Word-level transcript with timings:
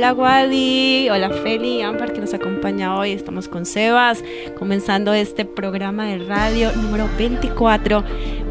Hola 0.00 0.14
Wadi, 0.14 1.10
hola 1.10 1.28
Feli, 1.28 1.82
Ampar 1.82 2.14
que 2.14 2.22
nos 2.22 2.32
acompaña 2.32 2.96
hoy. 2.96 3.12
Estamos 3.12 3.48
con 3.48 3.66
Sebas, 3.66 4.24
comenzando 4.58 5.12
este 5.12 5.44
programa 5.44 6.06
de 6.06 6.24
radio 6.24 6.72
número 6.74 7.06
24. 7.18 8.02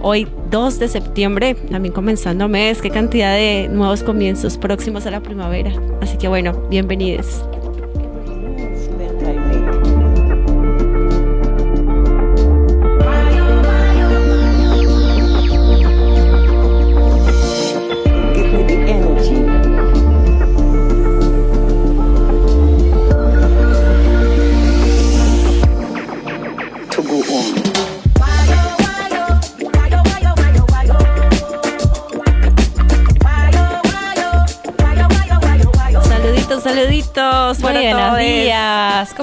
Hoy 0.04 0.27
2 0.51 0.77
de 0.77 0.88
septiembre, 0.88 1.55
también 1.55 1.91
comenzando 1.91 2.47
mes. 2.47 2.83
Qué 2.83 2.91
cantidad 2.91 3.33
de 3.33 3.67
nuevos 3.67 4.03
comienzos 4.03 4.60
próximos 4.60 5.07
a 5.07 5.10
la 5.10 5.21
primavera. 5.21 5.74
Así 6.01 6.20
que 6.20 6.28
bueno, 6.28 6.53
bienvenidos. 6.70 7.43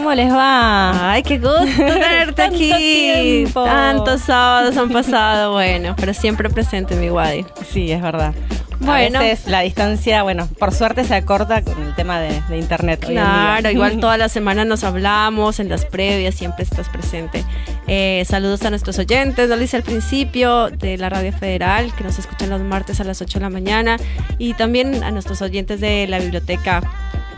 ¿Cómo 0.06 0.14
les 0.14 0.32
va? 0.32 1.14
Ay, 1.14 1.24
qué 1.24 1.38
gusto 1.38 1.66
tenerte 1.76 2.40
aquí. 2.40 3.44
Tantos 3.52 4.20
sábados 4.20 4.76
han 4.76 4.88
pasado, 4.90 5.54
bueno, 5.54 5.96
pero 5.98 6.14
siempre 6.14 6.48
presente 6.48 6.94
mi 6.94 7.10
Wadi. 7.10 7.44
Sí, 7.72 7.90
es 7.90 8.00
verdad. 8.00 8.32
Bueno, 8.78 9.18
a 9.18 9.22
veces 9.22 9.48
la 9.48 9.62
distancia, 9.62 10.22
bueno, 10.22 10.48
por 10.60 10.72
suerte 10.72 11.02
se 11.02 11.16
acorta 11.16 11.62
con 11.62 11.82
el 11.82 11.92
tema 11.96 12.20
de, 12.20 12.40
internet. 12.56 13.04
Claro, 13.04 13.68
igual 13.68 13.98
toda 14.00 14.16
la 14.16 14.28
semana 14.28 14.64
nos 14.64 14.84
hablamos, 14.84 15.58
en 15.58 15.68
las 15.68 15.84
previas 15.84 16.36
siempre 16.36 16.62
estás 16.62 16.88
presente. 16.88 17.44
Eh, 17.88 18.24
saludos 18.28 18.62
a 18.62 18.70
nuestros 18.70 19.00
oyentes, 19.00 19.48
lo 19.48 19.60
hice 19.60 19.76
al 19.76 19.82
principio 19.82 20.70
de 20.70 20.98
la 20.98 21.08
Radio 21.08 21.32
Federal, 21.32 21.92
que 21.96 22.04
nos 22.04 22.20
escuchan 22.20 22.50
los 22.50 22.60
martes 22.60 23.00
a 23.00 23.04
las 23.04 23.20
8 23.20 23.40
de 23.40 23.42
la 23.42 23.50
mañana, 23.50 23.96
y 24.38 24.54
también 24.54 25.02
a 25.02 25.10
nuestros 25.10 25.42
oyentes 25.42 25.80
de 25.80 26.06
la 26.06 26.20
biblioteca 26.20 26.80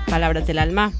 Palabras 0.08 0.46
del 0.46 0.58
Alma. 0.58 0.92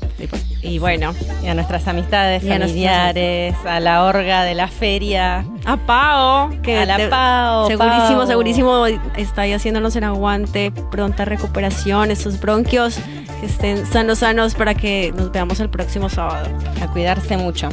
Y 0.63 0.79
bueno. 0.79 1.15
Y 1.43 1.49
a 1.49 1.55
nuestras 1.55 1.87
amistades 1.87 2.43
familiares, 2.43 3.55
a, 3.65 3.81
la 3.81 4.05
orga 4.05 4.45
de 4.45 4.55
la 4.55 4.69
feria. 4.69 5.45
A 5.65 5.77
Pao, 5.77 6.51
que 6.63 6.79
a 6.79 6.87
la 6.87 7.09
Pao. 7.09 7.69
Segurísimo, 7.69 8.27
segurísimo 8.27 8.87
está 9.17 9.43
ahí 9.43 9.53
haciéndonos 9.53 9.97
en 9.97 10.05
aguante, 10.05 10.73
pronta 10.91 11.25
recuperación, 11.25 12.11
esos 12.11 12.41
bronquios 12.41 12.99
que 13.41 13.47
estén 13.47 13.87
sanos, 13.87 14.19
sanos 14.19 14.55
para 14.55 14.75
que 14.75 15.13
nos 15.17 15.31
veamos 15.31 15.61
el 15.61 15.71
próximo 15.71 16.09
sábado. 16.09 16.49
A 16.83 16.89
cuidarse 16.89 17.37
mucho. 17.37 17.69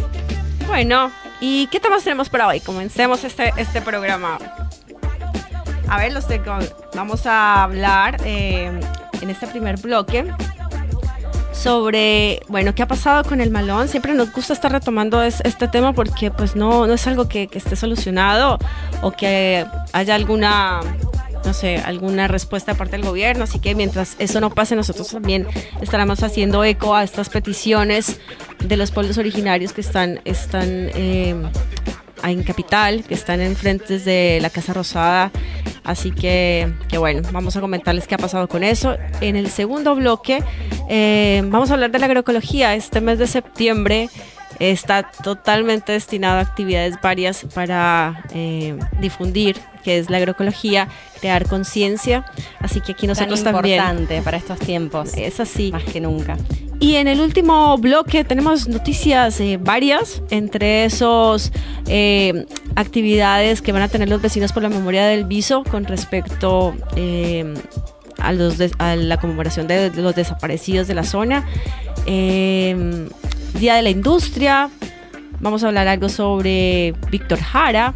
Bueno, 0.67 1.11
¿y 1.41 1.67
qué 1.67 1.79
temas 1.79 2.03
tenemos 2.03 2.29
para 2.29 2.47
hoy? 2.47 2.59
Comencemos 2.59 3.23
este, 3.23 3.53
este 3.57 3.81
programa. 3.81 4.37
A 5.87 5.97
ver, 5.97 6.13
los 6.13 6.27
tengo. 6.27 6.57
Vamos 6.95 7.25
a 7.25 7.63
hablar 7.63 8.17
eh, 8.25 8.71
en 9.21 9.29
este 9.29 9.47
primer 9.47 9.79
bloque 9.79 10.25
sobre, 11.55 12.41
bueno, 12.47 12.75
qué 12.75 12.83
ha 12.83 12.87
pasado 12.87 13.23
con 13.23 13.41
el 13.41 13.49
malón. 13.49 13.87
Siempre 13.87 14.13
nos 14.13 14.31
gusta 14.31 14.53
estar 14.53 14.71
retomando 14.71 15.23
este 15.23 15.67
tema 15.67 15.93
porque 15.93 16.29
pues 16.31 16.55
no, 16.55 16.85
no 16.85 16.93
es 16.93 17.07
algo 17.07 17.27
que, 17.27 17.49
esté 17.53 17.75
solucionado 17.75 18.59
o 19.01 19.11
que 19.11 19.65
haya 19.93 20.15
alguna 20.15 20.81
no 21.45 21.53
sé, 21.53 21.77
alguna 21.77 22.27
respuesta 22.27 22.71
de 22.71 22.77
parte 22.77 22.97
del 22.97 23.05
gobierno. 23.05 23.43
Así 23.43 23.59
que 23.59 23.75
mientras 23.75 24.15
eso 24.17 24.41
no 24.41 24.49
pase, 24.49 24.75
nosotros 24.75 25.07
también 25.09 25.47
estaremos 25.79 26.23
haciendo 26.23 26.63
eco 26.63 26.95
a 26.95 27.03
estas 27.03 27.29
peticiones 27.29 28.19
de 28.63 28.77
los 28.77 28.91
pueblos 28.91 29.19
originarios 29.19 29.71
que 29.71 29.81
están, 29.81 30.21
están 30.25 30.89
eh, 30.95 31.35
en 32.31 32.43
Capital, 32.43 33.03
que 33.03 33.13
están 33.13 33.41
en 33.41 33.55
frentes 33.55 34.05
de 34.05 34.39
la 34.41 34.49
Casa 34.49 34.73
Rosada. 34.73 35.31
Así 35.83 36.11
que, 36.11 36.73
que, 36.89 36.97
bueno, 36.97 37.21
vamos 37.31 37.55
a 37.55 37.61
comentarles 37.61 38.07
qué 38.07 38.15
ha 38.15 38.17
pasado 38.17 38.47
con 38.47 38.63
eso. 38.63 38.97
En 39.21 39.35
el 39.35 39.49
segundo 39.49 39.95
bloque 39.95 40.43
eh, 40.89 41.43
vamos 41.45 41.69
a 41.69 41.75
hablar 41.75 41.91
de 41.91 41.99
la 41.99 42.07
agroecología. 42.07 42.73
Este 42.75 43.01
mes 43.01 43.19
de 43.19 43.27
septiembre 43.27 44.09
está 44.59 45.11
totalmente 45.11 45.91
destinado 45.91 46.39
a 46.39 46.41
actividades 46.41 46.95
varias 47.01 47.45
para 47.53 48.23
eh, 48.33 48.77
difundir 48.99 49.57
que 49.85 49.99
es 49.99 50.09
la 50.09 50.17
agroecología, 50.17 50.87
crear 51.21 51.47
conciencia. 51.47 52.25
Así 52.59 52.81
que 52.81 52.93
aquí 52.93 53.05
nosotros 53.05 53.43
Tan 53.43 53.53
también. 53.53 53.79
importante 53.79 54.21
para 54.23 54.37
estos 54.37 54.57
tiempos. 54.57 55.13
Es 55.15 55.39
así. 55.39 55.71
Más 55.71 55.83
que 55.83 56.01
nunca. 56.01 56.37
Y 56.79 56.95
en 56.95 57.07
el 57.07 57.21
último 57.21 57.77
bloque 57.77 58.23
tenemos 58.23 58.67
noticias 58.67 59.39
eh, 59.39 59.57
varias, 59.61 60.23
entre 60.31 60.85
esos 60.85 61.51
eh, 61.87 62.45
actividades 62.75 63.61
que 63.61 63.71
van 63.71 63.83
a 63.83 63.87
tener 63.87 64.09
los 64.09 64.21
vecinos 64.21 64.51
por 64.51 64.63
la 64.63 64.69
memoria 64.69 65.05
del 65.05 65.23
viso 65.23 65.63
con 65.63 65.85
respecto 65.85 66.73
eh, 66.95 67.53
a, 68.17 68.33
los 68.33 68.55
a 68.79 68.95
la 68.95 69.17
conmemoración 69.17 69.67
de 69.67 69.91
los 69.95 70.15
desaparecidos 70.15 70.87
de 70.87 70.95
la 70.95 71.03
zona. 71.03 71.45
Día 72.05 73.75
de 73.75 73.81
la 73.81 73.89
Industria. 73.89 74.69
Vamos 75.39 75.63
a 75.63 75.67
hablar 75.67 75.87
algo 75.87 76.09
sobre 76.09 76.93
Víctor 77.11 77.39
Jara, 77.39 77.93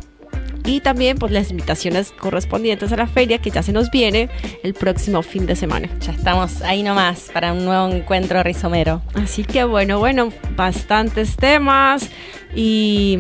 y 0.66 0.82
también 0.82 1.18
pues 1.18 1.32
las 1.32 1.52
invitaciones 1.52 2.12
correspondientes 2.12 2.92
a 2.92 2.98
la 2.98 3.08
feria 3.08 3.40
que 3.40 3.50
ya 3.50 3.64
se 3.64 3.72
nos 3.72 3.90
viene 3.92 4.30
el 4.64 4.74
próximo 4.74 5.22
fin 5.22 5.46
de 5.46 5.56
semana. 5.56 5.90
Ya 6.02 6.12
estamos 6.12 6.62
ahí 6.62 6.84
nomás 6.84 7.30
para 7.34 7.54
un 7.54 7.66
nuevo 7.66 7.90
encuentro 7.90 8.42
rizomero. 8.44 9.02
Así 9.14 9.44
que 9.44 9.64
bueno, 9.64 10.00
bueno, 10.00 10.32
bastantes 10.56 11.36
temas 11.36 12.10
y 12.56 13.18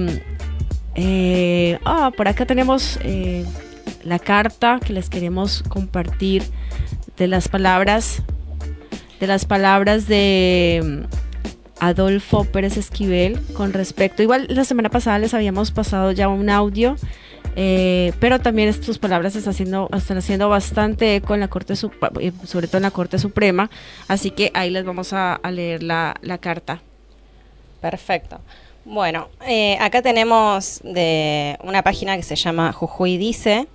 eh, 0.95 1.79
ah, 1.85 2.11
por 2.15 2.27
acá 2.27 2.45
tenemos 2.45 2.99
eh, 3.03 3.45
la 4.03 4.19
carta 4.19 4.79
que 4.83 4.93
les 4.93 5.09
queremos 5.09 5.63
compartir 5.63 6.43
de 7.17 7.27
las 7.27 7.47
palabras 7.47 8.21
de 9.19 9.27
las 9.27 9.45
palabras 9.45 10.07
de 10.07 11.05
Adolfo 11.79 12.45
Pérez 12.45 12.77
Esquivel 12.77 13.39
con 13.53 13.73
respecto, 13.73 14.23
igual 14.23 14.47
la 14.49 14.63
semana 14.63 14.89
pasada 14.89 15.19
les 15.19 15.33
habíamos 15.33 15.71
pasado 15.71 16.11
ya 16.11 16.29
un 16.29 16.49
audio 16.49 16.95
eh, 17.61 18.13
pero 18.21 18.39
también 18.39 18.73
tus 18.79 18.99
palabras 18.99 19.35
están 19.35 19.51
haciendo, 19.51 19.89
están 19.93 20.17
haciendo 20.17 20.47
bastante 20.47 21.17
eco 21.17 21.33
en 21.33 21.41
la 21.41 21.49
Corte, 21.49 21.73
eh, 21.73 22.31
sobre 22.45 22.67
todo 22.67 22.77
en 22.77 22.83
la 22.83 22.91
Corte 22.91 23.19
Suprema, 23.19 23.69
así 24.07 24.31
que 24.31 24.49
ahí 24.53 24.69
les 24.69 24.85
vamos 24.85 25.11
a, 25.11 25.41
leer 25.51 25.83
la, 25.83 26.15
carta. 26.39 26.81
Perfecto. 27.81 28.39
Bueno, 28.85 29.27
eh, 29.45 29.77
acá 29.81 30.01
tenemos 30.01 30.79
de 30.85 31.57
una 31.61 31.83
página 31.83 32.15
que 32.15 32.23
se 32.23 32.37
llama 32.37 32.71
Jujuy 32.71 33.17
Dice 33.17 33.67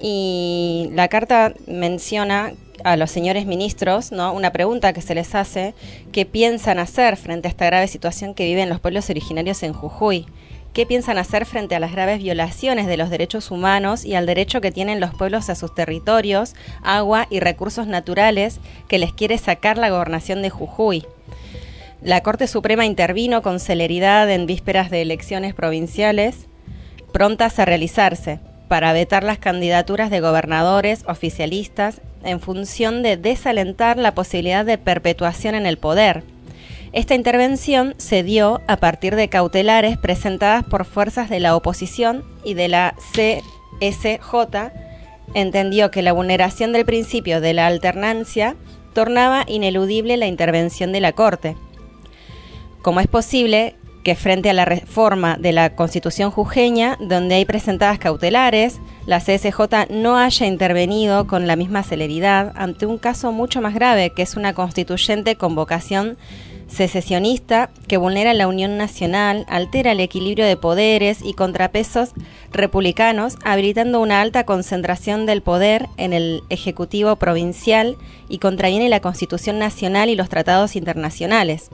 y 0.00 0.88
la 0.94 1.06
carta 1.06 1.54
menciona 1.68 2.52
a 2.82 2.96
los 2.96 3.12
señores 3.12 3.46
ministros, 3.46 4.10
¿no? 4.10 4.32
Una 4.32 4.50
pregunta 4.50 4.92
que 4.92 5.02
se 5.02 5.14
les 5.14 5.36
hace, 5.36 5.74
¿qué 6.10 6.26
piensan 6.26 6.80
hacer 6.80 7.16
frente 7.16 7.46
a 7.46 7.50
esta 7.50 7.66
grave 7.66 7.86
situación 7.86 8.34
que 8.34 8.44
viven 8.44 8.68
los 8.68 8.80
pueblos 8.80 9.08
originarios 9.08 9.62
en 9.62 9.72
Jujuy? 9.72 10.26
Qué 10.72 10.86
piensan 10.86 11.18
hacer 11.18 11.46
frente 11.46 11.74
a 11.74 11.80
las 11.80 11.92
graves 11.92 12.18
violaciones 12.18 12.86
de 12.86 12.96
los 12.96 13.10
derechos 13.10 13.50
humanos 13.50 14.04
y 14.04 14.14
al 14.14 14.26
derecho 14.26 14.60
que 14.60 14.72
tienen 14.72 15.00
los 15.00 15.14
pueblos 15.14 15.50
a 15.50 15.54
sus 15.54 15.74
territorios, 15.74 16.54
agua 16.82 17.26
y 17.30 17.40
recursos 17.40 17.86
naturales 17.86 18.60
que 18.88 18.98
les 18.98 19.12
quiere 19.12 19.38
sacar 19.38 19.78
la 19.78 19.90
gobernación 19.90 20.42
de 20.42 20.50
Jujuy. 20.50 21.04
La 22.02 22.22
Corte 22.22 22.46
Suprema 22.46 22.86
intervino 22.86 23.42
con 23.42 23.60
celeridad 23.60 24.30
en 24.30 24.46
vísperas 24.46 24.90
de 24.90 25.02
elecciones 25.02 25.54
provinciales 25.54 26.46
prontas 27.12 27.58
a 27.58 27.64
realizarse 27.64 28.40
para 28.68 28.92
vetar 28.92 29.24
las 29.24 29.38
candidaturas 29.38 30.10
de 30.10 30.20
gobernadores 30.20 31.02
oficialistas 31.06 32.00
en 32.22 32.40
función 32.40 33.02
de 33.02 33.16
desalentar 33.16 33.98
la 33.98 34.14
posibilidad 34.14 34.64
de 34.64 34.78
perpetuación 34.78 35.56
en 35.56 35.66
el 35.66 35.76
poder 35.76 36.22
esta 36.92 37.14
intervención 37.14 37.94
se 37.98 38.22
dio 38.22 38.60
a 38.66 38.76
partir 38.78 39.14
de 39.14 39.28
cautelares 39.28 39.96
presentadas 39.96 40.64
por 40.64 40.84
fuerzas 40.84 41.30
de 41.30 41.38
la 41.38 41.54
oposición 41.54 42.24
y 42.42 42.54
de 42.54 42.68
la 42.68 42.94
CSJ 43.12 44.72
entendió 45.34 45.92
que 45.92 46.02
la 46.02 46.12
vulneración 46.12 46.72
del 46.72 46.84
principio 46.84 47.40
de 47.40 47.54
la 47.54 47.68
alternancia 47.68 48.56
tornaba 48.92 49.44
ineludible 49.46 50.16
la 50.16 50.26
intervención 50.26 50.90
de 50.90 51.00
la 51.00 51.12
Corte. 51.12 51.56
Como 52.82 52.98
es 52.98 53.06
posible 53.06 53.76
que 54.02 54.16
frente 54.16 54.50
a 54.50 54.54
la 54.54 54.64
reforma 54.64 55.36
de 55.36 55.52
la 55.52 55.76
Constitución 55.76 56.30
jujeña, 56.30 56.96
donde 57.00 57.36
hay 57.36 57.44
presentadas 57.44 57.98
cautelares, 57.98 58.80
la 59.06 59.20
CSJ 59.20 59.90
no 59.90 60.16
haya 60.16 60.46
intervenido 60.46 61.26
con 61.26 61.46
la 61.46 61.54
misma 61.54 61.82
celeridad 61.82 62.52
ante 62.56 62.86
un 62.86 62.98
caso 62.98 63.30
mucho 63.30 63.60
más 63.60 63.74
grave, 63.74 64.10
que 64.10 64.22
es 64.22 64.36
una 64.36 64.54
constituyente 64.54 65.36
con 65.36 65.54
vocación 65.54 66.16
secesionista 66.70 67.70
que 67.88 67.96
vulnera 67.96 68.32
la 68.34 68.48
unión 68.48 68.76
nacional, 68.76 69.44
altera 69.48 69.92
el 69.92 70.00
equilibrio 70.00 70.46
de 70.46 70.56
poderes 70.56 71.18
y 71.22 71.34
contrapesos 71.34 72.10
republicanos, 72.52 73.36
habilitando 73.44 74.00
una 74.00 74.20
alta 74.20 74.44
concentración 74.44 75.26
del 75.26 75.42
poder 75.42 75.86
en 75.96 76.12
el 76.12 76.42
Ejecutivo 76.48 77.16
provincial 77.16 77.96
y 78.28 78.38
contraviene 78.38 78.88
la 78.88 79.00
Constitución 79.00 79.58
Nacional 79.58 80.08
y 80.08 80.14
los 80.14 80.28
tratados 80.28 80.76
internacionales. 80.76 81.70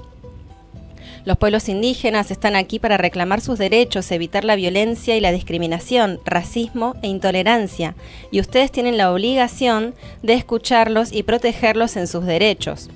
Los 1.24 1.38
pueblos 1.38 1.68
indígenas 1.68 2.30
están 2.30 2.54
aquí 2.54 2.78
para 2.78 2.98
reclamar 2.98 3.40
sus 3.40 3.58
derechos, 3.58 4.12
evitar 4.12 4.44
la 4.44 4.54
violencia 4.54 5.16
y 5.16 5.20
la 5.20 5.32
discriminación, 5.32 6.20
racismo 6.24 6.94
e 7.02 7.08
intolerancia, 7.08 7.96
y 8.30 8.38
ustedes 8.38 8.70
tienen 8.70 8.96
la 8.96 9.12
obligación 9.12 9.94
de 10.22 10.34
escucharlos 10.34 11.12
y 11.12 11.24
protegerlos 11.24 11.96
en 11.96 12.06
sus 12.06 12.24
derechos. 12.24 12.90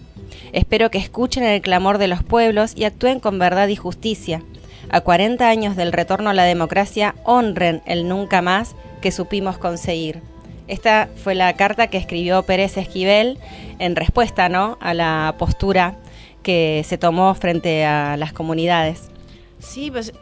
Espero 0.52 0.90
que 0.90 0.98
escuchen 0.98 1.42
el 1.44 1.60
clamor 1.60 1.98
de 1.98 2.08
los 2.08 2.22
pueblos 2.22 2.72
y 2.76 2.84
actúen 2.84 3.20
con 3.20 3.38
verdad 3.38 3.68
y 3.68 3.76
justicia. 3.76 4.42
A 4.90 5.00
40 5.02 5.48
años 5.48 5.76
del 5.76 5.92
retorno 5.92 6.30
a 6.30 6.34
la 6.34 6.44
democracia, 6.44 7.14
honren 7.24 7.82
el 7.86 8.08
nunca 8.08 8.42
más 8.42 8.74
que 9.00 9.12
supimos 9.12 9.58
conseguir. 9.58 10.22
Esta 10.66 11.08
fue 11.22 11.34
la 11.34 11.52
carta 11.54 11.88
que 11.88 11.98
escribió 11.98 12.42
Pérez 12.42 12.76
Esquivel 12.76 13.38
en 13.78 13.96
respuesta 13.96 14.48
¿no? 14.48 14.78
a 14.80 14.94
la 14.94 15.34
postura 15.38 15.96
que 16.42 16.84
se 16.86 16.98
tomó 16.98 17.34
frente 17.34 17.84
a 17.84 18.16
las 18.16 18.32
comunidades. 18.32 19.10
Sí, 19.58 19.90
pues 19.90 20.12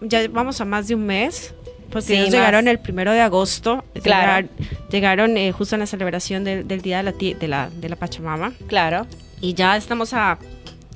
ya 0.00 0.26
vamos 0.28 0.60
a 0.60 0.64
más 0.64 0.88
de 0.88 0.94
un 0.94 1.04
mes 1.04 1.54
porque 1.90 2.14
ellos 2.14 2.30
llegaron 2.30 2.68
el 2.68 2.78
primero 2.78 3.12
de 3.12 3.20
agosto. 3.20 3.84
Claro. 4.02 4.48
Llegaron, 4.90 5.36
eh, 5.36 5.52
justo 5.52 5.76
en 5.76 5.80
la 5.80 5.86
celebración 5.86 6.44
del, 6.44 6.66
Día 6.82 6.98
de 6.98 7.02
la, 7.04 7.12
de, 7.12 7.48
la, 7.48 7.70
de 7.70 7.88
la 7.88 7.96
Pachamama. 7.96 8.52
Claro. 8.66 9.06
Y 9.40 9.54
ya 9.54 9.76
estamos 9.76 10.12
a 10.12 10.38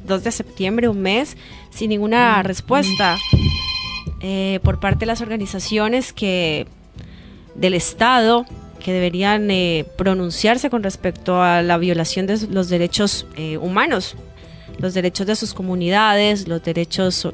2 0.06 0.25
de 0.25 0.32
septiembre, 0.32 0.88
un 0.88 1.00
mes, 1.00 1.37
sin 1.70 1.90
ninguna 1.90 2.42
respuesta 2.42 3.19
eh, 4.20 4.60
por 4.62 4.81
parte 4.81 5.00
de 5.00 5.06
las 5.06 5.20
organizaciones 5.20 6.12
que 6.12 6.66
del 7.54 7.75
Estado 7.75 8.46
que 8.78 8.92
deberían 8.92 9.50
eh, 9.50 9.84
pronunciarse 9.98 10.70
con 10.70 10.82
respecto 10.82 11.42
a 11.42 11.60
la 11.60 11.76
violación 11.76 12.26
de 12.26 12.38
los 12.48 12.70
derechos 12.70 13.26
humanos, 13.60 14.16
los 14.78 14.94
derechos 14.94 15.26
de 15.26 15.37
sus 15.37 15.52
comunidades, 15.52 16.48
los 16.48 16.62
derechos 16.62 17.28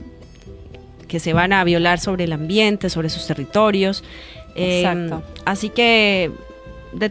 que 1.09 1.21
se 1.21 1.33
van 1.33 1.53
a 1.53 1.65
violar 1.65 1.99
sobre 1.99 2.25
el 2.25 2.33
ambiente, 2.33 2.91
sobre 2.91 3.09
sus 3.09 3.27
territorios. 3.27 4.03
Exacto. 4.55 5.23
Eh, 5.25 5.41
así 5.45 5.69
que 5.69 6.31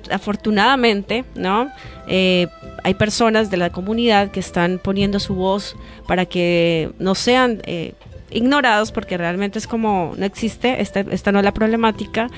afortunadamente, 0.09 1.25
¿no? 1.35 1.69
Eh, 2.07 2.47
hay 2.83 2.93
personas 2.95 3.51
de 3.51 3.57
la 3.57 3.71
comunidad 3.71 4.31
que 4.31 4.39
están 4.39 4.79
poniendo 4.83 5.19
su 5.19 5.35
voz 5.35 5.75
para 6.07 6.25
que 6.25 6.91
no 6.99 7.15
sean 7.15 7.61
eh, 7.65 7.93
ignorados, 8.31 8.91
porque 8.91 9.17
realmente 9.17 9.59
es 9.59 9.67
como 9.67 10.13
no 10.17 10.25
existe, 10.25 10.81
esta, 10.81 11.01
esta 11.01 11.31
no 11.31 11.39
es 11.39 11.45
la 11.45 11.53
problemática, 11.53 12.29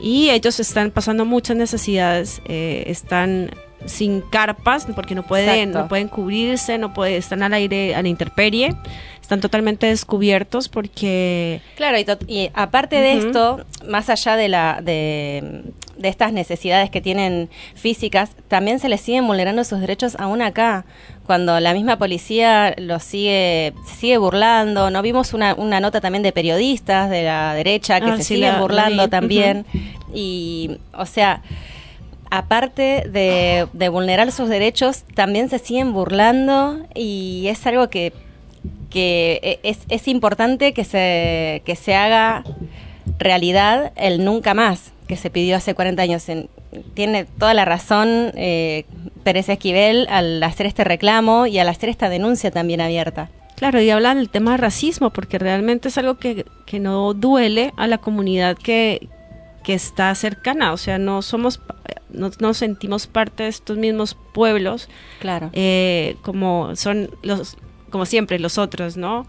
y 0.00 0.30
ellos 0.30 0.60
están 0.60 0.90
pasando 0.90 1.24
muchas 1.24 1.56
necesidades, 1.56 2.42
están 2.46 3.50
sin 3.86 4.20
carpas 4.20 4.86
porque 4.94 5.14
no 5.14 5.22
pueden 5.22 5.72
no 5.72 5.88
pueden 5.88 6.08
cubrirse 6.08 6.78
no 6.78 6.94
pueden 6.94 7.18
están 7.18 7.42
al 7.42 7.52
aire 7.54 7.94
a 7.94 8.02
la 8.02 8.08
intemperie 8.08 8.74
están 9.20 9.40
totalmente 9.40 9.86
descubiertos 9.86 10.68
porque 10.68 11.60
claro 11.76 11.96
y, 12.26 12.50
aparte 12.54 12.96
de 12.96 13.18
esto 13.18 13.64
más 13.88 14.10
allá 14.10 14.36
de 14.36 14.48
la 14.48 14.80
de, 14.82 15.62
de, 15.96 16.08
estas 16.08 16.32
necesidades 16.32 16.90
que 16.90 17.00
tienen 17.00 17.48
físicas 17.74 18.30
también 18.48 18.78
se 18.78 18.88
les 18.88 19.00
siguen 19.00 19.26
vulnerando 19.26 19.64
sus 19.64 19.80
derechos 19.80 20.16
aún 20.18 20.42
acá 20.42 20.84
cuando 21.24 21.58
la 21.58 21.72
misma 21.72 21.96
policía 21.96 22.74
los 22.76 23.02
sigue 23.02 23.72
se 23.86 23.94
sigue 23.94 24.18
burlando. 24.18 24.90
No 24.90 25.02
vimos 25.02 25.32
una, 25.32 25.54
una 25.54 25.80
nota 25.80 26.00
también 26.00 26.22
de 26.22 26.32
periodistas 26.32 27.10
de 27.10 27.24
la 27.24 27.54
derecha 27.54 28.00
que 28.00 28.10
ah, 28.10 28.16
se 28.18 28.24
siguen 28.24 28.58
burlando 28.60 29.08
también. 29.08 29.64
Y 30.12 30.78
o 30.92 31.06
sea 31.06 31.42
aparte 32.30 33.04
de, 33.08 33.88
vulnerar 33.88 34.32
sus 34.32 34.48
derechos, 34.48 35.04
también 35.14 35.48
se 35.48 35.58
siguen 35.58 35.92
burlando 35.92 36.86
y 36.94 37.46
es 37.48 37.66
algo 37.66 37.88
que, 37.88 38.12
que 38.90 39.60
es, 39.62 40.08
importante 40.08 40.72
que 40.72 40.84
se, 40.84 41.62
que 41.64 41.76
se 41.76 41.94
haga 41.94 42.44
realidad 43.18 43.92
el 43.96 44.24
nunca 44.24 44.54
más 44.54 44.92
que 45.06 45.16
se 45.16 45.30
pidió 45.30 45.56
hace 45.56 45.74
40 45.74 46.02
años. 46.02 46.24
tiene 46.94 47.24
toda 47.24 47.54
la 47.54 47.64
razón 47.64 48.32
eh, 48.34 48.84
Pérez 49.22 49.48
Esquivel 49.48 50.06
al 50.08 50.42
hacer 50.42 50.66
este 50.66 50.84
reclamo 50.84 51.46
y 51.46 51.58
al 51.58 51.68
hacer 51.68 51.88
esta 51.88 52.08
denuncia 52.08 52.50
también 52.50 52.80
abierta. 52.80 53.30
Claro, 53.56 53.80
y 53.80 53.88
habla 53.90 54.14
del 54.14 54.30
tema 54.30 54.52
de 54.52 54.56
racismo, 54.56 55.10
porque 55.10 55.38
realmente 55.38 55.88
es 55.88 55.98
algo 55.98 56.16
que, 56.16 56.44
que 56.66 56.80
no 56.80 57.14
duele 57.14 57.72
a 57.76 57.86
la 57.86 57.98
comunidad 57.98 58.56
que, 58.56 59.08
que 59.64 59.74
está 59.74 60.14
cercana, 60.14 60.72
o 60.72 60.76
sea, 60.76 60.98
no 60.98 61.22
somos 61.22 61.60
no 62.10 62.30
nos 62.38 62.58
sentimos 62.58 63.08
parte 63.08 63.42
de 63.42 63.48
estos 63.48 63.76
mismos 63.76 64.16
pueblos, 64.32 64.88
claro, 65.18 65.50
eh, 65.52 66.16
como 66.22 66.76
son 66.76 67.10
los, 67.22 67.56
como 67.90 68.06
siempre 68.06 68.38
los 68.38 68.56
otros, 68.56 68.96
¿no? 68.96 69.26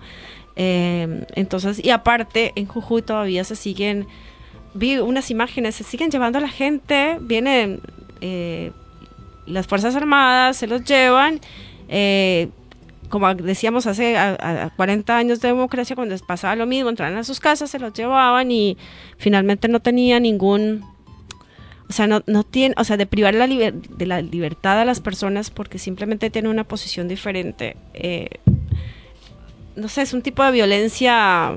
Eh, 0.55 1.25
entonces, 1.35 1.83
y 1.83 1.89
aparte 1.89 2.53
en 2.55 2.67
Jujuy 2.67 3.01
todavía 3.01 3.43
se 3.43 3.55
siguen, 3.55 4.07
vi 4.75 4.97
unas 4.97 5.31
imágenes, 5.31 5.75
se 5.75 5.83
siguen 5.83 6.11
llevando 6.11 6.37
a 6.37 6.41
la 6.41 6.49
gente, 6.49 7.17
vienen 7.21 7.81
eh, 8.21 8.71
las 9.47 9.65
fuerzas 9.65 9.95
armadas, 9.95 10.57
se 10.57 10.67
los 10.67 10.83
llevan. 10.83 11.41
Como 13.15 13.33
decíamos 13.33 13.87
hace 13.87 14.17
a, 14.17 14.73
40 14.75 15.15
años 15.15 15.39
de 15.39 15.47
democracia, 15.47 15.95
cuando 15.95 16.17
pasaba 16.17 16.53
lo 16.57 16.65
mismo, 16.65 16.89
entraban 16.89 17.15
a 17.15 17.23
sus 17.23 17.39
casas, 17.39 17.69
se 17.69 17.79
los 17.79 17.93
llevaban 17.93 18.51
y 18.51 18.77
finalmente 19.17 19.69
no 19.69 19.79
tenía 19.79 20.19
ningún 20.19 20.83
o 21.87 21.93
sea, 21.93 22.07
no, 22.07 22.23
no 22.25 22.43
tiene, 22.43 22.75
o 22.77 22.83
sea, 22.83 22.97
de 22.97 23.05
privar 23.05 23.33
la 23.33 23.47
de 23.47 24.05
la 24.05 24.21
libertad 24.21 24.81
a 24.81 24.83
las 24.83 24.99
personas 24.99 25.49
porque 25.49 25.79
simplemente 25.79 26.29
tienen 26.29 26.51
una 26.51 26.65
posición 26.65 27.07
diferente. 27.07 27.77
Eh, 27.93 28.27
no 29.77 29.87
sé, 29.87 30.01
es 30.01 30.11
un 30.11 30.21
tipo 30.21 30.43
de 30.43 30.51
violencia 30.51 31.53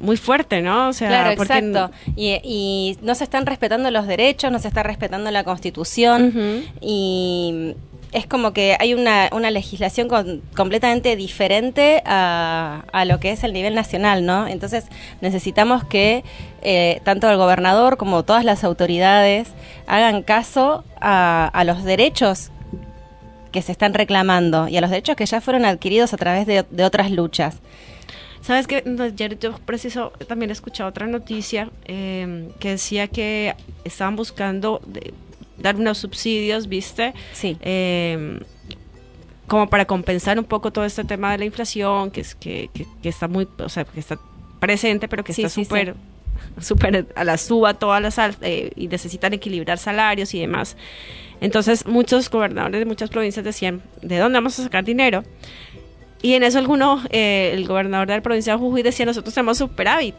muy 0.00 0.18
fuerte, 0.18 0.60
¿no? 0.60 0.88
O 0.88 0.92
sea, 0.92 1.08
claro, 1.08 1.30
exacto. 1.30 1.90
Y, 2.14 2.38
y, 2.44 2.98
no 3.00 3.14
se 3.14 3.24
están 3.24 3.46
respetando 3.46 3.90
los 3.90 4.06
derechos, 4.06 4.52
no 4.52 4.58
se 4.58 4.68
está 4.68 4.82
respetando 4.82 5.30
la 5.30 5.44
Constitución 5.44 6.62
y 6.82 7.74
es 8.12 8.26
como 8.26 8.52
que 8.52 8.76
hay 8.78 8.94
una, 8.94 9.28
una 9.32 9.50
legislación 9.50 10.08
completamente 10.56 11.16
diferente 11.16 12.02
a, 12.06 12.84
a, 12.92 13.04
lo 13.04 13.20
que 13.20 13.32
es 13.32 13.44
el 13.44 13.52
nivel 13.52 13.74
nacional, 13.74 14.24
¿no? 14.24 14.46
Entonces 14.46 14.86
necesitamos 15.20 15.84
que 15.84 16.24
eh, 16.62 17.00
tanto 17.04 17.30
el 17.30 17.36
gobernador 17.36 17.96
como 17.96 18.22
todas 18.24 18.44
las 18.44 18.64
autoridades 18.64 19.48
hagan 19.86 20.22
caso 20.22 20.84
a, 21.00 21.50
a, 21.52 21.64
los 21.64 21.84
derechos 21.84 22.50
que 23.52 23.62
se 23.62 23.72
están 23.72 23.94
reclamando 23.94 24.68
y 24.68 24.76
a 24.76 24.80
los 24.80 24.90
derechos 24.90 25.16
que 25.16 25.26
ya 25.26 25.40
fueron 25.40 25.64
adquiridos 25.64 26.14
a 26.14 26.16
través 26.16 26.46
de, 26.46 26.64
de 26.70 26.84
otras 26.84 27.10
luchas. 27.10 27.60
Sabes 28.40 28.66
que 28.66 28.84
ayer 29.00 29.38
yo 29.38 29.52
preciso 29.58 30.12
también 30.26 30.50
escuché 30.50 30.82
otra 30.82 31.06
noticia 31.06 31.70
eh, 31.84 32.48
que 32.60 32.70
decía 32.70 33.08
que 33.08 33.54
estaban 33.84 34.16
buscando 34.16 34.80
dar 35.58 35.76
unos 35.76 35.98
subsidios, 35.98 36.68
¿viste? 36.68 37.14
Sí. 37.32 37.56
Em, 37.60 38.40
como 39.46 39.68
para 39.68 39.86
compensar 39.86 40.38
un 40.38 40.44
poco 40.44 40.72
todo 40.72 40.84
este 40.84 41.04
tema 41.04 41.32
de 41.32 41.38
la 41.38 41.44
inflación, 41.44 42.10
que, 42.10 42.20
es, 42.20 42.34
que, 42.34 42.70
que, 43.02 43.08
está 43.08 43.28
muy, 43.28 43.48
o 43.58 43.68
sea, 43.68 43.84
que 43.84 43.98
está 43.98 44.18
presente, 44.60 45.08
pero 45.08 45.24
que 45.24 45.32
está 45.32 45.48
súper 45.48 45.94
súper 46.60 47.06
a 47.14 47.24
la 47.24 47.36
suba 47.36 47.74
todas 47.74 48.02
las 48.02 48.36
eh, 48.42 48.70
y 48.76 48.88
necesitan 48.88 49.32
equilibrar 49.32 49.78
salarios 49.78 50.34
y 50.34 50.40
demás. 50.40 50.76
Entonces 51.40 51.86
muchos 51.86 52.30
gobernadores 52.30 52.80
de 52.80 52.84
muchas 52.84 53.10
provincias 53.10 53.44
decían, 53.44 53.82
¿de 54.02 54.18
dónde 54.18 54.38
vamos 54.38 54.58
a 54.58 54.64
sacar 54.64 54.84
dinero? 54.84 55.22
Y 56.20 56.34
en 56.34 56.42
eso 56.42 56.58
alguno, 56.58 57.02
eh, 57.10 57.52
el 57.54 57.66
gobernador 57.66 58.08
de 58.08 58.16
la 58.16 58.22
provincia 58.22 58.54
de 58.54 58.58
Jujuy 58.58 58.82
decía, 58.82 59.06
nosotros 59.06 59.34
tenemos 59.34 59.58
superávit. 59.58 60.16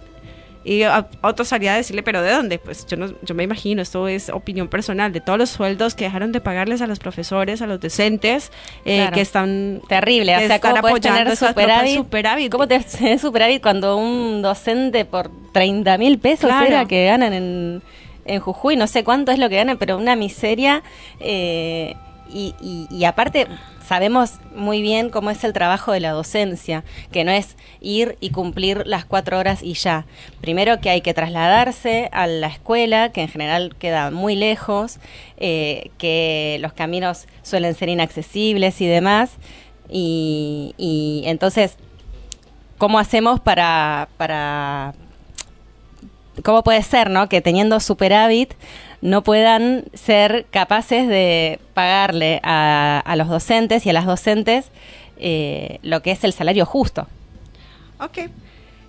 Y 0.70 0.84
a, 0.84 1.08
otro 1.24 1.46
salía 1.46 1.74
a 1.74 1.78
decirle, 1.78 2.04
¿pero 2.04 2.22
de 2.22 2.30
dónde? 2.30 2.60
Pues 2.60 2.86
yo, 2.86 2.96
no, 2.96 3.08
yo 3.24 3.34
me 3.34 3.42
imagino, 3.42 3.82
esto 3.82 4.08
es 4.08 4.30
opinión 4.30 4.68
personal, 4.68 5.12
de 5.12 5.20
todos 5.20 5.40
los 5.40 5.50
sueldos 5.50 5.96
que 5.96 6.04
dejaron 6.04 6.32
de 6.32 6.42
pagarles 6.42 6.84
a 6.84 6.86
los 6.86 7.00
profesores, 7.00 7.64
a 7.64 7.66
los 7.66 7.80
docentes, 7.80 8.52
eh, 8.86 9.10
que 9.12 9.22
están... 9.22 9.82
Terrible, 9.90 10.38
o 10.38 10.48
sea, 10.48 10.60
¿cómo 10.60 10.78
apoyando 10.78 11.36
superávit, 11.36 11.96
superávit? 11.96 12.52
¿Cómo 12.52 12.68
te 12.68 12.84
superávit 13.18 13.64
cuando 13.64 13.98
un 13.98 14.44
docente 14.44 15.06
por 15.06 15.32
30 15.54 15.98
mil 15.98 16.20
pesos 16.20 16.52
era 16.64 16.86
que 16.86 17.08
ganan 17.08 17.34
en, 17.34 17.82
en 18.26 18.40
Jujuy? 18.40 18.76
No 18.76 18.86
sé 18.86 19.04
cuánto 19.04 19.32
es 19.32 19.40
lo 19.40 19.50
que 19.50 19.56
ganan, 19.56 19.80
pero 19.80 19.98
una 19.98 20.16
miseria... 20.16 20.84
Eh, 21.20 21.96
y, 22.32 22.54
y, 22.62 22.88
y, 22.92 23.06
aparte 23.06 23.48
sabemos 23.90 24.34
muy 24.54 24.84
bien 24.84 25.10
cómo 25.10 25.32
es 25.32 25.44
el 25.44 25.52
trabajo 25.52 25.92
de 25.92 26.00
la 26.00 26.12
docencia, 26.12 26.84
que 27.12 27.24
no 27.24 27.32
es 27.32 27.58
ir 27.82 28.18
y 28.20 28.30
cumplir 28.30 28.86
las 28.86 29.04
cuatro 29.04 29.40
horas 29.40 29.64
y 29.64 29.74
ya. 29.74 30.06
Primero 30.42 30.80
que 30.80 30.92
hay 30.92 31.02
que 31.02 31.16
trasladarse 31.16 32.08
a 32.12 32.28
la 32.28 32.46
escuela, 32.46 33.12
que 33.12 33.24
en 33.24 33.30
general 33.30 33.76
queda 33.80 34.12
muy 34.12 34.36
lejos, 34.36 35.00
eh, 35.38 35.90
que 35.98 36.60
los 36.62 36.72
caminos 36.74 37.26
suelen 37.42 37.74
ser 37.74 37.90
inaccesibles 37.90 38.80
y 38.80 38.86
demás. 38.86 39.32
Y, 39.90 41.24
entonces, 41.26 41.76
¿cómo 42.78 43.00
hacemos 43.00 43.40
para, 43.40 44.08
para... 44.18 44.94
¿Cómo 46.44 46.62
puede 46.64 46.84
ser, 46.84 47.10
no? 47.10 47.28
Que 47.28 47.42
teniendo 47.42 47.80
superávit 47.80 48.54
no 49.02 49.24
puedan 49.24 49.86
ser 49.94 50.46
capaces 50.52 51.08
de 51.08 51.60
pagarle 51.74 52.40
a, 52.44 53.02
a 53.06 53.16
los 53.16 53.28
docentes 53.30 53.86
y 53.86 53.90
a 53.90 53.94
las 53.94 54.06
docentes 54.06 54.70
eh, 55.18 55.80
lo 55.84 56.02
que 56.02 56.12
es 56.12 56.24
el 56.24 56.34
salario 56.34 56.66
justo. 56.66 57.08
Ok. 58.00 58.30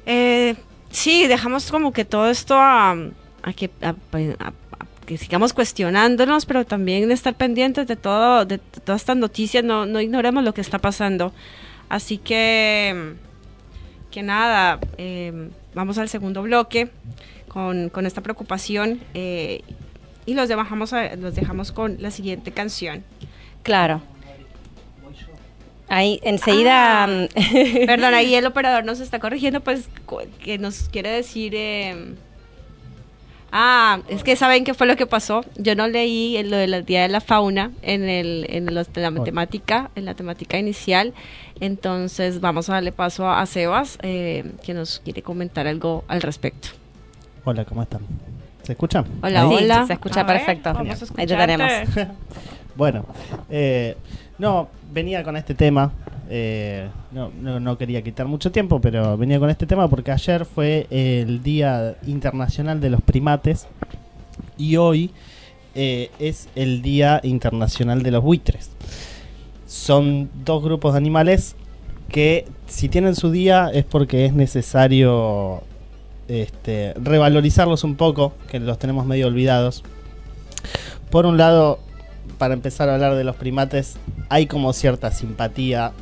Eh, 0.06 0.54
sí, 0.90 1.26
dejamos 1.26 1.70
como 1.70 1.92
que 1.92 2.04
todo 2.04 2.28
esto 2.30 2.56
a, 2.58 2.96
que, 3.56 3.70
a- 3.82 3.94
a- 4.40 4.52
que 5.06 5.16
sigamos 5.18 5.52
cuestionándonos, 5.52 6.46
pero 6.46 6.64
también 6.64 7.10
estar 7.10 7.34
pendientes 7.34 7.86
de 7.88 7.96
todo, 7.96 8.44
de 8.44 8.58
todas 8.58 9.02
estas 9.02 9.16
noticias, 9.16 9.64
no, 9.64 9.84
no 9.86 10.00
ignoremos 10.00 10.44
lo 10.44 10.54
que 10.54 10.60
está 10.60 10.78
pasando. 10.78 11.32
Así 11.88 12.18
que, 12.18 13.14
que 14.12 14.22
nada, 14.22 14.78
eh, 14.98 15.50
vamos 15.74 15.98
al 15.98 16.08
segundo 16.08 16.42
bloque 16.42 16.90
con, 17.48 17.88
con 17.88 18.06
esta 18.06 18.20
preocupación 18.20 19.00
eh, 19.14 19.62
y 20.30 20.34
los 20.34 20.48
dejamos, 20.48 20.92
a- 20.92 21.16
los 21.16 21.34
dejamos 21.34 21.72
con 21.72 21.96
la 22.00 22.10
siguiente 22.12 22.52
canción. 22.52 23.02
Claro. 23.64 24.00
Ahí 25.88 26.20
enseguida... 26.22 27.02
Ah. 27.02 27.06
mm, 27.08 27.86
Perdón, 27.86 28.14
ahí 28.14 28.34
el 28.36 28.46
operador 28.52 28.84
nos 28.84 29.00
está 29.00 29.18
corrigiendo, 29.18 29.60
pues 29.60 29.88
que 30.44 30.56
nos 30.58 30.88
quiere 30.88 31.10
decir... 31.10 31.52
eh, 31.56 32.14
ah, 33.50 33.98
es 34.08 34.22
que 34.22 34.36
saben 34.36 34.62
qué 34.62 34.72
fue 34.74 34.86
lo 34.86 34.94
que 34.96 35.06
pasó. 35.06 35.44
Yo 35.56 35.74
no 35.74 35.88
leí 35.88 36.36
en 36.36 36.50
lo 36.50 36.56
del 36.58 36.84
Día 36.84 37.02
de 37.02 37.08
la 37.08 37.20
Fauna 37.20 37.72
en, 37.82 38.08
el, 38.08 38.46
en 38.50 38.72
los 38.72 38.92
de 38.92 39.00
la 39.00 39.10
matemática, 39.10 39.90
en 39.96 40.04
la 40.04 40.14
temática 40.14 40.58
inicial. 40.58 41.12
Entonces 41.58 42.40
vamos 42.40 42.70
a 42.70 42.74
darle 42.74 42.92
paso 42.92 43.26
a, 43.26 43.40
a 43.40 43.46
Sebas, 43.46 43.98
eh, 44.02 44.44
que 44.64 44.74
nos 44.74 45.00
quiere 45.00 45.22
comentar 45.22 45.66
algo 45.66 46.04
al 46.06 46.22
respecto. 46.22 46.68
Hola, 47.44 47.64
¿cómo 47.64 47.82
están? 47.82 48.02
¿Se 48.70 48.74
escuchan? 48.74 49.04
Hola, 49.20 49.48
hola. 49.48 49.84
se 49.84 49.94
escucha 49.94 50.20
A 50.20 50.22
ver, 50.22 50.36
perfecto. 50.36 50.72
vamos 50.72 50.90
a 50.90 50.92
Ahí 50.92 51.26
te 51.26 51.34
escucharte. 51.34 51.46
tenemos. 51.48 52.08
Bueno, 52.76 53.04
eh, 53.50 53.96
no, 54.38 54.68
venía 54.92 55.24
con 55.24 55.36
este 55.36 55.54
tema. 55.56 55.90
eh, 56.30 56.88
no, 57.10 57.32
no, 57.42 57.58
no 57.58 57.76
quería 57.76 58.00
quitar 58.00 58.26
mucho 58.28 58.52
tiempo, 58.52 58.80
pero 58.80 59.16
venía 59.18 59.40
con 59.40 59.50
este 59.50 59.66
tema 59.66 59.88
porque 59.88 60.12
ayer 60.12 60.44
fue 60.44 60.86
el 60.88 61.42
Día 61.42 61.96
Internacional 62.06 62.80
de 62.80 62.90
los 62.90 63.02
Primates 63.02 63.66
y 64.56 64.76
hoy 64.76 65.10
eh, 65.74 66.12
es 66.20 66.48
el 66.54 66.80
Día 66.80 67.18
Internacional 67.24 68.04
de 68.04 68.12
los 68.12 68.22
Buitres. 68.22 68.70
Son 69.66 70.30
dos 70.44 70.62
grupos 70.62 70.92
de 70.92 70.98
animales 70.98 71.56
que 72.08 72.46
si 72.68 72.88
tienen 72.88 73.16
su 73.16 73.32
día 73.32 73.68
es 73.74 73.84
porque 73.84 74.26
es 74.26 74.32
necesario 74.32 75.64
este, 76.30 76.94
revalorizarlos 76.94 77.82
un 77.84 77.96
poco, 77.96 78.32
que 78.48 78.60
los 78.60 78.78
tenemos 78.78 79.04
medio 79.04 79.26
olvidados. 79.26 79.82
Por 81.10 81.26
un 81.26 81.36
lado, 81.36 81.80
para 82.38 82.54
empezar 82.54 82.88
a 82.88 82.94
hablar 82.94 83.16
de 83.16 83.24
los 83.24 83.34
primates, 83.36 83.96
hay 84.28 84.46
como 84.46 84.72
cierta 84.72 85.10
simpatía 85.10 85.92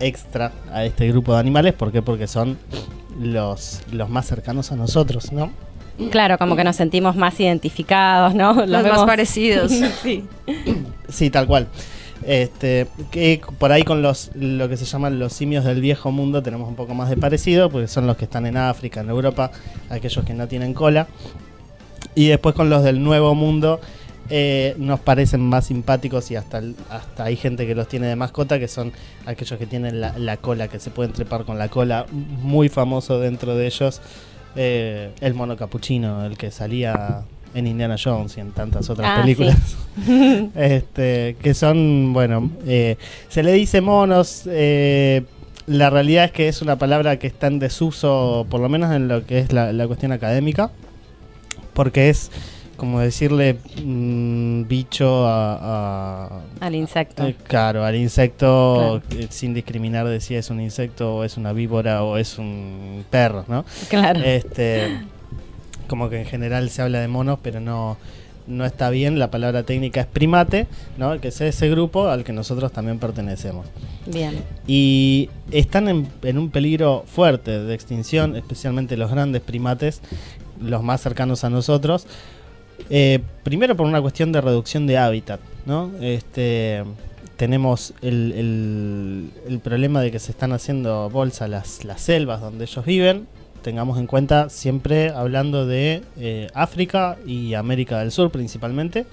extra 0.00 0.52
a 0.72 0.84
este 0.84 1.08
grupo 1.08 1.34
de 1.34 1.40
animales. 1.40 1.72
¿Por 1.72 1.90
qué? 1.90 2.02
Porque 2.02 2.26
son 2.28 2.56
los, 3.18 3.80
los 3.90 4.08
más 4.08 4.26
cercanos 4.26 4.70
a 4.70 4.76
nosotros, 4.76 5.32
¿no? 5.32 5.50
Claro, 6.10 6.38
como 6.38 6.56
que 6.56 6.64
nos 6.64 6.76
sentimos 6.76 7.14
más 7.16 7.38
identificados, 7.38 8.34
¿no? 8.34 8.52
Los 8.54 8.68
más 8.68 8.84
vemos- 8.84 9.06
parecidos. 9.06 9.72
sí. 10.02 10.24
Sí, 11.08 11.30
tal 11.30 11.46
cual. 11.46 11.68
Este, 12.26 12.86
que 13.10 13.42
por 13.58 13.70
ahí 13.70 13.82
con 13.82 14.00
los 14.00 14.30
lo 14.34 14.66
que 14.70 14.78
se 14.78 14.86
llaman 14.86 15.18
los 15.18 15.34
simios 15.34 15.62
del 15.64 15.82
viejo 15.82 16.10
mundo 16.10 16.42
tenemos 16.42 16.66
un 16.66 16.74
poco 16.74 16.94
más 16.94 17.10
de 17.10 17.18
parecido, 17.18 17.68
porque 17.68 17.86
son 17.86 18.06
los 18.06 18.16
que 18.16 18.24
están 18.24 18.46
en 18.46 18.56
África, 18.56 19.00
en 19.00 19.10
Europa, 19.10 19.50
aquellos 19.90 20.24
que 20.24 20.32
no 20.32 20.48
tienen 20.48 20.72
cola. 20.72 21.06
Y 22.14 22.28
después 22.28 22.54
con 22.54 22.70
los 22.70 22.82
del 22.82 23.02
nuevo 23.02 23.34
mundo 23.34 23.80
eh, 24.30 24.74
nos 24.78 25.00
parecen 25.00 25.42
más 25.42 25.66
simpáticos 25.66 26.30
y 26.30 26.36
hasta, 26.36 26.62
hasta 26.88 27.24
hay 27.24 27.36
gente 27.36 27.66
que 27.66 27.74
los 27.74 27.88
tiene 27.88 28.06
de 28.06 28.16
mascota, 28.16 28.58
que 28.58 28.68
son 28.68 28.92
aquellos 29.26 29.58
que 29.58 29.66
tienen 29.66 30.00
la, 30.00 30.16
la 30.18 30.38
cola, 30.38 30.68
que 30.68 30.80
se 30.80 30.90
pueden 30.90 31.12
trepar 31.12 31.44
con 31.44 31.58
la 31.58 31.68
cola. 31.68 32.06
Muy 32.10 32.70
famoso 32.70 33.20
dentro 33.20 33.54
de 33.54 33.66
ellos, 33.66 34.00
eh, 34.56 35.10
el 35.20 35.34
mono 35.34 35.56
capuchino, 35.56 36.24
el 36.24 36.38
que 36.38 36.50
salía 36.50 37.24
en 37.54 37.66
Indiana 37.66 37.96
Jones 38.02 38.36
y 38.36 38.40
en 38.40 38.50
tantas 38.52 38.90
otras 38.90 39.10
Ah, 39.12 39.20
películas. 39.22 39.56
este, 40.54 41.36
que 41.42 41.54
son, 41.54 42.12
bueno, 42.12 42.50
eh, 42.66 42.96
se 43.28 43.42
le 43.42 43.52
dice 43.52 43.80
monos. 43.80 44.42
eh, 44.46 45.22
la 45.66 45.88
realidad 45.88 46.26
es 46.26 46.32
que 46.32 46.48
es 46.48 46.60
una 46.60 46.76
palabra 46.76 47.18
que 47.18 47.26
está 47.26 47.46
en 47.46 47.58
desuso, 47.58 48.46
por 48.50 48.60
lo 48.60 48.68
menos 48.68 48.92
en 48.94 49.08
lo 49.08 49.24
que 49.24 49.38
es 49.38 49.52
la, 49.52 49.72
la 49.72 49.86
cuestión 49.86 50.12
académica, 50.12 50.70
porque 51.72 52.10
es 52.10 52.30
como 52.76 52.98
decirle 53.00 53.56
mm, 53.82 54.64
bicho 54.66 55.26
a, 55.26 56.26
a- 56.26 56.40
Al 56.60 56.74
insecto. 56.74 57.24
eh, 57.26 57.34
claro, 57.46 57.84
al 57.84 57.94
insecto 57.96 59.00
eh, 59.10 59.28
sin 59.30 59.54
discriminar 59.54 60.06
de 60.08 60.20
si 60.20 60.34
es 60.34 60.50
un 60.50 60.60
insecto 60.60 61.16
o 61.16 61.24
es 61.24 61.36
una 61.36 61.52
víbora 61.52 62.02
o 62.02 62.18
es 62.18 62.36
un 62.38 63.04
perro, 63.08 63.44
¿no? 63.48 63.64
claro. 63.88 64.20
Este, 64.22 64.88
como 65.88 66.08
que 66.10 66.20
en 66.20 66.26
general 66.26 66.70
se 66.70 66.82
habla 66.82 67.00
de 67.00 67.08
monos, 67.08 67.38
pero 67.42 67.60
no, 67.60 67.96
no 68.46 68.64
está 68.64 68.90
bien. 68.90 69.18
La 69.18 69.30
palabra 69.30 69.62
técnica 69.62 70.00
es 70.00 70.06
primate, 70.06 70.66
¿no? 70.98 71.20
Que 71.20 71.28
es 71.28 71.40
ese 71.40 71.68
grupo 71.70 72.08
al 72.08 72.24
que 72.24 72.32
nosotros 72.32 72.72
también 72.72 72.98
pertenecemos. 72.98 73.66
Bien. 74.06 74.42
Y 74.66 75.30
están 75.50 75.88
en, 75.88 76.08
en 76.22 76.38
un 76.38 76.50
peligro 76.50 77.04
fuerte 77.06 77.58
de 77.60 77.74
extinción, 77.74 78.36
especialmente 78.36 78.96
los 78.96 79.10
grandes 79.10 79.40
primates, 79.42 80.00
los 80.60 80.82
más 80.82 81.00
cercanos 81.00 81.44
a 81.44 81.50
nosotros. 81.50 82.06
Eh, 82.90 83.20
primero 83.44 83.76
por 83.76 83.86
una 83.86 84.02
cuestión 84.02 84.32
de 84.32 84.40
reducción 84.40 84.86
de 84.86 84.98
hábitat, 84.98 85.40
¿no? 85.64 85.90
Este, 86.00 86.82
tenemos 87.36 87.94
el, 88.02 88.32
el- 88.32 89.30
el 89.48 89.58
problema 89.60 90.00
de 90.02 90.10
que 90.10 90.18
se 90.18 90.32
están 90.32 90.52
haciendo 90.52 91.08
bolsa 91.08 91.48
las, 91.48 91.84
las 91.84 92.00
selvas 92.02 92.40
donde 92.40 92.64
ellos 92.64 92.84
viven. 92.84 93.26
Tengamos 93.64 93.98
en 93.98 94.06
cuenta 94.06 94.50
siempre 94.50 95.08
hablando 95.08 95.64
de 95.66 96.02
eh, 96.18 96.48
África 96.52 97.16
y 97.26 97.54
América 97.54 97.98
del 98.00 98.12
Sur 98.12 98.30
principalmente. 98.30 99.06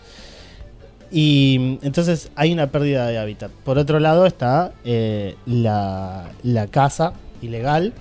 Y 1.10 1.58
mm, 1.81 1.86
entonces 1.86 2.29
hay 2.36 2.51
una 2.51 2.67
pérdida 2.67 3.08
de 3.08 3.17
hábitat. 3.17 3.50
Por 3.63 3.77
otro 3.77 4.01
lado 4.01 4.25
está 4.25 4.74
eh, 4.84 5.36
la, 5.46 6.29
la 6.43 6.67
caza 6.67 7.13
ilegal. 7.41 7.93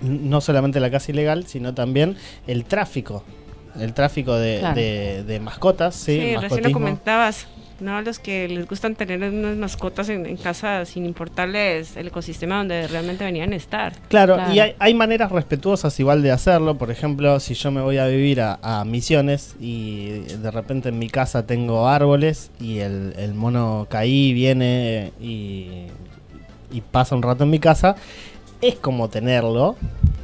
no 0.00 0.40
solamente 0.40 0.78
la 0.78 0.90
caza 0.90 1.10
ilegal, 1.10 1.46
sino 1.48 1.74
también 1.74 2.16
el 2.46 2.64
tráfico. 2.64 3.24
El 3.78 3.92
tráfico 3.92 4.34
de, 4.34 4.58
Claro. 4.60 4.76
de- 4.80 5.24
de 5.24 5.40
mascotas, 5.40 5.96
sí, 5.96 6.16
Sí, 6.20 6.36
recién 6.36 6.62
lo 6.62 6.72
comentabas. 6.72 7.46
No, 7.78 8.00
los 8.00 8.18
que 8.18 8.48
les 8.48 8.66
gustan 8.66 8.94
tener 8.94 9.22
unas 9.22 9.56
mascotas 9.56 10.08
en, 10.08 10.24
en 10.24 10.36
casa 10.38 10.84
sin 10.86 11.04
importarles 11.04 11.96
el 11.96 12.06
ecosistema 12.06 12.56
donde 12.58 12.86
realmente 12.88 13.22
venían 13.24 13.52
a 13.52 13.56
estar. 13.56 13.92
Claro, 14.08 14.36
Claro. 14.36 14.54
y 14.54 14.60
hay, 14.60 14.74
hay 14.78 14.94
maneras 14.94 15.30
respetuosas 15.30 15.98
igual 16.00 16.22
de 16.22 16.30
hacerlo. 16.30 16.78
Por 16.78 16.90
ejemplo, 16.90 17.38
si 17.38 17.52
yo 17.54 17.70
me 17.70 17.82
voy 17.82 17.98
a 17.98 18.06
vivir 18.06 18.40
a, 18.40 18.58
a 18.62 18.84
Misiones 18.86 19.56
y 19.60 20.20
de 20.20 20.50
repente 20.50 20.88
en 20.88 20.98
mi 20.98 21.08
casa 21.10 21.46
tengo 21.46 21.86
árboles 21.86 22.50
y 22.58 22.78
el, 22.78 23.12
el 23.18 23.34
mono 23.34 23.86
caí 23.90 24.32
viene 24.32 25.12
y, 25.20 25.86
y 26.72 26.80
pasa 26.80 27.14
un 27.14 27.22
rato 27.22 27.44
en 27.44 27.50
mi 27.50 27.58
casa, 27.58 27.96
es 28.62 28.76
como 28.76 29.10
tenerlo, 29.10 29.76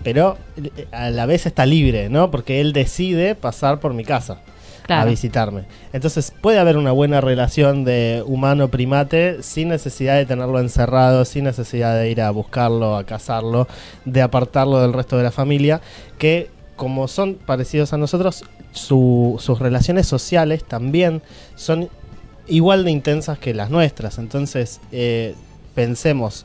pero 0.03 0.39
eh, 0.57 0.87
a 0.91 1.11
la 1.11 1.27
vez 1.27 1.45
está 1.45 1.67
libre, 1.67 2.09
¿no? 2.09 2.31
Porque 2.31 2.63
él 2.63 2.73
decide 2.73 3.35
pasar 3.35 3.79
por 3.79 3.93
mi 3.93 4.05
casa 4.05 4.41
a 4.89 5.05
visitarme. 5.11 5.65
Entonces 5.93 6.33
puede 6.41 6.59
haber 6.59 6.77
una 6.77 6.93
buena 6.93 7.21
relación 7.21 7.85
de 7.85 8.23
humano-primate 8.27 9.43
sin 9.43 9.69
necesidad 9.69 10.17
de 10.17 10.27
tenerlo 10.27 10.59
encerrado, 10.61 11.25
sin 11.25 11.45
necesidad 11.45 11.97
de 11.97 12.11
ir 12.11 12.21
a 12.21 12.31
buscarlo, 12.31 12.97
a 12.97 13.05
cazarlo, 13.05 13.69
de 14.05 14.23
apartarlo 14.23 14.81
del 14.81 14.93
resto 14.93 15.17
de 15.17 15.23
la 15.25 15.31
familia, 15.31 15.81
que 16.19 16.51
como 16.77 17.07
son 17.09 17.35
parecidos 17.35 17.93
a 17.93 17.97
nosotros, 17.99 18.45
su- 18.73 19.37
sus 19.39 19.59
relaciones 19.59 20.07
sociales 20.09 20.65
también 20.65 21.23
son 21.55 21.89
igual 22.49 22.85
de 22.85 22.91
intensas 22.91 23.39
que 23.39 23.55
las 23.55 23.71
nuestras. 23.71 24.19
Entonces 24.19 24.81
eh, 24.91 25.35
pensemos 25.75 26.45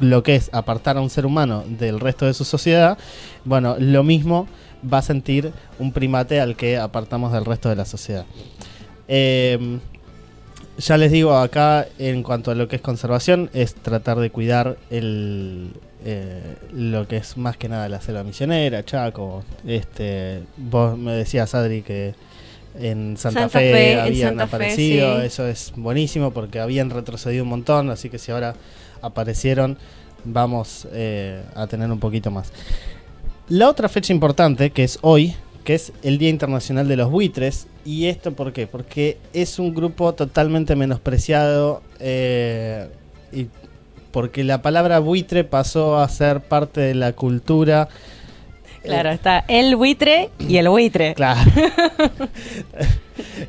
lo 0.00 0.22
que 0.22 0.34
es 0.34 0.50
apartar 0.52 0.96
a 0.96 1.00
un 1.00 1.10
ser 1.10 1.26
humano 1.26 1.64
del 1.66 2.00
resto 2.00 2.26
de 2.26 2.34
su 2.34 2.44
sociedad, 2.44 2.98
bueno, 3.44 3.76
lo 3.78 4.02
mismo 4.02 4.48
va 4.90 4.98
a 4.98 5.02
sentir 5.02 5.52
un 5.78 5.92
primate 5.92 6.40
al 6.40 6.56
que 6.56 6.78
apartamos 6.78 7.32
del 7.32 7.44
resto 7.44 7.68
de 7.68 7.76
la 7.76 7.84
sociedad. 7.84 8.24
Eh, 9.08 9.78
ya 10.78 10.96
les 10.96 11.12
digo, 11.12 11.36
acá 11.36 11.86
en 11.98 12.22
cuanto 12.22 12.50
a 12.50 12.54
lo 12.54 12.68
que 12.68 12.76
es 12.76 12.82
conservación, 12.82 13.50
es 13.52 13.74
tratar 13.74 14.18
de 14.18 14.30
cuidar 14.30 14.78
el, 14.90 15.70
eh, 16.04 16.56
lo 16.72 17.06
que 17.06 17.18
es 17.18 17.36
más 17.36 17.56
que 17.56 17.68
nada 17.68 17.88
la 17.88 18.00
selva 18.00 18.24
misionera, 18.24 18.84
Chaco. 18.84 19.44
Este, 19.66 20.42
vos 20.56 20.96
me 20.98 21.12
decías, 21.12 21.54
Adri, 21.54 21.82
que 21.82 22.14
en 22.78 23.16
Santa, 23.16 23.40
Santa 23.40 23.58
Fe, 23.58 23.72
Fe, 23.72 24.00
habían 24.00 24.30
Santa 24.30 24.46
Fe, 24.46 24.56
aparecido. 24.56 25.20
sí. 25.20 25.26
Eso 25.26 25.46
es 25.46 25.72
buenísimo 25.76 26.32
porque 26.32 26.58
habían 26.58 26.90
retrocedido 26.90 27.44
un 27.44 27.50
montón, 27.50 27.90
así 27.90 28.08
que 28.08 28.18
si 28.18 28.32
ahora 28.32 28.54
aparecieron, 29.02 29.76
vamos 30.24 30.88
eh, 30.92 31.42
a 31.54 31.66
tener 31.66 31.90
un 31.90 32.00
poquito 32.00 32.30
más. 32.30 32.52
La 33.48 33.68
otra 33.68 33.88
fecha 33.88 34.12
importante, 34.12 34.70
que 34.70 34.84
es 34.84 34.98
hoy, 35.02 35.34
que 35.64 35.74
es 35.74 35.92
el 36.02 36.18
Día 36.18 36.28
Internacional 36.28 36.88
de 36.88 36.96
los 36.96 37.10
Buitres. 37.10 37.66
¿Y 37.84 38.06
esto 38.06 38.32
por 38.32 38.52
qué? 38.52 38.66
Porque 38.66 39.18
es 39.32 39.58
un 39.58 39.74
grupo 39.74 40.14
totalmente 40.14 40.76
menospreciado 40.76 41.82
eh, 41.98 42.88
y 43.32 43.48
porque 44.12 44.44
la 44.44 44.62
palabra 44.62 45.00
buitre 45.00 45.42
pasó 45.42 45.98
a 45.98 46.08
ser 46.08 46.40
parte 46.40 46.80
de 46.80 46.94
la 46.94 47.14
cultura. 47.14 47.88
Claro, 48.82 49.10
Eh, 49.10 49.14
está 49.14 49.44
el 49.48 49.76
buitre 49.76 50.30
y 50.38 50.56
el 50.56 50.68
buitre. 50.68 51.14
Claro. 51.14 51.40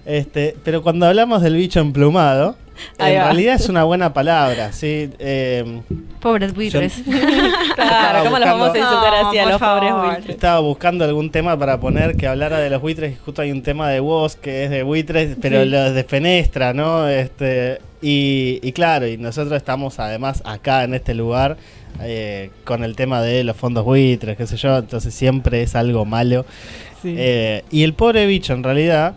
este, 0.06 0.56
pero 0.64 0.84
cuando 0.84 1.06
hablamos 1.08 1.42
del 1.42 1.56
bicho 1.56 1.80
emplumado, 1.80 2.56
Ahí 2.98 3.14
en 3.14 3.20
va. 3.22 3.26
realidad 3.26 3.56
es 3.56 3.70
una 3.70 3.84
buena 3.84 4.14
palabra, 4.14 4.74
¿sí? 4.74 5.10
Eh, 5.20 5.82
Pobres 6.20 6.54
buitres. 6.54 7.02
Claro, 7.76 8.24
¿cómo 8.26 8.40
los 8.40 8.48
vamos 8.50 8.74
a 8.74 8.78
insultar 8.78 9.14
No, 9.24 9.30
así 9.30 9.38
a 9.38 9.46
los 9.46 9.60
pobres 9.60 9.94
buitres? 9.94 10.30
estaba 10.30 10.60
buscando 10.60 11.06
algún 11.06 11.30
tema 11.32 11.58
para 11.58 11.80
poner 11.80 12.16
que 12.16 12.28
hablara 12.28 12.60
de 12.60 12.70
los 12.70 12.82
buitres 12.82 13.14
y 13.14 13.16
justo 13.16 13.42
hay 13.42 13.52
un 13.52 13.62
tema 13.62 13.90
de 13.90 14.00
voz 14.00 14.36
que 14.36 14.64
es 14.66 14.70
de 14.70 14.84
buitres, 14.84 15.38
pero 15.42 15.64
Sí. 15.64 15.70
los 15.70 15.94
defenestra, 15.94 16.74
¿no? 16.74 17.08
Este, 17.08 17.80
y, 18.02 18.60
y 18.64 18.72
claro, 18.72 19.08
y 19.08 19.18
nosotros 19.18 19.56
estamos 19.58 20.00
además 20.00 20.42
acá 20.46 20.84
en 20.84 20.94
este 20.94 21.14
lugar 21.14 21.58
eh, 22.02 22.52
con 22.64 22.84
el 22.84 22.96
tema 22.96 23.22
de 23.22 23.44
los 23.44 23.56
fondos 23.56 23.86
buitres, 23.86 24.38
qué 24.38 24.48
sé 24.48 24.58
yo, 24.58 24.78
entonces 24.78 25.14
siempre 25.14 25.62
es 25.62 25.76
algo 25.76 26.06
malo. 26.06 26.46
Eh, 27.04 27.64
y 27.70 27.84
el 27.84 27.94
pobre 27.94 28.26
bicho, 28.26 28.54
en 28.54 28.64
realidad, 28.64 29.16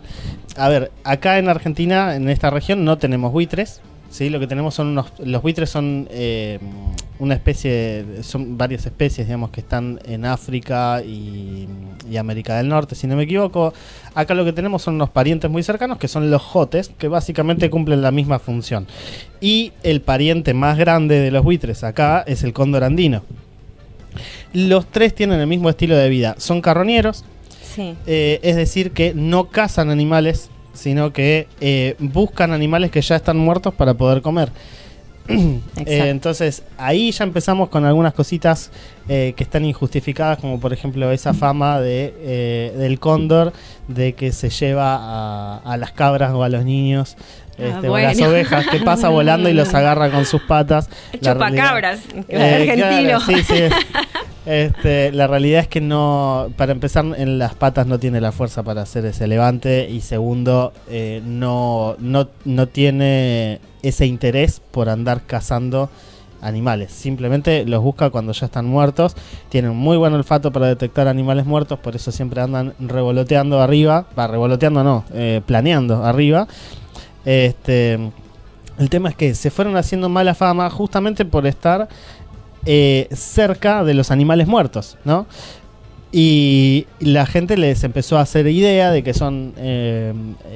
a 0.57 0.69
ver, 0.69 0.91
acá 1.03 1.37
en 1.37 1.49
Argentina, 1.49 2.15
en 2.15 2.29
esta 2.29 2.49
región, 2.49 2.83
no 2.83 2.97
tenemos 2.97 3.31
buitres. 3.31 3.81
¿Sí? 4.09 4.29
Lo 4.29 4.39
que 4.39 4.47
tenemos 4.47 4.73
son 4.75 4.87
unos. 4.87 5.11
Los 5.19 5.41
buitres 5.41 5.69
son 5.69 6.07
eh, 6.11 6.59
una 7.19 7.33
especie. 7.33 8.05
Son 8.23 8.57
varias 8.57 8.85
especies, 8.85 9.27
digamos, 9.27 9.49
que 9.51 9.59
están 9.61 9.99
en 10.05 10.25
África 10.25 11.01
y, 11.03 11.67
y 12.09 12.17
América 12.17 12.57
del 12.57 12.67
Norte, 12.69 12.95
si 12.95 13.07
no 13.07 13.15
me 13.15 13.23
equivoco. 13.23 13.73
Acá 14.15 14.33
lo 14.33 14.45
que 14.45 14.53
tenemos 14.53 14.81
son 14.81 14.95
unos 14.95 15.09
parientes 15.09 15.49
muy 15.49 15.63
cercanos, 15.63 15.97
que 15.97 16.07
son 16.07 16.29
los 16.31 16.41
jotes, 16.41 16.91
que 16.97 17.07
básicamente 17.07 17.69
cumplen 17.69 18.01
la 18.01 18.11
misma 18.11 18.39
función. 18.39 18.87
Y 19.41 19.73
el 19.83 20.01
pariente 20.01 20.53
más 20.53 20.77
grande 20.77 21.19
de 21.19 21.31
los 21.31 21.43
buitres 21.43 21.83
acá 21.83 22.23
es 22.27 22.43
el 22.43 22.53
cóndor 22.53 22.83
andino. 22.83 23.21
Los 24.53 24.87
tres 24.87 25.13
tienen 25.13 25.39
el 25.39 25.47
mismo 25.47 25.69
estilo 25.69 25.95
de 25.95 26.09
vida. 26.09 26.35
Son 26.39 26.61
carroñeros, 26.61 27.23
Sí. 27.75 27.93
eh, 28.07 28.39
es 28.41 28.55
decir, 28.55 28.91
que 28.91 29.13
no 29.13 29.49
cazan 29.49 29.91
animales, 29.91 30.49
sino 30.77 31.11
que 31.11 31.47
eh, 31.59 31.95
buscan 31.99 32.53
animales 32.53 32.91
que 32.91 33.01
ya 33.01 33.15
están 33.15 33.37
muertos 33.37 33.73
para 33.73 33.95
poder 33.95 34.21
comer. 34.21 34.49
Eh, 35.85 36.09
entonces, 36.09 36.63
ahí 36.77 37.11
ya 37.11 37.23
empezamos 37.23 37.69
con 37.69 37.85
algunas 37.85 38.13
cositas 38.13 38.71
eh, 39.07 39.33
que 39.37 39.43
están 39.43 39.63
injustificadas, 39.63 40.39
como 40.39 40.59
por 40.59 40.73
ejemplo 40.73 41.11
esa 41.11 41.33
fama 41.33 41.79
de, 41.79 42.13
eh, 42.19 42.73
del 42.75 42.99
cóndor 42.99 43.53
de 43.87 44.13
que 44.13 44.31
se 44.31 44.49
lleva 44.49 44.95
a, 44.97 45.57
a 45.59 45.77
las 45.77 45.91
cabras 45.91 46.33
o 46.33 46.43
a 46.43 46.49
los 46.49 46.65
niños. 46.65 47.15
Ah, 47.59 47.75
este, 47.75 47.89
o 47.89 47.95
a 47.95 48.01
las 48.01 48.21
ovejas 48.21 48.67
que 48.67 48.79
pasa 48.79 49.09
volando 49.09 49.49
y 49.49 49.53
los 49.53 49.73
agarra 49.73 50.11
con 50.11 50.25
sus 50.25 50.41
patas. 50.41 50.89
Chupacabras. 51.21 51.99
eh, 52.27 52.67
argentino. 52.69 53.19
claro, 53.19 53.21
sí, 53.21 53.43
sí. 53.43 53.63
Este, 54.47 55.11
la 55.11 55.27
realidad 55.27 55.59
es 55.59 55.67
que 55.67 55.81
no, 55.81 56.53
para 56.55 56.71
empezar, 56.71 57.03
en 57.17 57.37
las 57.37 57.53
patas 57.53 57.85
no 57.85 57.99
tiene 57.99 58.21
la 58.21 58.31
fuerza 58.31 58.63
para 58.63 58.83
hacer 58.83 59.05
ese 59.05 59.27
levante 59.27 59.89
y 59.89 59.99
segundo, 59.99 60.71
eh, 60.89 61.21
no, 61.25 61.97
no, 61.99 62.29
no 62.45 62.67
tiene 62.67 63.59
ese 63.87 64.05
interés 64.05 64.61
por 64.71 64.89
andar 64.89 65.21
cazando 65.25 65.89
animales. 66.41 66.91
Simplemente 66.91 67.65
los 67.65 67.81
busca 67.81 68.09
cuando 68.09 68.31
ya 68.31 68.45
están 68.45 68.65
muertos. 68.65 69.15
Tienen 69.49 69.75
muy 69.75 69.97
buen 69.97 70.13
olfato 70.13 70.51
para 70.51 70.67
detectar 70.67 71.07
animales 71.07 71.45
muertos, 71.45 71.79
por 71.79 71.95
eso 71.95 72.11
siempre 72.11 72.41
andan 72.41 72.73
revoloteando 72.79 73.61
arriba. 73.61 74.05
Va, 74.17 74.27
revoloteando 74.27 74.83
no, 74.83 75.03
eh, 75.13 75.41
planeando 75.45 76.03
arriba. 76.03 76.47
Este, 77.25 77.93
el 78.77 78.89
tema 78.89 79.09
es 79.09 79.15
que 79.15 79.35
se 79.35 79.49
fueron 79.49 79.75
haciendo 79.75 80.09
mala 80.09 80.35
fama 80.35 80.69
justamente 80.69 81.25
por 81.25 81.47
estar 81.47 81.87
eh, 82.65 83.07
cerca 83.11 83.83
de 83.83 83.93
los 83.93 84.11
animales 84.11 84.47
muertos, 84.47 84.97
¿no? 85.03 85.25
Y 86.11 86.87
la 86.99 87.25
gente 87.25 87.57
les 87.57 87.83
empezó 87.83 88.17
a 88.17 88.21
hacer 88.21 88.47
idea 88.47 88.91
de 88.91 89.03
que 89.03 89.13
son 89.13 89.53
eh, 89.57 90.13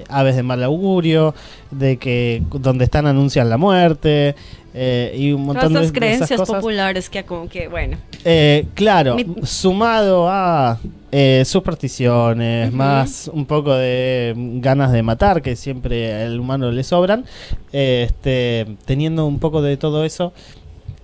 aves 0.08 0.36
de 0.38 0.44
mal 0.44 0.64
augurio, 0.64 1.36
de 1.72 1.98
que 1.98 2.42
donde 2.52 2.86
están 2.86 3.06
anuncian 3.06 3.50
la 3.50 3.58
muerte 3.58 4.36
eh, 4.74 5.14
y 5.18 5.34
un 5.34 5.44
montón 5.44 5.74
Todas 5.74 5.74
de, 5.74 5.80
esas 5.82 5.94
de 5.94 6.00
creencias 6.00 6.32
esas 6.32 6.40
cosas. 6.48 6.56
populares 6.62 7.10
que 7.10 7.24
como 7.26 7.50
que, 7.50 7.68
bueno. 7.68 7.98
Eh, 8.24 8.66
claro, 8.76 9.16
Mi- 9.16 9.26
sumado 9.44 10.30
a 10.30 10.80
eh, 11.12 11.44
supersticiones, 11.46 12.70
Ujú. 12.70 12.78
más 12.78 13.30
un 13.34 13.46
poco 13.46 13.74
de 13.76 14.34
ganas 14.62 14.94
de 14.94 15.04
matar, 15.04 15.42
que 15.42 15.58
siempre 15.58 16.14
al 16.24 16.40
humano 16.40 16.72
le 16.72 16.84
sobran, 16.86 17.26
este, 17.74 18.66
teniendo 18.86 19.26
un 19.26 19.40
poco 19.40 19.62
de 19.62 19.76
todo 19.76 20.06
eso, 20.06 20.32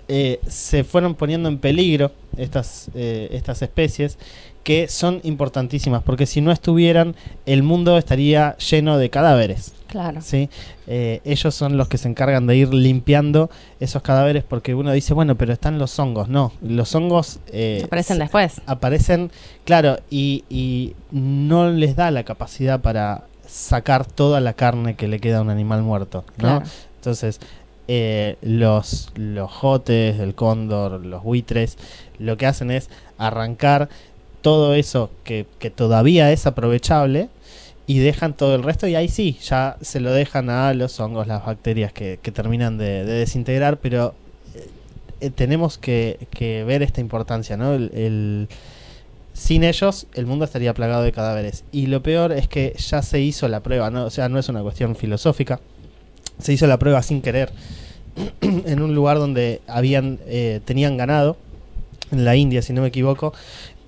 eh, 0.07 0.39
se 0.47 0.83
fueron 0.83 1.15
poniendo 1.15 1.49
en 1.49 1.57
peligro 1.57 2.11
estas, 2.37 2.89
eh, 2.95 3.29
estas 3.31 3.61
especies 3.61 4.17
que 4.63 4.89
son 4.89 5.21
importantísimas, 5.23 6.03
porque 6.03 6.25
si 6.25 6.41
no 6.41 6.51
estuvieran, 6.51 7.15
el 7.45 7.63
mundo 7.63 7.97
estaría 7.97 8.57
lleno 8.57 8.97
de 8.97 9.09
cadáveres. 9.09 9.73
Claro. 9.87 10.21
¿sí? 10.21 10.49
Eh, 10.87 11.21
ellos 11.23 11.55
son 11.55 11.77
los 11.77 11.87
que 11.87 11.97
se 11.97 12.09
encargan 12.09 12.45
de 12.47 12.57
ir 12.57 12.73
limpiando 12.73 13.49
esos 13.79 14.01
cadáveres 14.01 14.43
porque 14.43 14.75
uno 14.75 14.91
dice, 14.91 15.13
bueno, 15.13 15.35
pero 15.35 15.53
están 15.53 15.79
los 15.79 15.97
hongos. 15.99 16.27
No, 16.27 16.51
los 16.61 16.93
hongos 16.93 17.39
eh, 17.53 17.81
Aparecen 17.85 18.19
después. 18.19 18.61
aparecen, 18.65 19.31
claro, 19.63 19.99
y, 20.09 20.43
y 20.49 20.95
no 21.11 21.69
les 21.69 21.95
da 21.95 22.11
la 22.11 22.23
capacidad 22.23 22.81
para 22.81 23.23
sacar 23.47 24.05
toda 24.05 24.41
la 24.41 24.51
carne 24.51 24.95
que 24.95 25.07
le 25.07 25.21
queda 25.21 25.37
a 25.37 25.41
un 25.41 25.49
animal 25.49 25.81
muerto, 25.81 26.25
¿no? 26.35 26.59
Claro. 26.59 26.65
Entonces, 26.97 27.39
eh, 27.87 28.37
los, 28.41 29.09
los 29.15 29.51
jotes, 29.51 30.19
el 30.19 30.35
cóndor, 30.35 31.05
los 31.05 31.23
buitres, 31.23 31.77
lo 32.19 32.37
que 32.37 32.45
hacen 32.45 32.71
es 32.71 32.89
arrancar 33.17 33.89
todo 34.41 34.73
eso 34.75 35.09
que, 35.23 35.45
que 35.59 35.69
todavía 35.69 36.31
es 36.31 36.45
aprovechable 36.47 37.29
y 37.85 37.99
dejan 37.99 38.33
todo 38.35 38.55
el 38.55 38.63
resto 38.63 38.87
y 38.87 38.95
ahí 38.95 39.07
sí, 39.07 39.37
ya 39.41 39.77
se 39.81 39.99
lo 40.01 40.11
dejan 40.11 40.49
a 40.49 40.73
los 40.73 40.99
hongos, 40.99 41.27
las 41.27 41.45
bacterias 41.45 41.93
que, 41.93 42.19
que 42.21 42.31
terminan 42.31 42.77
de, 42.77 43.05
de 43.05 43.13
desintegrar, 43.13 43.77
pero 43.77 44.13
eh, 44.55 44.67
eh, 45.21 45.29
tenemos 45.29 45.77
que, 45.77 46.27
que 46.31 46.63
ver 46.65 46.83
esta 46.83 46.99
importancia, 47.01 47.55
¿no? 47.57 47.73
El, 47.73 47.91
el- 47.93 48.47
sin 49.33 49.63
ellos 49.63 50.07
el 50.15 50.25
mundo 50.25 50.45
estaría 50.45 50.73
plagado 50.73 51.03
de 51.03 51.11
cadáveres. 51.11 51.63
Y 51.71 51.85
lo 51.87 52.01
peor 52.01 52.31
es 52.31 52.47
que 52.47 52.73
ya 52.77 53.03
se 53.03 53.19
hizo 53.21 53.47
la 53.47 53.61
prueba, 53.61 53.91
¿no? 53.91 54.05
O 54.05 54.09
sea, 54.09 54.29
no 54.29 54.39
es 54.39 54.49
una 54.49 54.63
cuestión 54.63 54.95
filosófica. 54.95 55.59
Se 56.39 56.53
hizo 56.53 56.67
la 56.67 56.77
prueba 56.77 57.01
sin 57.03 57.21
querer 57.21 57.51
en 58.41 58.81
un 58.81 58.95
lugar 58.95 59.17
donde 59.17 59.61
habían 59.67 60.19
eh, 60.25 60.61
tenían 60.65 60.97
ganado, 60.97 61.37
en 62.11 62.25
la 62.25 62.35
India, 62.35 62.61
si 62.61 62.73
no 62.73 62.81
me 62.81 62.87
equivoco, 62.87 63.33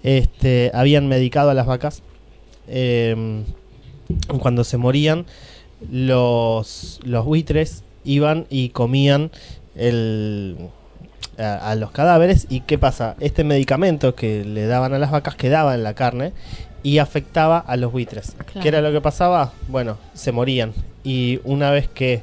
este, 0.03 0.71
habían 0.73 1.07
medicado 1.07 1.49
a 1.49 1.53
las 1.53 1.65
vacas. 1.65 2.01
em, 2.67 3.43
cuando 4.39 4.63
se 4.63 4.77
morían, 4.77 5.25
los, 5.91 6.99
los 7.03 7.25
buitres 7.25 7.83
iban 8.03 8.45
y 8.49 8.69
comían 8.69 9.31
el, 9.75 10.57
a, 11.37 11.71
a 11.71 11.75
los 11.75 11.91
cadáveres. 11.91 12.47
¿Y 12.49 12.61
qué 12.61 12.77
pasa? 12.77 13.15
Este 13.19 13.43
medicamento 13.43 14.15
que 14.15 14.43
le 14.43 14.65
daban 14.65 14.93
a 14.93 14.99
las 14.99 15.11
vacas 15.11 15.35
quedaba 15.35 15.75
en 15.75 15.83
la 15.83 15.93
carne 15.93 16.33
y 16.83 16.97
afectaba 16.99 17.59
a 17.59 17.75
los 17.77 17.91
buitres. 17.91 18.31
Claro. 18.45 18.61
¿Qué 18.61 18.67
era 18.67 18.81
lo 18.81 18.91
que 18.91 19.01
pasaba? 19.01 19.51
Bueno, 19.67 19.97
se 20.13 20.31
morían. 20.31 20.73
Y 21.03 21.39
una 21.43 21.71
vez 21.71 21.87
que 21.89 22.21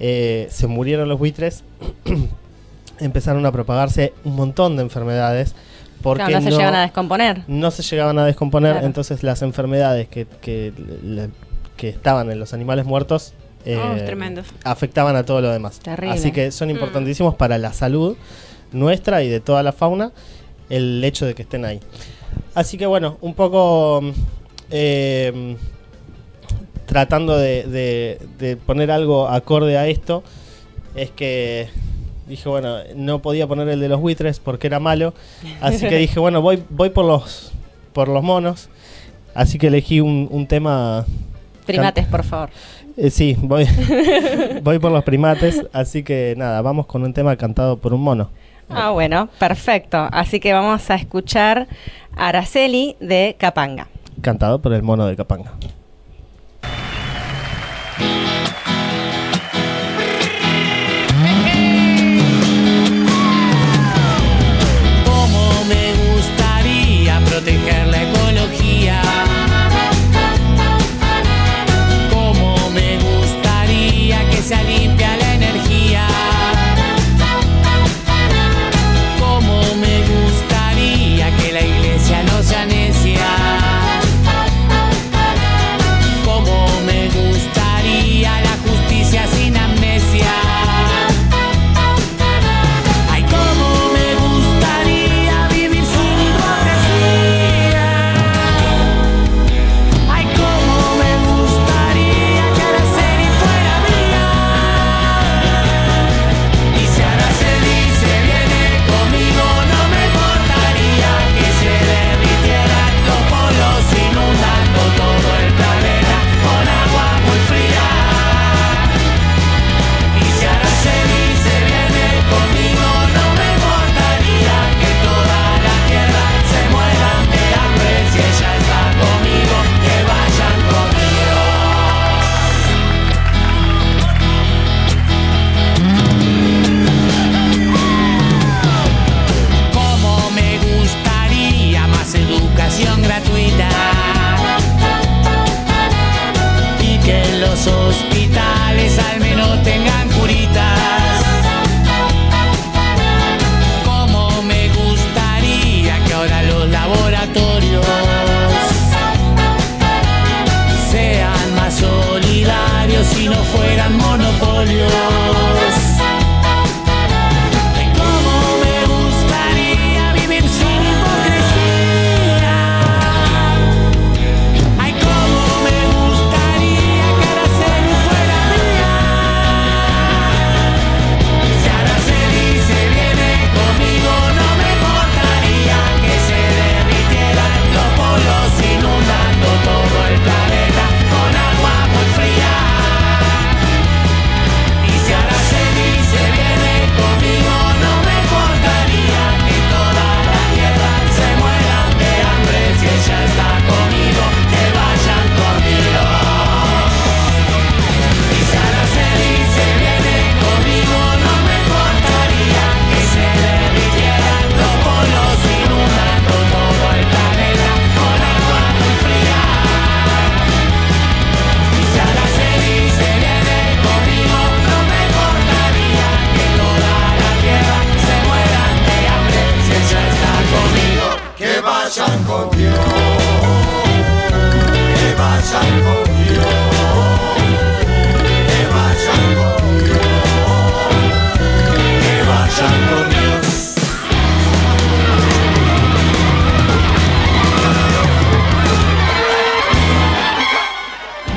eh, 0.00 0.46
se 0.50 0.66
murieron 0.66 1.08
los 1.08 1.18
buitres, 1.18 1.64
empezaron 3.00 3.44
a 3.46 3.52
propagarse 3.52 4.12
un 4.24 4.36
montón 4.36 4.76
de 4.76 4.82
enfermedades. 4.82 5.54
Porque 6.02 6.24
Claro, 6.26 6.44
no 6.44 6.50
se 6.50 6.56
llegan 6.56 6.74
a 6.76 6.82
descomponer. 6.82 7.42
no 7.48 7.70
se 7.72 7.82
llegaban 7.82 8.18
a 8.20 8.24
descomponer, 8.24 8.72
Claro. 8.74 8.86
entonces 8.86 9.24
las 9.24 9.42
enfermedades 9.42 10.06
que, 10.08 10.26
que, 10.40 10.72
le- 11.02 11.30
que 11.76 11.88
estaban 11.88 12.30
en 12.30 12.38
los 12.38 12.54
animales 12.54 12.84
muertos 12.86 13.34
eh, 13.64 13.76
Oh, 13.76 14.42
afectaban 14.62 15.16
a 15.16 15.24
todo 15.24 15.40
lo 15.40 15.50
demás. 15.50 15.80
Terrible. 15.80 16.14
Así 16.14 16.30
que 16.30 16.52
son 16.52 16.68
Mm. 16.68 16.72
importantísimos 16.72 17.34
para 17.34 17.58
la 17.58 17.72
salud 17.72 18.16
nuestra 18.70 19.24
y 19.24 19.28
de 19.28 19.40
toda 19.40 19.64
la 19.64 19.72
fauna 19.72 20.12
el 20.70 21.02
hecho 21.02 21.26
de 21.26 21.34
que 21.34 21.42
estén 21.42 21.64
ahí. 21.64 21.80
Así 22.58 22.76
que 22.76 22.86
bueno, 22.86 23.18
un 23.20 23.34
poco 23.34 24.00
mm, 24.02 24.10
eh, 24.72 25.56
tratando 26.86 27.36
de, 27.36 27.62
de- 27.64 28.18
de 28.38 28.56
poner 28.56 28.90
algo 28.90 29.28
acorde 29.28 29.76
a 29.78 29.86
esto, 29.86 30.22
es 30.94 31.10
que 31.10 31.68
dije, 32.26 32.48
bueno, 32.48 32.78
no 32.96 33.20
podía 33.20 33.46
poner 33.46 33.68
el 33.68 33.80
de 33.80 33.88
los 33.88 34.00
buitres 34.00 34.40
porque 34.40 34.66
era 34.66 34.80
malo, 34.80 35.14
así 35.60 35.86
que 35.86 35.96
dije, 36.06 36.18
bueno, 36.18 36.42
voy, 36.42 36.62
voy 36.70 36.90
por 36.90 37.04
los 37.04 37.52
por 37.92 38.08
los 38.08 38.22
monos, 38.22 38.68
así 39.34 39.58
que 39.58 39.68
elegí 39.68 40.00
un, 40.00 40.28
un 40.30 40.46
tema 40.46 41.04
Primates, 41.66 42.06
por 42.06 42.24
favor. 42.24 42.48
Eh, 42.96 43.10
sí, 43.10 43.36
voy, 43.40 43.66
voy 44.62 44.78
por 44.78 44.90
los 44.90 45.04
primates, 45.04 45.64
así 45.72 46.02
que 46.02 46.34
nada, 46.36 46.60
vamos 46.62 46.86
con 46.86 47.02
un 47.04 47.12
tema 47.12 47.36
cantado 47.36 47.76
por 47.76 47.92
un 47.94 48.00
mono. 48.00 48.30
Ah, 48.70 48.90
bueno, 48.90 49.28
perfecto. 49.38 50.08
Así 50.12 50.40
que 50.40 50.52
vamos 50.52 50.90
a 50.90 50.94
escuchar 50.94 51.66
Araceli 52.16 52.96
de 53.00 53.36
Capanga. 53.38 53.88
Cantado 54.20 54.60
por 54.60 54.72
el 54.72 54.82
mono 54.82 55.06
de 55.06 55.16
Capanga. 55.16 55.52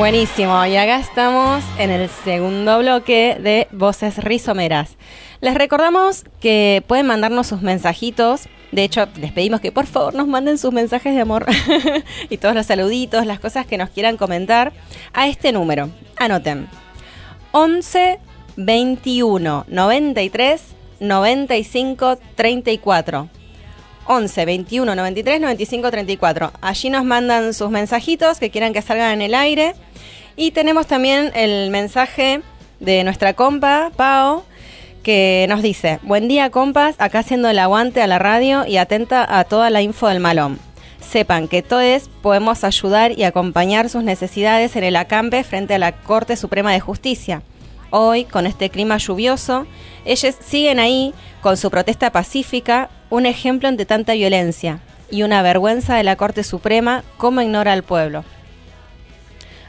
Buenísimo, 0.01 0.65
y 0.65 0.77
acá 0.77 0.97
estamos 0.97 1.63
en 1.77 1.91
el 1.91 2.09
segundo 2.09 2.79
bloque 2.79 3.37
de 3.39 3.67
Voces 3.71 4.17
Rizomeras. 4.17 4.97
Les 5.41 5.53
recordamos 5.53 6.25
que 6.39 6.83
pueden 6.87 7.05
mandarnos 7.05 7.45
sus 7.45 7.61
mensajitos. 7.61 8.49
De 8.71 8.83
hecho, 8.83 9.07
les 9.17 9.31
pedimos 9.31 9.61
que 9.61 9.71
por 9.71 9.85
favor 9.85 10.15
nos 10.15 10.27
manden 10.27 10.57
sus 10.57 10.73
mensajes 10.73 11.13
de 11.13 11.21
amor 11.21 11.45
y 12.31 12.37
todos 12.37 12.55
los 12.55 12.65
saluditos, 12.65 13.27
las 13.27 13.39
cosas 13.39 13.67
que 13.67 13.77
nos 13.77 13.91
quieran 13.91 14.17
comentar 14.17 14.73
a 15.13 15.27
este 15.27 15.51
número. 15.51 15.91
Anoten. 16.17 16.67
11 17.51 18.19
21 18.57 19.65
93 19.67 20.63
95 20.99 22.17
34. 22.33 23.29
11 24.07 24.45
21 24.45 24.95
93 24.95 25.41
95 25.41 25.91
34. 25.91 26.51
Allí 26.61 26.89
nos 26.89 27.03
mandan 27.03 27.53
sus 27.53 27.69
mensajitos 27.69 28.39
que 28.39 28.49
quieran 28.49 28.73
que 28.73 28.81
salgan 28.81 29.11
en 29.13 29.21
el 29.21 29.35
aire. 29.35 29.75
Y 30.35 30.51
tenemos 30.51 30.87
también 30.87 31.31
el 31.35 31.69
mensaje 31.71 32.41
de 32.79 33.03
nuestra 33.03 33.33
compa, 33.33 33.91
Pao, 33.95 34.43
que 35.03 35.45
nos 35.49 35.61
dice: 35.61 35.99
Buen 36.03 36.27
día, 36.27 36.49
compas, 36.49 36.95
acá 36.99 37.19
haciendo 37.19 37.49
el 37.49 37.59
aguante 37.59 38.01
a 38.01 38.07
la 38.07 38.19
radio 38.19 38.65
y 38.65 38.77
atenta 38.77 39.39
a 39.39 39.43
toda 39.43 39.69
la 39.69 39.81
info 39.81 40.07
del 40.07 40.19
malón. 40.19 40.59
Sepan 40.99 41.47
que 41.47 41.61
todos 41.61 42.09
podemos 42.21 42.63
ayudar 42.63 43.17
y 43.17 43.23
acompañar 43.23 43.89
sus 43.89 44.03
necesidades 44.03 44.75
en 44.75 44.83
el 44.83 44.95
acampe 44.95 45.43
frente 45.43 45.73
a 45.73 45.79
la 45.79 45.91
Corte 45.91 46.35
Suprema 46.35 46.71
de 46.71 46.79
Justicia. 46.79 47.41
Hoy, 47.91 48.23
con 48.23 48.47
este 48.47 48.69
clima 48.69 48.97
lluvioso, 48.97 49.67
ellos 50.05 50.35
siguen 50.43 50.79
ahí 50.79 51.13
con 51.41 51.57
su 51.57 51.69
protesta 51.69 52.11
pacífica, 52.11 52.89
un 53.09 53.25
ejemplo 53.25 53.67
ante 53.67 53.85
tanta 53.85 54.13
violencia 54.13 54.79
y 55.11 55.23
una 55.23 55.41
vergüenza 55.41 55.95
de 55.95 56.03
la 56.03 56.15
Corte 56.15 56.43
Suprema 56.43 57.03
cómo 57.17 57.41
ignora 57.41 57.73
al 57.73 57.83
pueblo. 57.83 58.23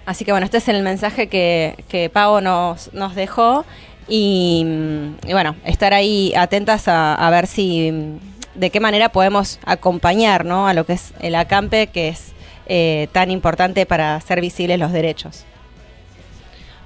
Así 0.07 0.25
que 0.25 0.33
bueno, 0.33 0.45
este 0.45 0.59
es 0.59 0.69
el 0.69 0.83
mensaje 0.83 1.29
que, 1.29 1.85
que 1.89 2.09
Pavo 2.11 2.41
nos, 2.41 2.93
nos 2.95 3.15
dejó 3.15 3.65
y, 4.09 4.65
mm, 4.65 5.31
bueno, 5.31 5.57
estar 5.65 5.93
ahí 5.93 6.33
atentas 6.37 6.89
a, 6.89 7.15
a 7.15 7.31
ver 7.31 7.47
si 7.47 7.91
mm, 7.91 8.19
de 8.55 8.71
qué 8.71 8.81
manera 8.81 9.11
podemos 9.11 9.59
acompañar 9.65 10.45
¿no? 10.45 10.69
a 10.69 10.75
lo 10.75 10.87
que 10.87 10.95
es 10.95 11.13
el 11.21 11.35
acampe, 11.35 11.89
que 11.89 12.09
es 12.09 12.33
eh, 12.67 13.09
tan 13.13 13.31
importante 13.31 13.87
para 13.87 14.15
hacer 14.15 14.41
visibles 14.41 14.79
los 14.79 14.93
derechos. 14.93 15.45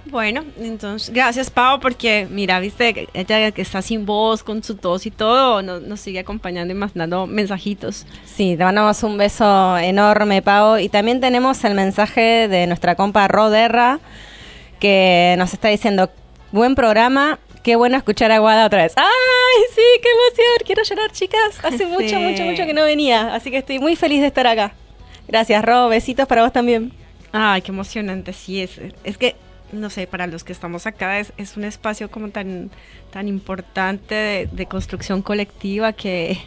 Bueno, 0.09 0.45
entonces, 0.61 1.13
gracias 1.13 1.51
Pau, 1.51 1.81
porque 1.81 2.29
mira, 2.31 2.61
viste, 2.61 3.09
ella 3.13 3.51
que 3.51 3.63
está 3.63 3.83
sin 3.83 4.07
voz, 4.07 4.45
con 4.45 4.63
su 4.63 4.77
tos 4.77 5.05
y 5.05 5.11
todo, 5.11 5.63
nos, 5.63 5.83
nos 5.83 6.01
sigue 6.01 6.21
acompañando 6.21 6.73
y 6.73 6.77
mandando 6.77 7.27
mensajitos. 7.27 8.07
Sí, 8.25 8.57
te 8.57 8.63
mandamos 8.65 9.03
un 9.03 9.19
beso 9.19 9.77
enorme, 9.79 10.43
Pau. 10.43 10.79
Y 10.79 10.89
también 10.89 11.21
tenemos 11.21 11.65
el 11.65 11.75
mensaje 11.75 12.47
de 12.49 12.67
nuestra 12.69 12.95
compa 12.95 13.27
Roderra, 13.27 13.99
que 14.79 15.35
nos 15.39 15.53
está 15.53 15.69
diciendo, 15.69 16.11
buen 16.53 16.77
programa, 16.77 17.41
qué 17.65 17.75
bueno 17.75 17.97
escuchar 17.97 18.31
a 18.31 18.39
Guada 18.39 18.67
otra 18.67 18.85
vez. 18.85 18.93
¡Ay, 18.97 19.63
sí, 19.75 19.83
qué 20.03 20.09
emoción! 20.09 20.65
Quiero 20.65 20.83
llorar, 20.85 21.11
chicas. 21.11 21.59
Hace 21.65 21.79
Sí. 21.79 21.85
mucho, 21.87 22.21
mucho, 22.21 22.45
mucho 22.45 22.65
que 22.65 22.75
no 22.75 22.85
venía, 22.85 23.35
así 23.35 23.51
que 23.51 23.59
estoy 23.59 23.81
muy 23.81 23.97
feliz 23.97 24.21
de 24.21 24.29
estar 24.29 24.47
acá. 24.47 24.73
Gracias, 25.27 25.65
Ro. 25.65 25.89
Besitos 25.89 26.29
para 26.29 26.43
vos 26.45 26.53
también. 26.53 26.93
Ay, 27.33 27.61
qué 27.63 27.73
emocionante, 27.73 28.33
sí 28.33 28.63
es. 28.63 28.79
Es 29.03 29.19
que, 29.19 29.35
no 29.73 29.91
sé, 29.91 30.07
para 30.07 30.27
los 30.27 30.45
que 30.45 30.53
estamos 30.53 30.87
acá 30.87 31.19
es, 31.19 31.33
es 31.37 31.57
un 31.57 31.65
espacio 31.65 32.11
como 32.11 32.29
tan, 32.31 32.71
tan 33.13 33.29
importante 33.29 34.15
de, 34.15 34.49
de 34.51 34.67
construcción 34.67 35.23
colectiva 35.23 35.93
que, 35.93 36.39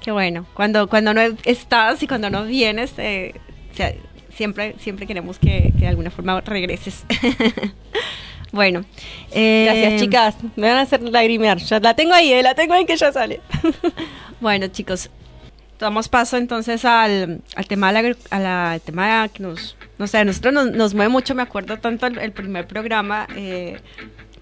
que 0.00 0.10
bueno, 0.12 0.46
cuando, 0.54 0.88
cuando 0.88 1.14
no 1.14 1.20
estás 1.44 2.02
y 2.02 2.06
cuando 2.06 2.30
no 2.30 2.44
vienes, 2.44 2.92
eh, 2.98 3.34
siempre, 4.34 4.74
siempre 4.78 5.06
queremos 5.06 5.38
que, 5.38 5.72
que 5.74 5.80
de 5.80 5.88
alguna 5.88 6.10
forma 6.10 6.40
regreses. 6.40 7.04
bueno. 8.52 8.84
eh, 9.30 9.64
Gracias, 9.66 10.00
chicas. 10.00 10.36
Me 10.56 10.68
van 10.68 10.78
a 10.78 10.82
hacer 10.82 11.02
lagrimear. 11.02 11.58
Ya 11.58 11.80
la 11.80 11.94
tengo 11.94 12.12
ahí, 12.14 12.32
eh, 12.32 12.42
la 12.42 12.54
tengo 12.54 12.74
ahí 12.74 12.84
que 12.84 12.96
ya 12.96 13.12
sale. 13.12 13.40
Bueno, 14.40 14.66
chicos, 14.66 15.08
damos 15.82 16.08
paso 16.08 16.36
entonces 16.38 16.84
al, 16.84 17.40
al 17.54 17.66
tema 17.66 17.92
de 17.92 18.02
la, 18.02 18.16
a 18.30 18.38
la- 18.38 18.72
al 18.72 18.80
tema 18.80 19.28
que 19.28 19.42
nos, 19.42 19.76
no 19.98 20.06
sé, 20.06 20.18
a 20.18 20.24
nosotros 20.24 20.54
nos, 20.54 20.70
nos 20.72 20.94
mueve 20.94 21.10
mucho, 21.10 21.34
me 21.34 21.42
acuerdo 21.42 21.78
tanto 21.78 22.06
el, 22.06 22.18
el 22.18 22.32
primer 22.32 22.66
programa, 22.66 23.26
eh, 23.36 23.78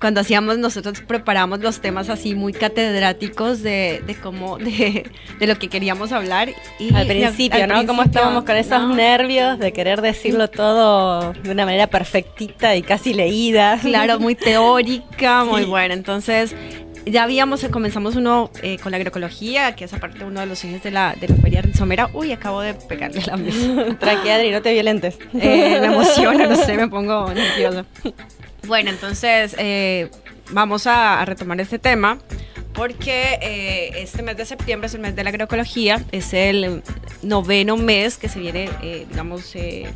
cuando 0.01 0.23
hacíamos, 0.23 0.57
nosotros 0.57 1.03
preparamos 1.07 1.61
los 1.61 1.83
temas 1.83 2.09
así 2.09 2.35
muy 2.35 2.55
catedráticos 2.55 3.63
de, 3.63 4.03
de 4.07 4.15
cómo, 4.15 4.57
de, 4.57 5.11
de 5.39 5.47
lo 5.47 5.59
que 5.59 5.69
queríamos 5.69 6.11
hablar. 6.13 6.49
Y 6.79 6.95
al 6.95 7.07
principio, 7.07 7.63
al 7.63 7.69
¿no? 7.69 7.75
Como 7.75 8.01
principio, 8.01 8.05
estábamos 8.05 8.45
con 8.45 8.57
esos 8.57 8.81
¿no? 8.81 8.95
nervios 8.95 9.59
de 9.59 9.73
querer 9.75 10.01
decirlo 10.01 10.49
todo 10.49 11.35
de 11.35 11.51
una 11.51 11.67
manera 11.67 11.87
perfectita 11.87 12.77
y 12.77 12.83
casi 12.83 13.13
leída. 13.13 13.79
Claro, 13.79 14.19
muy 14.19 14.35
teórica, 14.35 15.45
muy 15.45 15.65
buena. 15.65 15.93
Entonces, 15.93 16.55
ya 17.07 17.23
habíamos, 17.25 17.65
comenzamos 17.71 18.17
uno 18.17 18.51
eh, 18.63 18.79
con 18.79 18.93
la 18.93 18.97
agroecología, 18.97 19.75
que 19.75 19.85
es 19.85 19.93
aparte 19.93 20.25
uno 20.25 20.41
de 20.41 20.47
los 20.47 20.63
ejes 20.65 20.83
de 20.83 20.91
la, 20.91 21.15
de 21.15 21.29
la 21.29 21.37
feria 21.37 21.63
rizomera. 21.63 22.11
Uy, 22.13 22.33
acabo 22.33 22.61
de 22.61 22.75
pegarle 22.75 23.23
la 23.27 23.37
mesa. 23.37 23.97
Tranqui, 23.99 24.29
Adri, 24.29 24.51
no 24.51 24.63
te 24.63 24.73
violentes. 24.73 25.19
Eh, 25.35 25.79
me 25.81 25.87
emociona, 25.87 26.47
no 26.47 26.57
sé, 26.57 26.77
me 26.77 26.89
pongo 26.89 27.33
nerviosa. 27.33 27.85
Bueno, 28.67 28.91
entonces 28.91 29.55
eh, 29.59 30.11
vamos 30.51 30.87
a, 30.87 31.21
a 31.21 31.25
retomar 31.25 31.61
este 31.61 31.79
tema 31.79 32.19
porque 32.73 33.39
eh, 33.43 33.91
este 33.97 34.23
mes 34.23 34.37
de 34.37 34.47
septiembre 34.47 34.87
es 34.87 34.95
el 34.95 35.01
mes 35.01 35.17
de 35.17 35.25
la 35.25 35.31
agroecología, 35.31 36.03
es 36.13 36.33
el 36.33 36.83
noveno 37.23 37.77
mes 37.77 38.17
que 38.17 38.29
se 38.29 38.39
viene, 38.39 38.71
eh, 38.83 39.07
digamos, 39.09 39.55
eh, 39.57 39.87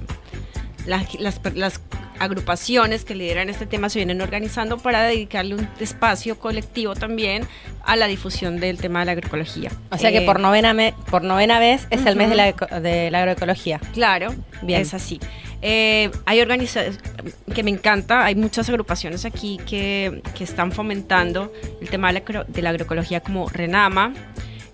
las, 0.86 1.14
las, 1.14 1.40
las 1.54 1.80
agrupaciones 2.18 3.04
que 3.04 3.14
lideran 3.14 3.48
este 3.50 3.66
tema 3.66 3.88
se 3.88 3.98
vienen 3.98 4.20
organizando 4.20 4.78
para 4.78 5.02
dedicarle 5.02 5.54
un 5.56 5.68
espacio 5.80 6.38
colectivo 6.38 6.94
también 6.94 7.46
a 7.84 7.96
la 7.96 8.06
difusión 8.06 8.60
del 8.60 8.78
tema 8.78 9.00
de 9.00 9.06
la 9.06 9.12
agroecología. 9.12 9.70
O 9.90 9.98
sea 9.98 10.10
que 10.10 10.18
Eh, 10.18 10.26
por 10.26 10.40
novena, 10.40 10.72
me- 10.74 10.94
por 11.10 11.22
novena 11.22 11.58
vez 11.58 11.86
es 11.90 12.04
el 12.06 12.16
mes 12.16 12.30
de 12.30 12.34
la, 12.36 12.52
de 12.80 13.10
la 13.10 13.18
agroecología. 13.20 13.78
Claro, 13.92 14.34
Bien. 14.62 14.80
es 14.82 14.94
así. 14.94 15.20
Eh, 15.62 16.10
hay 16.26 16.40
organizaciones 16.40 16.98
que 17.54 17.62
me 17.62 17.70
encanta, 17.70 18.24
hay 18.24 18.34
muchas 18.34 18.68
agrupaciones 18.68 19.24
aquí 19.24 19.58
que, 19.66 20.22
que 20.36 20.44
están 20.44 20.72
fomentando 20.72 21.52
el 21.80 21.88
tema 21.88 22.12
de 22.12 22.22
la, 22.26 22.44
de 22.46 22.62
la 22.62 22.70
agroecología 22.70 23.20
como 23.20 23.48
Renama, 23.48 24.12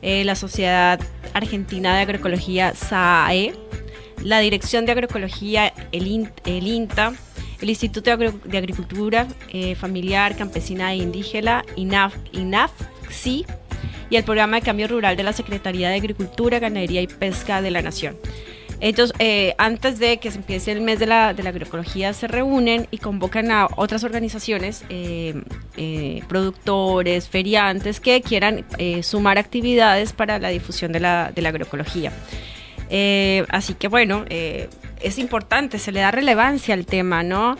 eh, 0.03 0.24
la 0.24 0.35
Sociedad 0.35 0.98
Argentina 1.35 1.94
de 1.94 2.00
Agroecología 2.03 2.74
SAE, 2.74 3.55
la 4.24 4.40
Dirección 4.40 4.85
de 4.85 4.92
Agroecología, 4.92 5.72
el 5.92 6.07
INTA, 6.66 7.12
el 7.60 7.70
Instituto 7.70 8.16
de, 8.16 8.58
Agricultura 8.58 9.26
eh, 9.52 9.74
Familiar, 9.74 10.36
Campesina 10.36 10.92
e 10.92 10.96
Indígena, 10.96 11.64
INAF, 11.76 12.14
INAFCI, 12.32 13.46
y 14.10 14.16
el 14.16 14.24
Programa 14.24 14.56
de 14.56 14.62
Cambio 14.62 14.88
Rural 14.88 15.16
de 15.16 15.22
la 15.22 15.32
Secretaría 15.32 15.88
de 15.88 15.96
Agricultura, 15.96 16.58
Ganadería 16.58 17.00
y 17.00 17.06
Pesca 17.06 17.62
de 17.62 17.70
la 17.70 17.80
Nación. 17.80 18.16
Ellos, 18.80 19.12
eh, 19.18 19.54
antes 19.58 19.98
de 19.98 20.16
que 20.16 20.30
se 20.30 20.38
empiece 20.38 20.72
el 20.72 20.80
mes 20.80 20.98
de 20.98 21.06
la, 21.06 21.34
de 21.34 21.42
la 21.42 21.50
agroecología, 21.50 22.14
se 22.14 22.26
reúnen 22.26 22.88
y 22.90 22.96
convocan 22.96 23.50
a 23.50 23.68
otras 23.76 24.04
organizaciones, 24.04 24.84
eh, 24.88 25.42
eh, 25.76 26.22
productores, 26.28 27.28
feriantes, 27.28 28.00
que 28.00 28.22
quieran 28.22 28.64
sumar 29.02 29.36
actividades 29.36 30.14
para 30.14 30.38
la 30.38 30.48
difusión 30.48 30.92
de 30.92 31.00
la, 31.00 31.30
de 31.34 31.42
la 31.42 31.50
agroecología. 31.50 32.10
Eh, 32.90 33.46
así 33.48 33.74
que 33.74 33.88
bueno, 33.88 34.24
eh, 34.29 34.68
es 35.00 35.18
importante, 35.18 35.79
se 35.79 35.92
le 35.92 36.00
da 36.00 36.11
relevancia 36.11 36.74
al 36.74 36.85
tema, 36.85 37.22
¿no? 37.22 37.57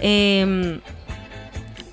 Eh, 0.00 0.80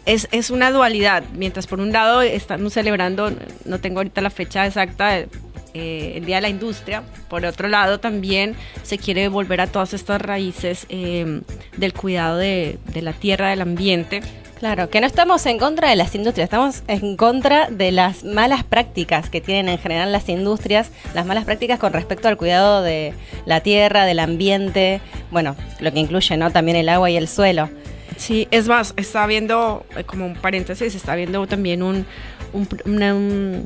es, 0.06 0.28
es 0.32 0.49
una 0.49 0.71
dualidad, 0.71 1.23
mientras 1.36 1.67
por 1.67 1.80
un 1.80 1.91
lado 1.91 2.21
estamos 2.23 2.73
celebrando, 2.73 3.32
no 3.65 3.80
tengo 3.80 3.99
ahorita 3.99 4.21
la 4.21 4.32
fecha 4.32 4.65
exacta, 4.65 5.25
eh, 5.73 6.13
el 6.15 6.25
Día 6.25 6.38
de 6.38 6.41
la 6.43 6.49
Industria, 6.49 7.03
por 7.29 7.45
otro 7.45 7.67
lado 7.67 7.99
también 7.99 8.55
se 8.84 8.97
quiere 8.97 9.27
volver 9.27 9.62
a 9.62 9.67
todas 9.67 9.93
estas 9.93 10.21
raíces 10.21 10.86
eh, 10.89 11.41
del 11.77 11.93
cuidado 11.93 12.38
de, 12.38 12.77
de 12.93 13.01
la 13.01 13.13
tierra, 13.13 13.49
del 13.49 13.62
ambiente. 13.62 14.21
Claro, 14.60 14.89
que 14.89 14.99
no 14.99 15.08
estamos 15.08 15.45
en 15.45 15.58
contra 15.58 15.89
de 15.89 15.95
las 15.95 16.13
industrias, 16.15 16.43
estamos 16.47 16.84
en 16.89 17.15
contra 17.15 17.69
de 17.69 17.93
las 17.93 18.25
malas 18.25 18.65
prácticas 18.65 19.29
que 19.29 19.39
tienen 19.39 19.69
en 19.69 19.77
general 19.79 20.12
las 20.12 20.27
industrias, 20.27 20.91
las 21.13 21.25
malas 21.25 21.45
prácticas 21.45 21.79
con 21.79 21.93
respecto 21.93 22.27
al 22.27 22.36
cuidado 22.36 22.82
de 22.82 23.13
la 23.45 23.62
tierra, 23.62 24.03
del 24.03 24.19
ambiente, 24.19 24.99
bueno, 25.32 25.55
lo 25.79 25.93
que 25.93 25.99
incluye 25.99 26.36
¿no? 26.36 26.51
también 26.51 26.75
el 26.75 26.89
agua 26.89 27.10
y 27.10 27.15
el 27.15 27.29
suelo. 27.29 27.69
Sí, 28.17 28.49
es 28.51 28.67
más, 28.67 28.93
está 28.97 29.25
viendo, 29.27 29.86
eh, 29.95 30.03
como 30.03 30.25
un 30.25 30.34
paréntesis, 30.36 30.93
está 30.93 31.15
viendo 31.15 31.47
también 31.47 31.82
un, 31.82 32.05
un- 32.51 32.67
una, 32.84 33.15
un- 33.15 33.65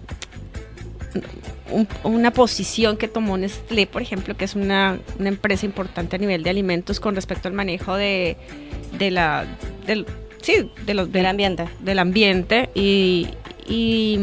un- 1.73 1.87
una 2.03 2.31
posición 2.31 2.97
que 2.97 3.07
tomó 3.07 3.37
Nestlé, 3.37 3.87
por 3.87 4.01
ejemplo, 4.01 4.35
que 4.37 4.45
es 4.45 4.55
una, 4.55 4.99
una 5.19 5.29
empresa 5.29 5.65
importante 5.65 6.15
a 6.15 6.19
nivel 6.19 6.43
de 6.43 6.49
alimentos 6.49 6.99
con 6.99 7.15
respecto 7.15 7.47
al 7.47 7.53
manejo 7.53 7.95
de, 7.95 8.37
de 8.97 9.11
la... 9.11 9.45
Del, 9.85 10.05
sí, 10.41 10.69
de 10.85 10.93
los, 10.93 11.11
Del 11.11 11.25
ambiente. 11.25 11.67
del 11.79 11.99
ambiente 11.99 12.69
y, 12.75 13.27
y, 13.67 14.19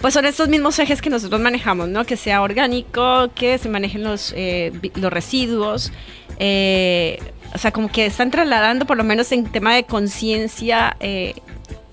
pues 0.00 0.14
son 0.14 0.24
estos 0.24 0.48
mismos 0.48 0.78
ejes 0.78 1.02
que 1.02 1.10
nosotros 1.10 1.40
manejamos, 1.40 1.88
¿no? 1.88 2.04
Que 2.06 2.16
sea 2.16 2.40
orgánico, 2.42 3.30
que 3.34 3.58
se 3.58 3.68
manejen 3.68 4.02
los, 4.02 4.32
eh, 4.36 4.72
los 4.94 5.12
residuos, 5.12 5.92
eh, 6.38 7.18
o 7.54 7.58
sea, 7.58 7.70
como 7.72 7.90
que 7.90 8.06
están 8.06 8.30
trasladando, 8.30 8.86
por 8.86 8.96
lo 8.96 9.04
menos 9.04 9.30
en 9.32 9.44
tema 9.50 9.74
de 9.74 9.84
conciencia 9.84 10.96
eh, 11.00 11.34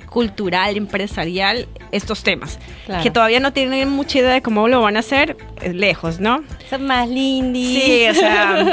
cultural, 0.10 0.78
empresarial, 0.78 1.68
estos 1.92 2.24
temas. 2.24 2.58
Claro. 2.86 3.04
Que 3.04 3.12
todavía 3.12 3.40
no 3.40 3.54
tienen 3.54 3.90
mucha 3.90 4.20
idea 4.20 4.34
de 4.34 4.42
cómo 4.42 4.68
lo 4.68 4.82
van 4.82 4.96
a 4.96 5.00
hacer, 5.00 5.38
es 5.62 5.76
lejos, 5.76 6.20
¿no? 6.20 6.44
Son 6.70 6.86
más 6.88 7.08
lindis. 7.08 7.84
Sí, 7.84 8.08
o 8.10 8.14
sea, 8.14 8.66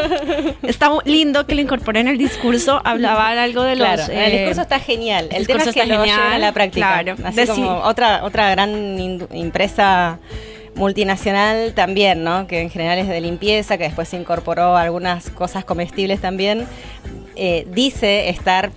está 0.62 0.90
lindo 1.04 1.46
que 1.46 1.54
lo 1.54 1.60
incorporen 1.60 2.06
en 2.06 2.12
el 2.14 2.18
discurso, 2.18 2.80
hablaban 2.84 3.36
algo 3.38 3.62
de 3.62 3.76
los... 3.76 3.86
Claro, 3.86 4.12
el 4.12 4.32
eh, 4.32 4.38
discurso 4.38 4.62
está 4.62 4.78
genial. 4.80 5.28
El, 5.30 5.36
el 5.38 5.46
tema 5.46 5.58
es 5.60 5.66
discurso 5.66 5.72
que 5.72 5.80
está 5.82 5.94
lo 5.94 6.02
a 6.02 6.04
genial, 6.06 6.40
la 6.40 6.52
práctica. 6.52 7.02
claro. 7.02 7.16
Así 7.24 7.38
Deci- 7.40 7.54
como 7.54 7.70
otra, 7.80 8.24
otra 8.24 8.50
gran 8.50 9.26
empresa 9.32 10.18
multinacional 10.76 11.72
también, 11.74 12.24
¿no? 12.24 12.46
Que 12.46 12.60
en 12.60 12.70
general 12.70 12.98
es 12.98 13.08
de 13.08 13.20
limpieza, 13.20 13.78
que 13.78 13.84
después 13.84 14.08
se 14.08 14.16
incorporó 14.16 14.76
algunas 14.76 15.30
cosas 15.30 15.64
comestibles 15.64 16.20
también. 16.20 16.66
eh, 17.36 17.66
dice 17.70 18.28
estar 18.28 18.70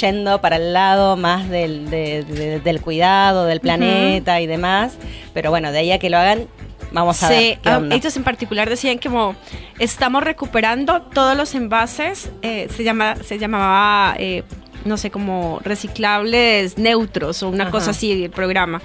yendo 0.00 0.40
para 0.40 0.56
el 0.56 0.72
lado 0.72 1.16
más 1.16 1.48
del, 1.48 1.88
de- 1.90 2.24
de- 2.24 2.60
del 2.60 2.80
cuidado 2.80 3.46
del 3.46 3.60
planeta 3.60 4.40
y 4.40 4.46
demás. 4.46 4.96
Pero 5.32 5.50
bueno, 5.50 5.72
de 5.72 5.78
ahí 5.78 5.92
a 5.92 5.98
que 5.98 6.10
lo 6.10 6.18
hagan, 6.18 6.46
vamos 6.92 7.22
a 7.22 7.28
Sí, 7.28 7.34
ver. 7.34 7.58
qué 7.60 7.68
ah, 7.70 7.78
onda. 7.78 7.94
ellos 7.96 8.16
en 8.16 8.24
particular 8.24 8.68
decían 8.68 8.98
que 8.98 9.08
como 9.08 9.34
estamos 9.78 10.22
recuperando 10.22 11.02
todos 11.02 11.36
los 11.36 11.54
envases, 11.54 12.30
eh, 12.42 12.68
se 12.74 12.84
llama, 12.84 13.16
se 13.24 13.38
llamaba, 13.38 14.14
eh, 14.18 14.42
no 14.84 14.96
sé, 14.96 15.10
como 15.10 15.60
reciclables 15.64 16.76
neutros 16.78 17.42
o 17.42 17.48
una 17.48 17.64
Ajá. 17.64 17.70
cosa 17.72 17.90
así 17.92 18.24
el 18.24 18.30
programa. 18.30 18.82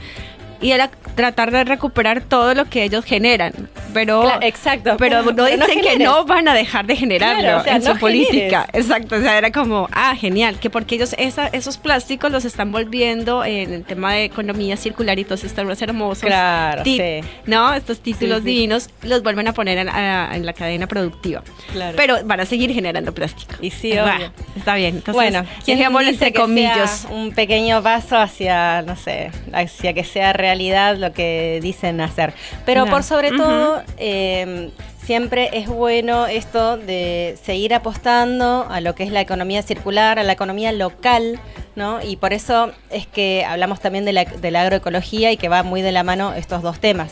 Y 0.62 0.72
era 0.72 0.90
tratar 1.16 1.52
de 1.52 1.64
recuperar 1.64 2.22
todo 2.22 2.54
lo 2.54 2.66
que 2.66 2.84
ellos 2.84 3.06
generan. 3.06 3.54
Pero, 3.94 4.22
Claro, 4.22 4.40
exacto. 4.44 4.96
pero 4.98 5.24
no 5.24 5.34
Pero 5.36 5.58
no 5.58 5.66
dicen 5.66 5.82
que 5.82 5.98
no 5.98 6.24
van 6.26 6.48
a 6.48 6.54
dejar 6.54 6.86
de 6.86 6.96
generarlo 6.96 7.42
Claro, 7.42 7.58
o 7.60 7.64
sea, 7.64 7.76
en 7.78 7.82
su 7.82 7.94
no 7.94 8.00
política. 8.00 8.66
generes. 8.68 8.70
Exacto, 8.74 9.16
o 9.16 9.20
sea, 9.22 9.38
era 9.38 9.52
como, 9.52 9.88
ah, 9.92 10.16
genial, 10.16 10.60
que 10.60 10.70
porque 10.70 10.96
ellos 10.96 11.16
esa- 11.18 11.48
esos 11.48 11.78
plásticos 11.78 12.32
los 12.32 12.46
están 12.46 12.72
volviendo 12.72 13.44
en 13.44 13.74
el 13.74 13.84
tema 13.86 14.14
de 14.14 14.26
economía 14.26 14.78
circular 14.78 15.18
y 15.18 15.24
todos 15.24 15.44
estos 15.44 15.82
hermosos 15.82 16.24
Claro, 16.24 16.84
sí. 16.84 17.00
¿no? 17.46 17.74
Estos 17.74 18.00
títulos 18.02 18.40
Sí, 18.40 18.44
sí. 18.44 18.50
divinos 18.52 18.90
los 19.02 19.24
vuelven 19.24 19.48
a 19.48 19.54
poner 19.54 19.78
en, 19.80 19.90
a- 19.90 20.36
en 20.36 20.46
la 20.46 20.54
cadena 20.54 20.86
productiva. 20.88 21.42
Claro. 21.72 21.94
Pero 21.98 22.18
van 22.26 22.42
a 22.42 22.46
seguir 22.46 22.72
generando 22.74 23.14
plástico. 23.14 23.56
Y 23.62 23.72
sí, 23.72 23.94
obvio. 23.98 24.32
Está 24.56 24.76
bien. 24.76 24.96
Entonces, 24.98 25.14
bueno, 25.16 25.46
¿quién 25.66 25.80
dice 25.80 26.10
entre 26.10 26.32
que 26.34 26.40
comillas. 26.40 26.92
sea 27.02 27.10
un 27.12 27.32
pequeño 27.34 27.82
paso 27.82 28.18
hacia, 28.18 28.82
no 28.84 28.96
sé, 28.96 29.32
hacia 29.54 29.94
que 29.94 30.04
sea 30.04 30.34
realidad 30.50 30.98
lo 30.98 31.14
que 31.14 31.60
dicen 31.62 32.02
hacer? 32.02 32.34
Pero 32.66 32.86
No. 32.86 32.92
por 32.92 33.04
sobre 33.04 33.30
todo, 33.32 33.82
eh, 33.98 34.72
siempre 35.04 35.50
es 35.54 35.68
bueno 35.68 36.26
esto 36.28 36.78
de 36.78 37.38
seguir 37.44 37.74
apostando 37.74 38.68
a 38.70 38.82
lo 38.82 38.94
que 38.96 39.04
es 39.04 39.12
la 39.12 39.22
economía 39.22 39.62
circular, 39.62 40.18
a 40.20 40.24
la 40.24 40.34
economía 40.34 40.72
local, 40.72 41.40
¿no? 41.76 42.02
Y 42.02 42.16
por 42.18 42.34
eso 42.34 42.72
es 42.90 43.06
que 43.08 43.46
hablamos 43.46 43.80
también 43.80 44.06
de 44.06 44.14
la, 44.14 44.26
de 44.26 44.52
la 44.52 44.62
agroecología 44.64 45.32
y 45.32 45.38
que 45.38 45.50
va 45.50 45.64
muy 45.64 45.82
de 45.82 45.92
la 45.92 46.04
mano 46.04 46.34
estos 46.34 46.62
dos 46.62 46.80
temas. 46.80 47.12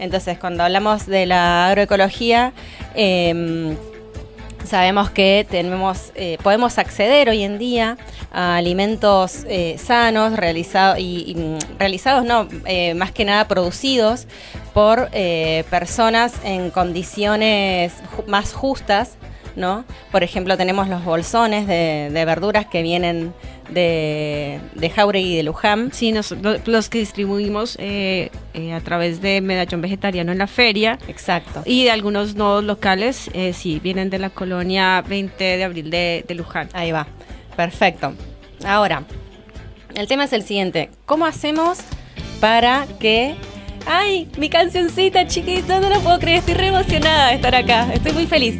Entonces, 0.00 0.38
cuando 0.38 0.64
hablamos 0.64 1.06
de 1.06 1.24
la 1.26 1.68
agroecología, 1.68 2.52
eh, 2.96 3.76
Sabemos 4.64 5.10
que 5.10 5.46
tenemos, 5.48 6.10
eh, 6.14 6.38
podemos 6.42 6.78
acceder 6.78 7.28
hoy 7.28 7.42
en 7.42 7.58
día 7.58 7.98
a 8.32 8.56
alimentos 8.56 9.44
eh, 9.46 9.76
sanos, 9.78 10.36
realizados 10.36 10.98
y, 10.98 11.34
mm, 11.36 11.78
realizados 11.78 12.24
no, 12.24 12.48
eh, 12.64 12.94
más 12.94 13.12
que 13.12 13.24
nada 13.24 13.46
producidos 13.46 14.26
por 14.72 15.08
eh, 15.12 15.64
personas 15.70 16.34
en 16.44 16.70
condiciones 16.70 17.92
más 18.26 18.54
justas, 18.54 19.16
¿no? 19.54 19.84
Por 20.10 20.24
ejemplo, 20.24 20.56
tenemos 20.56 20.88
los 20.88 21.04
bolsones 21.04 21.68
de 21.68 22.24
verduras 22.24 22.66
que 22.66 22.82
vienen 22.82 23.32
de, 23.70 24.60
de 24.74 24.90
Jauregui 24.90 25.32
y 25.34 25.36
de 25.36 25.42
Luján. 25.42 25.90
Sí, 25.92 26.12
nos- 26.12 26.30
lo- 26.32 26.56
los 26.66 26.88
que 26.88 26.98
distribuimos 26.98 27.76
eh, 27.80 28.30
eh, 28.54 28.72
a 28.72 28.80
través 28.80 29.20
de 29.22 29.40
Medallón 29.40 29.80
Vegetariano 29.80 30.32
en 30.32 30.38
la 30.38 30.46
feria 30.46 30.98
Exacto. 31.08 31.62
y 31.64 31.84
de 31.84 31.90
algunos 31.90 32.34
nodos 32.34 32.64
locales, 32.64 33.30
eh, 33.34 33.52
sí, 33.52 33.80
vienen 33.82 34.10
de 34.10 34.18
la 34.18 34.30
colonia 34.30 35.02
20 35.08 35.42
de 35.56 35.64
abril 35.64 35.90
de, 35.90 36.24
de 36.26 36.34
Luján. 36.34 36.68
Ahí 36.72 36.92
va. 36.92 37.06
Perfecto. 37.56 38.12
Ahora, 38.64 39.04
el 39.94 40.06
tema 40.08 40.24
es 40.24 40.32
el 40.32 40.42
siguiente. 40.42 40.90
¿Cómo 41.06 41.24
hacemos 41.26 41.78
para 42.40 42.86
que... 42.98 43.34
¡Ay! 43.86 44.26
Mi 44.38 44.48
cancioncita, 44.48 45.26
chiquito, 45.26 45.78
no 45.78 45.90
lo 45.90 46.00
puedo 46.00 46.18
creer, 46.18 46.38
estoy 46.38 46.54
re 46.54 46.68
emocionada 46.68 47.28
de 47.28 47.34
estar 47.34 47.54
acá. 47.54 47.86
Estoy 47.92 48.12
muy 48.12 48.26
feliz. 48.26 48.58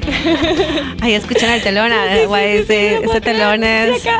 Ahí 1.00 1.14
escuchan 1.14 1.50
el 1.50 1.62
telón, 1.62 1.90
guay, 2.26 2.58
ese, 2.58 2.96
ese 3.04 3.20
telón 3.20 3.64
es... 3.64 4.02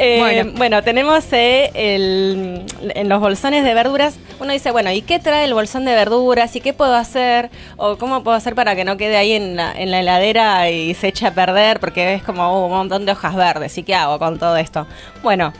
Eh, 0.00 0.18
Bueno. 0.20 0.52
bueno. 0.56 0.82
tenemos 0.84 1.24
eh, 1.32 1.70
el- 1.74 2.64
en 2.94 3.08
los 3.08 3.18
bolsones 3.20 3.64
de 3.64 3.74
verduras, 3.74 4.16
uno 4.38 4.52
dice, 4.52 4.70
bueno, 4.70 4.92
¿y 4.92 5.02
qué 5.02 5.18
trae 5.18 5.44
el 5.44 5.54
bolsón 5.54 5.84
de 5.84 5.92
verduras? 5.94 6.54
¿Y 6.54 6.60
qué 6.60 6.72
puedo 6.72 6.94
hacer? 6.94 7.50
¿O 7.76 7.96
cómo 7.96 8.22
puedo 8.22 8.36
hacer 8.36 8.54
para 8.54 8.76
que 8.76 8.84
no 8.84 8.96
quede 8.96 9.16
ahí 9.16 9.32
en 9.32 9.56
la, 9.56 9.72
en 9.72 9.90
la 9.90 9.98
heladera 10.00 10.70
y 10.70 10.94
se 10.94 11.08
eche 11.08 11.26
a 11.26 11.34
perder? 11.34 11.80
Porque 11.80 12.14
es 12.14 12.22
como 12.22 12.46
oh, 12.48 12.66
un 12.66 12.72
montón 12.72 13.06
de 13.06 13.12
hojas 13.12 13.34
verdes. 13.34 13.76
¿Y 13.78 13.82
qué 13.82 13.94
hago 13.96 14.20
con 14.20 14.38
todo 14.38 14.56
esto? 14.56 14.86
Bueno, 15.24 15.52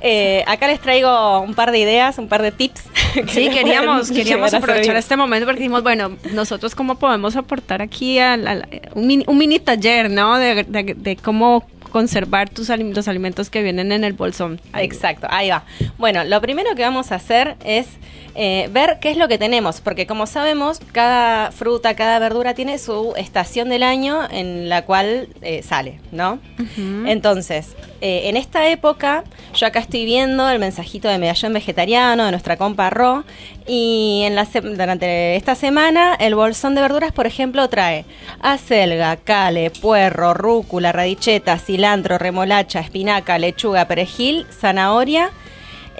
eh, 0.00 0.44
acá 0.46 0.66
les 0.66 0.80
traigo 0.80 1.40
un 1.40 1.54
par 1.54 1.72
de 1.72 1.78
ideas, 1.78 2.18
un 2.18 2.28
par 2.28 2.42
de 2.42 2.52
tips. 2.52 2.82
que 3.14 3.26
Sí, 3.28 3.48
queríamos, 3.50 4.10
queríamos 4.12 4.54
a 4.54 4.58
aprovechar 4.58 4.96
este 4.96 5.16
momento 5.16 5.46
porque 5.46 5.60
dijimos, 5.60 5.82
bueno, 5.82 6.16
nosotros 6.32 6.74
cómo 6.74 6.96
podemos 6.98 7.36
aportar 7.36 7.82
aquí 7.82 8.18
al- 8.18 8.46
al- 8.46 8.68
un, 8.94 9.06
mini, 9.06 9.24
un 9.26 9.38
mini 9.38 9.58
taller, 9.58 10.10
¿no? 10.10 10.38
De, 10.38 10.64
de- 10.64 10.94
de 10.96 11.16
cómo 11.16 11.66
conservar 11.90 12.48
tus 12.48 12.70
alim- 12.70 12.94
los 12.94 13.08
alimentos 13.08 13.50
que 13.50 13.62
vienen 13.64 13.90
en 13.90 14.04
el 14.04 14.12
bolsón. 14.12 14.60
Ahí. 14.72 14.84
Exacto, 14.84 15.26
ahí 15.28 15.50
va. 15.50 15.64
Bueno, 15.98 16.22
lo 16.24 16.40
primero 16.40 16.74
que 16.76 16.82
vamos 16.82 17.10
a 17.10 17.16
hacer 17.16 17.56
es 17.64 17.88
eh, 18.42 18.70
ver 18.72 18.96
qué 19.02 19.10
es 19.10 19.18
lo 19.18 19.28
que 19.28 19.36
tenemos, 19.36 19.82
porque 19.82 20.06
como 20.06 20.24
sabemos, 20.26 20.80
cada 20.92 21.50
fruta, 21.52 21.94
cada 21.94 22.18
verdura 22.18 22.54
tiene 22.54 22.78
su 22.78 23.12
estación 23.18 23.68
del 23.68 23.82
año 23.82 24.26
en 24.30 24.70
la 24.70 24.86
cual 24.86 25.28
eh, 25.42 25.62
sale, 25.62 26.00
¿no? 26.10 26.38
Entonces, 27.06 27.74
eh, 28.00 28.22
en 28.30 28.38
esta 28.38 28.68
época, 28.70 29.24
yo 29.54 29.66
acá 29.66 29.80
estoy 29.80 30.06
viendo 30.06 30.48
el 30.48 30.58
mensajito 30.58 31.08
de 31.08 31.18
medallón 31.18 31.52
vegetariano 31.52 32.24
de 32.24 32.30
nuestra 32.30 32.56
compa 32.56 32.88
Ro, 32.88 33.24
y 33.66 34.22
en 34.24 34.34
la 34.36 34.46
se- 34.46 34.62
durante 34.62 35.36
esta 35.36 35.54
semana 35.54 36.14
el 36.18 36.34
bolsón 36.34 36.74
de 36.74 36.80
verduras, 36.80 37.12
por 37.12 37.26
ejemplo, 37.26 37.68
trae 37.68 38.06
acelga, 38.40 39.16
cale, 39.16 39.70
puerro, 39.70 40.32
rúcula, 40.32 40.92
radicheta, 40.92 41.58
cilantro, 41.58 42.16
remolacha, 42.16 42.80
espinaca, 42.80 43.38
lechuga, 43.38 43.86
perejil, 43.86 44.46
zanahoria. 44.50 45.30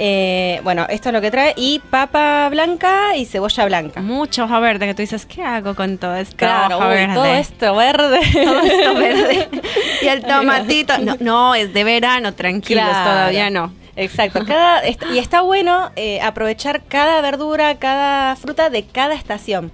Eh, 0.03 0.63
bueno, 0.65 0.87
esto 0.89 1.11
es 1.11 1.13
lo 1.13 1.21
que 1.21 1.31
trae. 1.31 1.53
Y 1.59 1.79
papa 1.79 2.49
blanca 2.49 3.15
y 3.17 3.27
cebolla 3.27 3.67
blanca. 3.67 4.01
Mucha 4.01 4.45
hoja 4.45 4.59
verde 4.59 4.87
que 4.87 4.95
tú 4.95 5.03
dices, 5.03 5.27
¿qué 5.27 5.43
hago 5.43 5.75
con 5.75 5.99
todo 5.99 6.17
esto? 6.17 6.37
Claro, 6.37 6.79
hoja 6.79 6.89
uy, 6.89 6.95
verde? 6.95 7.15
todo 7.15 7.27
esto 7.27 7.77
verde. 7.77 8.21
Todo 8.45 8.61
esto 8.63 8.95
verde. 8.95 9.49
y 10.03 10.07
el 10.07 10.23
tomatito. 10.23 10.97
No, 10.99 11.17
no, 11.21 11.55
es 11.55 11.75
de 11.75 11.85
verano, 11.85 12.33
tranquilos, 12.33 12.83
Claro. 12.83 13.11
todavía 13.11 13.51
no. 13.51 13.75
Exacto. 13.95 14.43
Cada, 14.47 14.89
y 14.89 15.19
está 15.19 15.43
bueno 15.43 15.91
eh, 15.97 16.23
aprovechar 16.23 16.83
cada 16.89 17.21
verdura, 17.21 17.75
cada 17.75 18.37
fruta 18.37 18.71
de 18.71 18.85
cada 18.87 19.15
estación. 19.15 19.71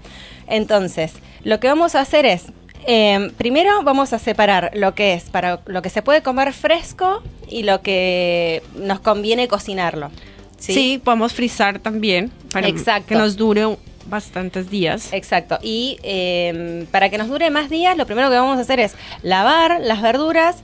Entonces, 0.48 1.12
lo 1.44 1.60
que 1.60 1.68
vamos 1.68 1.94
a 1.94 2.00
hacer 2.00 2.26
es, 2.26 2.46
eh, 2.86 3.32
primero 3.36 3.82
vamos 3.82 4.12
a 4.12 4.18
separar 4.18 4.70
lo 4.74 4.94
que 4.94 5.14
es 5.14 5.24
para 5.24 5.60
lo 5.66 5.82
que 5.82 5.90
se 5.90 6.02
puede 6.02 6.22
comer 6.22 6.52
fresco 6.52 7.22
y 7.48 7.62
lo 7.62 7.82
que 7.82 8.62
nos 8.74 9.00
conviene 9.00 9.48
cocinarlo. 9.48 10.10
Sí, 10.58 10.74
¿sí? 10.74 11.00
podemos 11.02 11.34
frizar 11.34 11.78
también 11.78 12.30
para 12.52 12.68
Exacto. 12.68 13.08
que 13.08 13.14
nos 13.14 13.36
dure 13.36 13.76
bastantes 14.08 14.70
días. 14.70 15.12
Exacto. 15.12 15.58
Y 15.62 15.98
eh, 16.02 16.86
para 16.90 17.10
que 17.10 17.18
nos 17.18 17.28
dure 17.28 17.50
más 17.50 17.68
días, 17.68 17.96
lo 17.96 18.06
primero 18.06 18.30
que 18.30 18.36
vamos 18.36 18.58
a 18.58 18.62
hacer 18.62 18.80
es 18.80 18.94
lavar 19.22 19.80
las 19.80 20.00
verduras, 20.00 20.56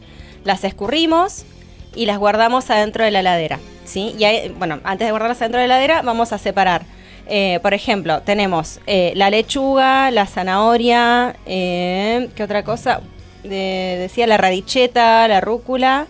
las 0.44 0.64
escurrimos 0.64 1.44
y 1.94 2.06
las 2.06 2.18
guardamos 2.18 2.70
adentro 2.70 3.04
de 3.04 3.10
la 3.10 3.20
heladera. 3.20 3.58
¿sí? 3.84 4.14
Y 4.18 4.24
ahí, 4.24 4.54
bueno, 4.58 4.80
antes 4.84 5.06
de 5.06 5.10
guardarlas 5.10 5.40
adentro 5.40 5.60
de 5.60 5.68
la 5.68 5.76
heladera, 5.76 6.02
vamos 6.02 6.32
a 6.32 6.38
separar. 6.38 6.82
Eh, 7.26 7.60
por 7.62 7.72
ejemplo, 7.72 8.20
tenemos 8.22 8.80
eh, 8.86 9.12
la 9.16 9.30
lechuga, 9.30 10.10
la 10.10 10.26
zanahoria, 10.26 11.36
eh, 11.46 12.28
¿qué 12.34 12.42
otra 12.42 12.62
cosa? 12.64 13.00
De- 13.42 13.96
decía 13.98 14.26
la 14.26 14.36
radicheta, 14.36 15.26
la 15.28 15.40
rúcula 15.40 16.06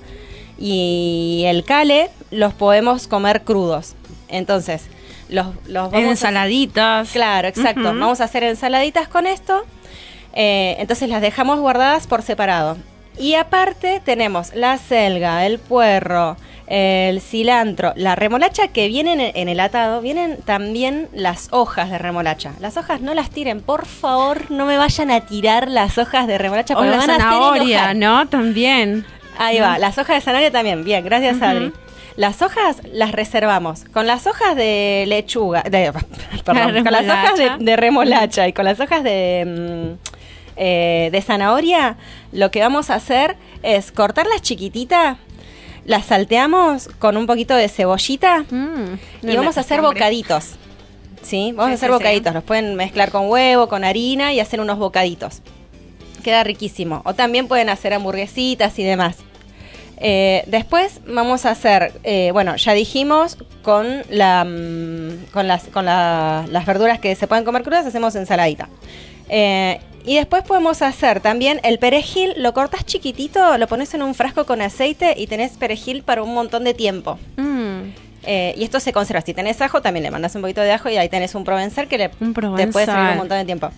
y 0.59 1.45
el 1.47 1.65
cale, 1.65 2.11
los 2.31 2.55
podemos 2.55 3.07
comer 3.09 3.43
crudos. 3.43 3.95
Entonces, 4.29 4.87
los, 5.29 5.47
los 5.67 5.91
vamos 5.91 6.07
a- 6.07 6.11
Ensaladitas. 6.11 7.11
Claro, 7.11 7.49
exacto. 7.49 7.83
Vamos 7.85 8.21
a 8.21 8.25
hacer 8.25 8.43
ensaladitas 8.45 9.09
con 9.09 9.27
esto. 9.27 9.63
Entonces 10.35 11.09
las 11.11 11.21
dejamos 11.21 11.61
guardadas 11.61 12.07
por 12.07 12.23
separado. 12.23 12.79
Y 13.19 13.35
aparte 13.35 14.01
tenemos 14.05 14.55
la 14.55 14.79
selga, 14.79 15.45
el 15.45 15.59
puerro, 15.59 16.37
el 16.75 17.21
cilantro, 17.21 17.93
la 17.97 18.15
remolacha 18.15 18.69
que 18.69 18.89
vienen 18.89 19.21
en 19.21 19.51
el 19.51 19.61
atado, 19.61 20.01
vienen 20.01 20.39
también 20.39 21.07
las 21.13 21.49
hojas 21.51 21.91
de 21.91 21.99
remolacha. 21.99 22.55
Las 22.61 22.79
hojas 22.79 23.03
no 23.03 23.13
las 23.13 23.29
tiren, 23.29 23.61
por 23.61 23.85
favor, 23.85 24.51
no 24.51 24.65
me 24.65 24.79
vayan 24.79 25.11
a 25.11 25.21
tirar 25.21 25.69
las 25.69 25.99
hojas 25.99 26.27
de 26.27 26.39
remolacha 26.39 26.75
O 26.75 26.83
la 26.83 26.97
van 26.97 27.11
a 27.11 27.19
zanahoria, 27.19 27.91
enojar. 27.91 27.97
¿no? 27.97 28.29
También. 28.29 29.05
Ahí 29.37 29.61
va, 29.61 29.79
las 29.79 29.99
hojas 29.99 30.17
de 30.17 30.21
zanahoria 30.23 30.51
también. 30.51 30.83
Bien, 30.83 31.05
gracias. 31.05 31.43
Adri. 31.43 31.73
Las 32.17 32.41
hojas 32.41 32.81
las 32.91 33.13
reservamos. 33.13 33.85
Con 33.93 34.07
las 34.07 34.27
hojas 34.27 34.57
de 34.57 35.05
lechuga, 35.07 35.63
de, 35.65 35.93
perdón, 36.45 36.85
con 36.85 36.93
las 36.93 37.05
hojas 37.05 37.37
de, 37.37 37.49
remolacha. 37.49 37.57
de 37.59 37.77
remolacha 37.77 38.49
y 38.49 38.55
con 38.55 38.65
las 38.65 38.81
hojas 38.81 39.05
de, 39.05 39.45
mm, 39.47 40.09
eh, 40.57 41.11
de 41.13 41.21
zanahoria, 41.21 41.99
lo 42.33 42.51
que 42.51 42.61
vamos 42.61 42.89
a 42.89 42.95
hacer 42.95 43.37
es 43.63 43.93
cortarlas 43.93 44.41
chiquititas, 44.41 45.19
las 45.85 46.07
salteamos 46.07 46.89
con 46.99 47.17
un 47.17 47.27
poquito 47.27 47.55
de 47.55 47.69
cebollita 47.69 48.45
Mm, 48.51 48.95
y 49.31 49.37
vamos 49.37 49.57
a 49.57 49.61
hacer 49.61 49.79
hambre. 49.81 49.95
bocaditos. 49.95 50.53
¿Sí? 51.23 51.53
Vamos 51.55 51.67
Sí, 51.67 51.73
a 51.73 51.75
hacer 51.75 51.89
sí, 51.89 51.93
bocaditos. 51.93 52.35
Los 52.35 52.45
pueden 52.45 52.75
mezclar 52.75 53.11
con 53.11 53.29
huevo, 53.29 53.69
con 53.69 53.85
harina 53.85 54.33
y 54.33 54.41
hacer 54.41 54.61
unos 54.61 54.79
bocaditos. 54.79 55.41
Queda 56.25 56.43
riquísimo. 56.45 57.03
O 57.05 57.15
también 57.15 57.49
pueden 57.49 57.69
hacer 57.69 57.95
hamburguesitas 57.95 58.79
y 58.79 58.83
demás. 58.85 59.17
Eh, 60.05 60.43
después 60.49 61.01
vamos 61.07 61.47
a 61.47 61.51
hacer, 61.51 61.93
eh, 62.03 62.31
bueno, 62.33 62.57
ya 62.57 62.73
dijimos, 62.75 63.39
con, 63.63 64.03
la, 64.11 64.45
mm, 64.45 65.27
con, 65.33 65.47
las, 65.47 65.65
con 65.65 65.85
la- 65.85 66.45
las 66.51 66.67
verduras 66.67 66.99
que 66.99 67.15
se 67.15 67.29
pueden 67.29 67.45
comer 67.45 67.63
crudas, 67.63 67.87
hacemos 67.87 68.17
ensaladita. 68.17 68.69
Eh, 69.29 69.81
y 70.05 70.17
después 70.17 70.43
podemos 70.45 70.83
hacer 70.83 71.21
también 71.21 71.61
el 71.63 71.79
perejil, 71.79 72.35
lo 72.37 72.53
cortas 72.55 72.85
chiquitito, 72.85 73.57
lo 73.59 73.67
pones 73.67 73.95
en 73.95 74.03
un 74.03 74.15
frasco 74.15 74.45
con 74.47 74.61
aceite 74.63 75.15
y 75.17 75.27
tenés 75.27 75.53
perejil 75.53 76.03
para 76.03 76.23
un 76.23 76.35
montón 76.35 76.65
de 76.65 76.75
tiempo. 76.75 77.19
Mm, 77.37 77.63
Eh, 78.25 78.55
y 78.57 78.63
esto 78.63 78.79
se 78.79 78.93
conserva. 78.93 79.21
Si 79.23 79.35
tenés 79.35 79.61
ajo, 79.63 79.83
también 79.83 80.05
le 80.05 80.11
mandas 80.13 80.35
un 80.37 80.43
poquito 80.43 80.61
de 80.61 80.71
ajo 80.71 80.89
y 80.89 80.97
ahí 80.97 81.09
tenés 81.09 81.35
un 81.35 81.43
provenzal 81.43 81.89
que 81.89 81.99
le, 81.99 82.09
te 82.09 82.69
puede 82.69 82.87
servir 82.87 83.11
un 83.13 83.17
montón 83.19 83.39
de 83.39 83.45
tiempo. 83.45 83.71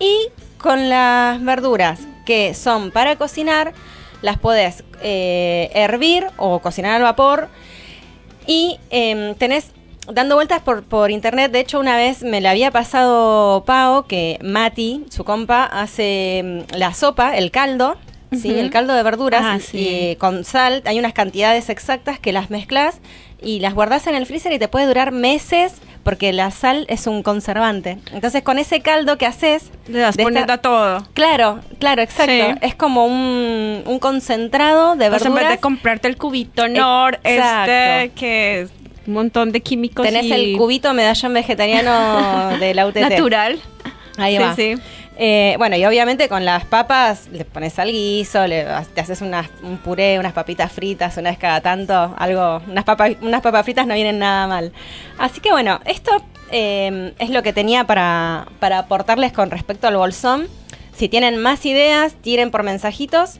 Y 0.00 0.28
con 0.56 0.88
las 0.88 1.42
verduras 1.44 2.00
que 2.24 2.54
son 2.54 2.90
para 2.90 3.16
cocinar, 3.16 3.74
las 4.22 4.38
podés 4.38 4.82
eh, 5.02 5.70
hervir 5.74 6.24
o 6.38 6.60
cocinar 6.60 6.92
al 6.94 7.02
vapor. 7.02 7.48
Y 8.46 8.78
em, 8.88 9.34
tenés 9.34 9.66
dando 10.10 10.34
vueltas 10.34 10.60
por, 10.62 10.82
por 10.82 11.10
internet. 11.10 11.52
De 11.52 11.60
hecho, 11.60 11.78
una 11.80 11.96
vez 11.96 12.22
me 12.22 12.40
la 12.40 12.50
había 12.50 12.70
pasado 12.70 13.64
Pau 13.64 14.06
que 14.06 14.38
Mati, 14.42 15.04
su 15.10 15.24
compa, 15.24 15.64
hace 15.64 16.38
em, 16.38 16.64
la 16.76 16.94
sopa, 16.94 17.36
el 17.36 17.50
caldo. 17.50 17.96
Sí, 18.32 18.58
el 18.58 18.70
caldo 18.70 18.94
de 18.94 19.02
verduras 19.02 19.42
Ah, 19.44 19.56
y- 19.58 19.60
sí. 19.60 19.78
y 20.12 20.16
con 20.16 20.44
sal. 20.44 20.82
Hay 20.86 20.98
unas 20.98 21.12
cantidades 21.12 21.68
exactas 21.68 22.18
que 22.18 22.32
las 22.32 22.48
mezclas 22.48 23.00
y 23.42 23.60
las 23.60 23.74
guardas 23.74 24.06
en 24.06 24.14
el 24.14 24.24
freezer 24.24 24.52
y 24.52 24.58
te 24.58 24.68
puede 24.68 24.86
durar 24.86 25.12
meses 25.12 25.74
porque 26.02 26.32
la 26.32 26.50
sal 26.50 26.86
es 26.88 27.06
un 27.06 27.22
conservante. 27.22 27.98
Entonces, 28.10 28.42
con 28.42 28.58
ese 28.58 28.80
caldo 28.80 29.18
que 29.18 29.26
haces, 29.26 29.70
Le 29.86 29.98
das 29.98 30.16
de 30.16 30.22
esta- 30.22 30.30
poniendo 30.30 30.52
a 30.54 30.58
todo. 30.58 31.06
Claro, 31.12 31.60
claro, 31.78 32.00
exacto. 32.00 32.32
Sí. 32.32 32.54
Es 32.62 32.74
como 32.74 33.04
un, 33.04 33.82
un 33.84 33.98
concentrado 33.98 34.96
de 34.96 35.10
Pues 35.10 35.22
en 35.26 35.28
verduras. 35.34 35.50
vez 35.50 35.58
de 35.58 35.60
comprarte 35.60 36.08
el 36.08 36.16
cubito 36.16 36.68
Nor, 36.68 37.20
Exacto. 37.24 37.70
este 37.70 38.12
que 38.18 38.68
un 39.06 39.14
montón 39.14 39.52
de 39.52 39.60
químicos 39.60 40.06
Tenés 40.06 40.24
y 40.24 40.32
el 40.32 40.56
cubito 40.56 40.92
medallón 40.94 41.34
vegetariano 41.34 42.56
de 42.60 42.74
la 42.74 42.86
UTT. 42.86 42.96
natural. 43.00 43.58
Ahí 44.18 44.36
Sí, 44.36 44.42
va. 44.42 44.54
sí. 44.56 44.74
Eh, 45.18 45.54
bueno, 45.58 45.76
y 45.76 45.84
obviamente 45.84 46.28
con 46.28 46.44
las 46.44 46.64
papas 46.64 47.28
le 47.30 47.44
pones 47.44 47.78
al 47.78 47.92
guiso, 47.92 48.46
le, 48.46 48.66
te 48.94 49.00
haces 49.02 49.20
unas- 49.20 49.50
un 49.62 49.76
puré, 49.76 50.18
unas 50.18 50.32
papitas 50.32 50.72
fritas 50.72 51.16
una 51.18 51.30
vez 51.30 51.38
cada 51.38 51.60
tanto, 51.60 52.14
algo, 52.18 52.62
unas 52.66 52.84
papas, 52.84 53.12
unas 53.20 53.42
papas 53.42 53.64
fritas 53.64 53.86
no 53.86 53.94
vienen 53.94 54.18
nada 54.18 54.46
mal. 54.46 54.72
Así 55.18 55.40
que 55.40 55.50
bueno, 55.50 55.80
esto 55.84 56.10
eh, 56.50 57.12
es 57.18 57.28
lo 57.30 57.42
que 57.42 57.52
tenía 57.52 57.84
para, 57.84 58.46
para 58.58 58.78
aportarles 58.80 59.32
con 59.32 59.50
respecto 59.50 59.86
al 59.86 59.96
bolsón. 59.96 60.48
Si 60.96 61.08
tienen 61.08 61.36
más 61.40 61.64
ideas, 61.66 62.14
tiren 62.22 62.50
por 62.50 62.62
mensajitos. 62.62 63.38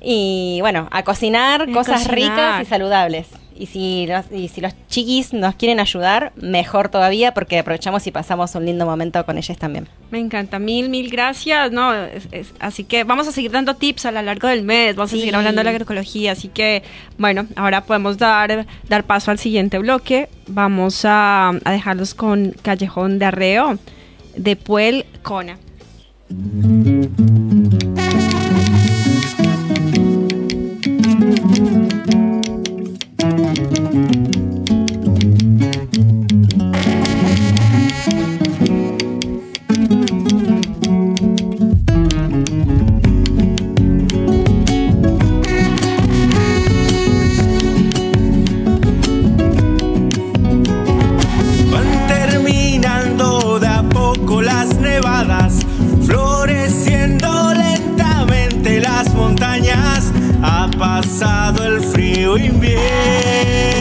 Y 0.00 0.58
bueno, 0.60 0.88
a 0.92 1.02
cocinar 1.02 1.62
a 1.62 1.66
cosas 1.72 2.04
cocinar. 2.06 2.14
ricas 2.14 2.62
y 2.62 2.64
saludables. 2.66 3.26
Y 3.60 3.66
si, 3.66 4.06
los, 4.06 4.24
y 4.30 4.46
si 4.46 4.60
los 4.60 4.72
chiquis 4.88 5.32
nos 5.32 5.56
quieren 5.56 5.80
ayudar, 5.80 6.32
mejor 6.36 6.90
todavía 6.90 7.34
porque 7.34 7.58
aprovechamos 7.58 8.06
y 8.06 8.12
pasamos 8.12 8.54
un 8.54 8.64
lindo 8.66 8.86
momento 8.86 9.24
con 9.26 9.36
ellos 9.36 9.58
también. 9.58 9.88
Me 10.12 10.20
encanta, 10.20 10.60
mil, 10.60 10.88
mil 10.88 11.10
gracias. 11.10 11.72
No, 11.72 11.92
es- 11.92 12.28
es- 12.30 12.52
así 12.60 12.84
que 12.84 13.02
vamos 13.02 13.26
a 13.26 13.32
seguir 13.32 13.50
dando 13.50 13.74
tips 13.74 14.06
a 14.06 14.12
lo 14.12 14.22
largo 14.22 14.46
del 14.46 14.62
mes, 14.62 14.94
vamos 14.94 15.10
Sí. 15.10 15.16
a 15.16 15.20
seguir 15.20 15.34
hablando 15.34 15.58
de 15.58 15.64
la 15.64 15.70
agroecología, 15.70 16.32
así 16.32 16.46
que 16.48 16.84
bueno, 17.18 17.46
ahora 17.56 17.82
podemos 17.84 18.16
dar, 18.16 18.64
dar 18.88 19.02
paso 19.04 19.32
al 19.32 19.38
siguiente 19.40 19.78
bloque. 19.78 20.28
Vamos 20.46 21.04
a, 21.04 21.48
a 21.64 21.70
dejarlos 21.72 22.14
con 22.14 22.54
Callejón 22.62 23.18
de 23.18 23.24
Arreo 23.24 23.78
de 24.36 24.54
Puel 24.54 25.04
Cona. 25.22 25.58
Pasado 60.78 61.64
el 61.64 61.80
frío 61.80 62.36
invierno. 62.38 63.77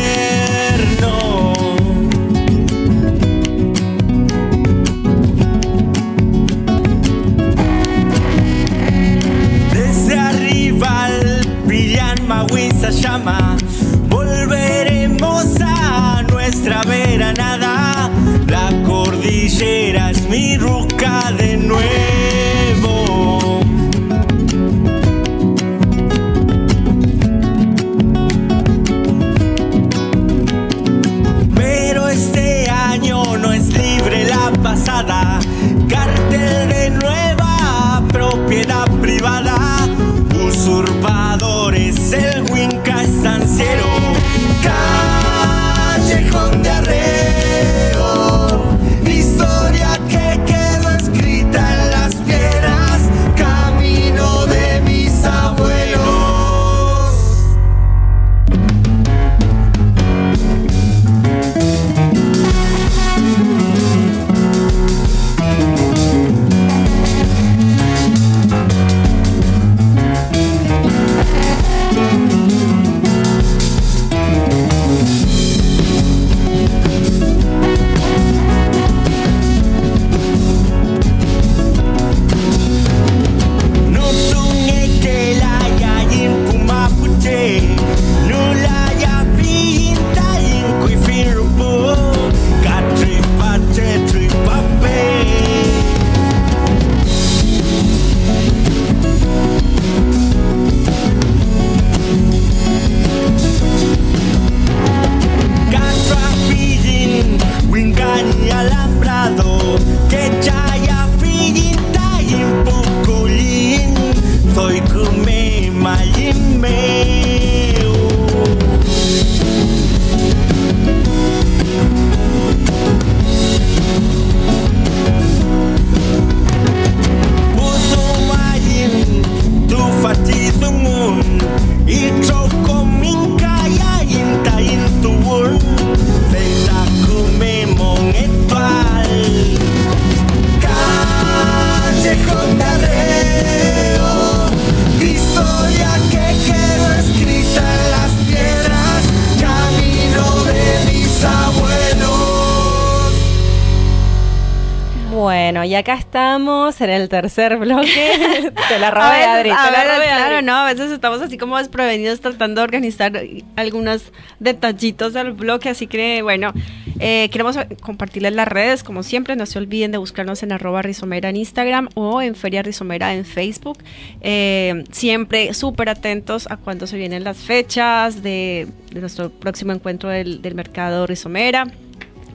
Acá 155.88 156.00
estamos 156.00 156.82
en 156.82 156.90
el 156.90 157.08
tercer 157.08 157.56
bloque. 157.58 157.88
te 158.70 158.80
la 158.80 158.92
robé, 158.92 159.06
A 159.06 159.12
veces- 159.12 159.28
Adri. 159.28 159.50
a 159.52 159.56
te 159.66 159.72
la 159.72 159.84
veces, 159.84 159.96
robé, 159.96 160.06
claro, 160.08 160.36
Adri. 160.36 160.46
no, 160.46 160.56
a 160.58 160.66
veces 160.66 160.92
estamos 160.92 161.22
así 161.22 161.38
como 161.38 161.58
desprevenidos 161.58 162.20
tratando 162.20 162.60
de 162.60 162.66
organizar 162.66 163.14
algunos 163.56 164.12
detallitos 164.40 165.14
del 165.14 165.32
bloque, 165.32 165.70
así 165.70 165.88
que 165.88 166.22
bueno, 166.24 166.52
eh, 167.00 167.30
queremos 167.32 167.58
compartirles 167.82 168.34
las 168.34 168.50
redes, 168.50 168.84
como 168.84 169.02
siempre, 169.02 169.38
no 169.38 169.46
se 169.46 169.60
olviden 169.60 169.92
de 169.94 169.98
buscarnos 169.98 170.44
en 170.44 170.52
arroba 170.52 170.82
rizomera 170.82 171.30
en 171.30 171.38
Instagram 171.38 171.88
o 171.96 172.22
en 172.22 172.36
Feria 172.36 172.64
Rizomera 172.64 173.14
en 173.14 173.24
Facebook. 173.24 173.78
Eh, 174.20 174.84
siempre 174.92 175.54
súper 175.54 175.88
atentos 175.88 176.48
a 176.52 176.58
cuando 176.58 176.86
se 176.86 176.98
vienen 176.98 177.24
las 177.24 177.38
fechas 177.38 178.22
de, 178.22 178.68
de 178.92 179.00
nuestro 179.00 179.30
próximo 179.30 179.72
encuentro 179.72 180.10
del, 180.10 180.42
del 180.42 180.54
mercado 180.56 181.08
Rizomera 181.08 181.66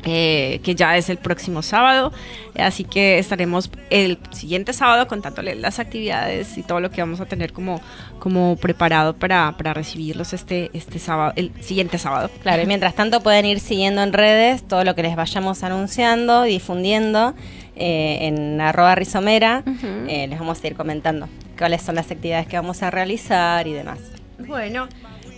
eh, 0.05 0.61
que 0.63 0.75
ya 0.75 0.97
es 0.97 1.09
el 1.09 1.19
próximo 1.19 1.63
sábado. 1.63 2.13
Así 2.57 2.85
que 2.85 3.19
estaremos 3.19 3.71
el 3.91 4.19
siguiente 4.31 4.73
sábado 4.73 5.07
contándoles 5.07 5.59
las 5.59 5.79
actividades 5.79 6.59
y 6.59 6.63
todo 6.63 6.81
lo 6.81 6.91
que 6.91 7.01
vamos 7.01 7.21
a 7.21 7.27
tener 7.27 7.53
como, 7.53 7.81
como 8.19 8.57
preparado 8.57 9.15
para, 9.15 9.57
para 9.57 9.75
recibirlos 9.75 10.33
este, 10.33 10.71
este 10.75 10.99
sábado, 10.99 11.33
el 11.37 11.53
siguiente 11.63 11.99
sábado. 11.99 12.31
Claro, 12.43 12.63
y 12.63 12.67
mientras 12.67 12.95
tanto 12.95 13.23
pueden 13.23 13.47
ir 13.47 13.61
siguiendo 13.61 14.03
en 14.03 14.13
redes 14.13 14.63
todo 14.67 14.85
lo 14.85 14.95
que 14.95 15.03
les 15.03 15.17
vayamos 15.17 15.63
anunciando, 15.63 16.43
difundiendo 16.43 17.35
eh, 17.75 18.19
en 18.27 18.61
arroba 18.61 18.95
rizomera. 18.95 19.63
Eh, 20.09 20.27
les 20.29 20.39
vamos 20.39 20.63
a 20.63 20.67
ir 20.67 20.75
comentando 20.77 21.29
cuáles 21.57 21.81
son 21.81 21.95
las 21.95 22.11
actividades 22.11 22.47
que 22.47 22.57
vamos 22.57 22.83
a 22.83 22.91
realizar 22.91 23.67
y 23.67 23.73
demás. 23.73 23.99
Bueno, 24.39 24.89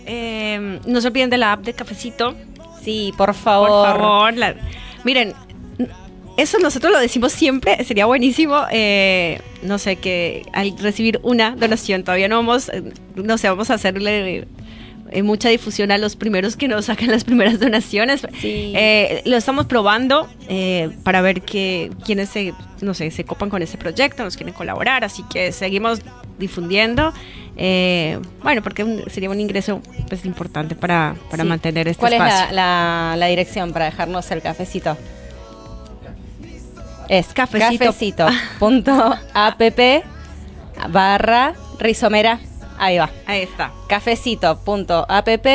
eh, 0.05 0.79
no 0.85 1.01
se 1.01 1.07
olviden 1.07 1.29
de 1.29 1.37
la 1.37 1.53
app 1.53 1.63
de 1.63 1.73
Cafecito. 1.73 2.35
Sí, 2.85 3.13
por 3.17 3.33
favor. 3.33 3.69
Por 3.69 3.99
favor. 3.99 4.33
la- 4.37 4.55
miren, 5.03 5.33
eso 6.37 6.59
nosotros 6.59 6.91
lo 6.93 6.99
decimos 6.99 7.31
siempre, 7.31 7.83
sería 7.85 8.05
buenísimo, 8.05 8.61
eh, 8.71 9.39
no 9.63 9.77
sé, 9.77 9.95
que 9.97 10.43
al 10.53 10.77
recibir 10.77 11.19
una 11.23 11.51
donación, 11.55 12.03
todavía 12.03 12.27
no 12.27 12.35
vamos, 12.37 12.69
eh, 12.69 12.83
no 13.15 13.37
sé, 13.37 13.47
vamos 13.49 13.69
a 13.71 13.75
hacerle 13.75 14.45
eh, 15.11 15.23
mucha 15.23 15.49
difusión 15.49 15.91
a 15.91 15.97
los 15.97 16.15
primeros 16.17 16.57
que 16.57 16.67
nos 16.67 16.85
sacan 16.85 17.09
las 17.11 17.23
primeras 17.23 17.59
donaciones. 17.59 18.21
Sí. 18.41 18.73
Eh, 18.75 19.21
lo 19.25 19.37
estamos 19.37 19.65
probando 19.67 20.27
eh, 20.49 20.89
para 21.03 21.21
ver 21.21 21.41
que 21.43 21.89
quienes 22.03 22.29
se, 22.29 22.53
no 22.81 22.93
sé, 22.93 23.11
se 23.11 23.23
copan 23.23 23.49
con 23.49 23.61
ese 23.61 23.77
proyecto, 23.77 24.23
nos 24.23 24.35
quieren 24.35 24.53
colaborar, 24.53 25.03
así 25.05 25.23
que 25.31 25.51
seguimos 25.51 26.01
difundiendo. 26.37 27.13
eh, 27.57 28.19
bueno, 28.43 28.61
porque 28.61 28.83
un- 28.83 29.03
sería 29.09 29.29
un 29.29 29.39
ingreso 29.39 29.81
pues 30.09 30.25
importante 30.25 30.75
para, 30.75 31.15
para 31.31 31.43
Sí. 31.43 31.49
mantener 31.49 31.87
este 31.87 31.99
¿Cuál 32.01 32.11
espacio. 32.13 32.45
es 32.47 32.51
la, 32.51 33.11
la- 33.11 33.15
la 33.17 33.25
dirección 33.27 33.71
para 33.71 33.85
dejarnos 33.85 34.29
el 34.31 34.41
cafecito? 34.41 34.97
Es 37.07 37.27
Cafecito. 37.33 37.85
cafecito.app 37.85 39.79
barra 40.89 41.53
rizomera. 41.79 42.39
Ahí 42.77 42.97
va. 42.97 43.09
Ahí 43.25 43.41
está. 43.43 43.71
cafecito.app 43.87 45.47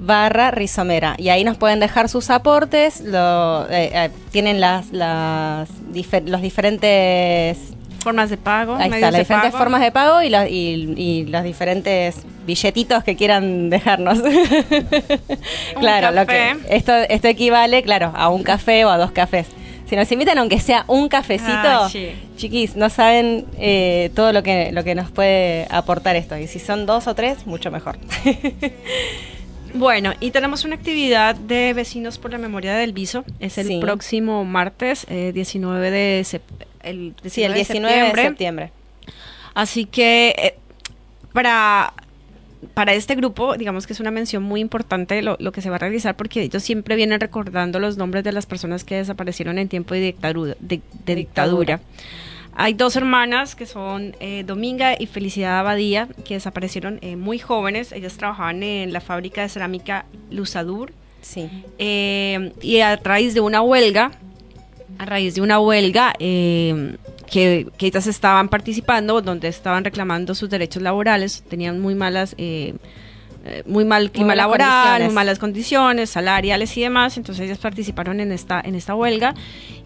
barra 0.00 0.52
rizomera 0.52 1.16
y 1.18 1.30
ahí 1.30 1.42
nos 1.42 1.56
pueden 1.56 1.80
dejar 1.80 2.08
sus 2.08 2.30
aportes 2.30 3.00
lo, 3.00 3.68
eh, 3.68 3.90
eh, 3.92 4.10
tienen 4.30 4.60
las, 4.60 4.92
las 4.92 5.68
difer- 5.92 6.24
los 6.28 6.40
diferentes 6.40 7.58
Formas 8.00 8.30
de 8.30 8.36
pago. 8.36 8.76
ahí 8.76 8.84
está, 8.90 9.10
las 9.10 9.18
diferentes 9.20 9.50
pago. 9.52 9.58
formas 9.64 9.80
de 9.80 9.90
pago 9.92 10.22
y, 10.22 10.30
los- 10.30 10.48
y, 10.48 10.94
y 10.96 11.26
los 11.26 11.42
diferentes 11.42 12.16
billetitos 12.46 13.04
que 13.04 13.16
quieran 13.16 13.68
dejarnos 13.70 14.20
claro 15.80 16.10
lo 16.12 16.26
que 16.26 16.56
esto 16.70 16.92
esto 16.94 17.28
equivale 17.28 17.82
claro 17.82 18.12
a 18.16 18.28
un 18.28 18.42
café 18.42 18.84
o 18.84 18.90
a 18.90 18.96
dos 18.96 19.10
cafés 19.10 19.46
si 19.88 19.96
nos 19.96 20.10
invitan 20.12 20.38
aunque 20.38 20.60
sea 20.60 20.84
un 20.86 21.08
cafecito 21.08 21.50
Ah, 21.52 21.88
sí. 21.90 22.08
chiquis 22.36 22.76
no 22.76 22.88
saben 22.88 23.44
eh, 23.58 24.10
todo 24.14 24.32
lo 24.32 24.42
que 24.42 24.70
lo 24.72 24.84
que 24.84 24.94
nos 24.94 25.10
puede 25.10 25.66
aportar 25.70 26.16
esto 26.16 26.36
y 26.38 26.46
si 26.46 26.58
son 26.58 26.86
dos 26.86 27.06
o 27.06 27.14
tres 27.14 27.46
mucho 27.46 27.70
mejor 27.70 27.98
Bueno, 29.78 30.12
y 30.18 30.32
tenemos 30.32 30.64
una 30.64 30.74
actividad 30.74 31.36
de 31.36 31.72
Vecinos 31.72 32.18
por 32.18 32.32
la 32.32 32.38
Memoria 32.38 32.74
del 32.74 32.92
Viso. 32.92 33.24
Es 33.38 33.58
el 33.58 33.68
Sí. 33.68 33.78
próximo 33.80 34.44
martes, 34.44 35.06
eh, 35.08 35.30
19 35.32 35.90
de 35.92 36.22
sep- 36.24 36.40
el 36.82 37.14
19, 37.22 37.30
sí 37.30 37.42
el 37.44 37.54
19 37.54 37.94
de 37.94 38.00
de 38.00 38.06
septiembre. 38.06 38.22
septiembre 38.28 38.72
Así 39.54 39.84
que 39.84 40.34
eh, 40.36 40.54
para, 41.32 41.92
para 42.74 42.94
este 42.94 43.14
grupo, 43.14 43.56
digamos 43.56 43.86
que 43.86 43.92
es 43.92 44.00
una 44.00 44.10
mención 44.10 44.42
muy 44.42 44.60
importante 44.60 45.22
lo, 45.22 45.36
lo 45.38 45.52
que 45.52 45.60
se 45.62 45.70
va 45.70 45.76
a 45.76 45.78
realizar 45.78 46.16
porque 46.16 46.42
ellos 46.42 46.62
siempre 46.62 46.96
vienen 46.96 47.20
recordando 47.20 47.78
los 47.78 47.96
nombres 47.96 48.24
de 48.24 48.32
las 48.32 48.46
personas 48.46 48.82
que 48.82 48.96
desaparecieron 48.96 49.58
en 49.58 49.68
tiempo 49.68 49.94
de 49.94 50.00
dictadura. 50.00 50.56
De, 50.58 50.80
de 51.04 51.14
Dictadura. 51.14 51.76
dictadura. 51.76 51.80
Hay 52.60 52.74
dos 52.74 52.96
hermanas 52.96 53.54
que 53.54 53.66
son 53.66 54.16
eh, 54.18 54.42
Dominga 54.44 54.96
y 54.98 55.06
Felicidad 55.06 55.60
Abadía, 55.60 56.08
que 56.24 56.34
desaparecieron 56.34 56.98
eh, 57.02 57.14
muy 57.14 57.38
jóvenes. 57.38 57.92
Ellas 57.92 58.16
trabajaban 58.16 58.64
en 58.64 58.92
la 58.92 59.00
fábrica 59.00 59.42
de 59.42 59.48
cerámica 59.48 60.06
Luzadur. 60.28 60.92
sí 61.20 61.48
Eh, 61.78 62.52
y 62.60 62.80
a 62.80 62.96
raíz 62.96 63.34
de 63.34 63.40
una 63.40 63.62
huelga, 63.62 64.10
a 64.98 65.04
raíz 65.04 65.36
de 65.36 65.40
una 65.40 65.60
huelga 65.60 66.14
que, 66.18 66.88
que 67.30 67.86
ellas 67.86 68.08
estaban 68.08 68.48
participando, 68.48 69.22
donde 69.22 69.46
estaban 69.46 69.84
reclamando 69.84 70.34
sus 70.34 70.50
derechos 70.50 70.82
laborales, 70.82 71.44
tenían 71.48 71.78
muy 71.78 71.94
malas, 71.94 72.34
muy 73.66 73.84
mal 73.84 74.10
clima 74.10 74.34
laboral, 74.34 75.04
muy 75.04 75.14
malas 75.14 75.38
condiciones 75.38 76.10
salariales 76.10 76.76
y 76.76 76.80
demás, 76.80 77.18
entonces 77.18 77.44
ellas 77.44 77.58
participaron 77.58 78.18
en 78.18 78.32
esta, 78.32 78.60
en 78.60 78.74
esta 78.74 78.96
huelga 78.96 79.36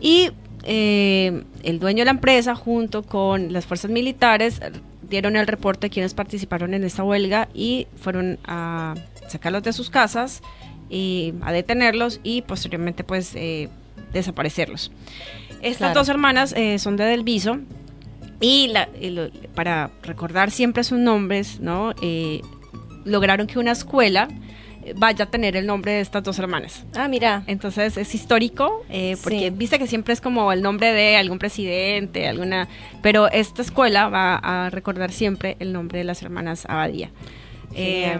y 0.00 0.30
eh, 0.64 1.44
el 1.62 1.78
dueño 1.78 2.00
de 2.00 2.04
la 2.06 2.10
empresa 2.12 2.54
junto 2.54 3.02
con 3.02 3.52
las 3.52 3.66
fuerzas 3.66 3.90
militares 3.90 4.60
dieron 5.08 5.36
el 5.36 5.46
reporte 5.46 5.86
de 5.86 5.90
quienes 5.90 6.14
participaron 6.14 6.74
en 6.74 6.84
esta 6.84 7.02
huelga 7.04 7.48
y 7.54 7.86
fueron 7.96 8.38
a 8.44 8.94
sacarlos 9.28 9.62
de 9.62 9.72
sus 9.72 9.90
casas 9.90 10.42
y 10.88 11.34
a 11.42 11.52
detenerlos 11.52 12.20
y 12.22 12.42
posteriormente 12.42 13.04
pues 13.04 13.32
eh, 13.34 13.68
desaparecerlos. 14.12 14.90
Estas 15.62 15.78
Claro. 15.78 15.94
dos 15.94 16.08
hermanas 16.08 16.52
eh, 16.56 16.78
son 16.78 16.96
de 16.96 17.04
Delviso 17.04 17.58
y 18.40 18.68
la- 18.68 18.88
y 19.00 19.10
lo- 19.10 19.30
para 19.54 19.90
recordar 20.02 20.50
siempre 20.50 20.82
sus 20.84 20.98
nombres, 20.98 21.60
¿no? 21.60 21.94
Lograron 23.04 23.46
que 23.46 23.58
una 23.58 23.72
escuela 23.72 24.28
vaya 24.96 25.24
a 25.24 25.30
tener 25.30 25.56
el 25.56 25.66
nombre 25.66 25.92
de 25.92 26.00
estas 26.00 26.22
dos 26.22 26.38
hermanas. 26.38 26.84
ah 26.96 27.08
mira 27.08 27.42
Entonces 27.46 27.96
es 27.96 28.14
histórico, 28.14 28.84
eh, 28.90 29.16
porque 29.22 29.38
Sí. 29.38 29.50
viste 29.50 29.78
que 29.78 29.86
siempre 29.86 30.12
es 30.14 30.20
como 30.20 30.52
el 30.52 30.62
nombre 30.62 30.92
de 30.92 31.16
algún 31.16 31.38
presidente, 31.38 32.26
alguna, 32.28 32.68
pero 33.02 33.30
esta 33.30 33.62
escuela 33.62 34.08
va 34.08 34.36
a 34.36 34.70
recordar 34.70 35.12
siempre 35.12 35.56
el 35.60 35.72
nombre 35.72 35.98
de 35.98 36.04
las 36.04 36.22
hermanas 36.22 36.64
Abadía. 36.68 37.10
Eh, 37.74 38.18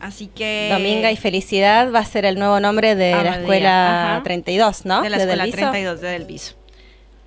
así 0.00 0.28
que 0.28 0.68
Dominga 0.70 1.10
y 1.10 1.16
Felicidad 1.16 1.92
va 1.92 1.98
a 1.98 2.04
ser 2.04 2.24
el 2.24 2.38
nuevo 2.38 2.60
nombre 2.60 2.94
de 2.94 3.10
la 3.12 3.36
escuela 3.40 4.12
ajá. 4.14 4.22
32, 4.22 4.84
¿no? 4.86 5.02
de 5.02 5.10
la 5.10 5.16
escuela 5.16 5.42
Delviso. 5.44 5.56
32 5.70 6.00
de 6.00 6.08
Delviso. 6.08 6.54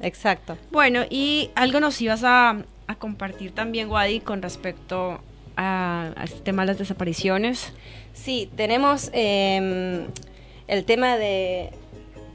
Exacto. 0.01 0.57
Bueno, 0.71 1.01
y 1.09 1.49
algo 1.55 1.79
nos 1.79 1.99
ibas 2.01 2.23
a, 2.23 2.57
a 2.87 2.95
compartir 2.95 3.51
también, 3.51 3.89
Wadi, 3.89 4.19
con 4.19 4.41
respecto 4.41 5.19
a, 5.57 6.11
a 6.15 6.23
este 6.23 6.39
tema 6.41 6.63
de 6.63 6.67
las 6.67 6.77
desapariciones. 6.77 7.73
Sí, 8.15 8.49
tenemos 8.55 9.11
eh, 9.13 10.07
el 10.67 10.83
tema 10.85 11.17
de... 11.17 11.69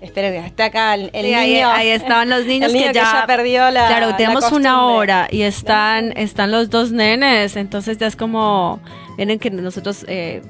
Esperen, 0.00 0.34
está 0.44 0.66
acá 0.66 0.94
el, 0.94 1.10
el 1.12 1.26
Sí, 1.26 1.34
ahí- 1.34 1.54
niño. 1.54 1.68
ahí, 1.68 1.88
estaban 1.88 2.30
los 2.30 2.46
niños 2.46 2.68
el 2.68 2.72
niño 2.74 2.86
que, 2.88 2.94
ya, 2.94 3.24
perdió 3.26 3.70
la 3.70 3.86
Claro, 3.88 4.10
la 4.10 4.16
tenemos 4.16 4.50
una 4.52 4.86
hora 4.86 5.28
y 5.30 5.42
están, 5.42 6.16
están 6.16 6.50
los 6.52 6.70
dos 6.70 6.90
nenes, 6.90 7.56
entonces 7.56 7.98
ya 7.98 8.06
es 8.06 8.16
como, 8.16 8.80
miren 9.18 9.38
que 9.38 9.50
nosotros 9.50 10.06
eh, 10.08 10.40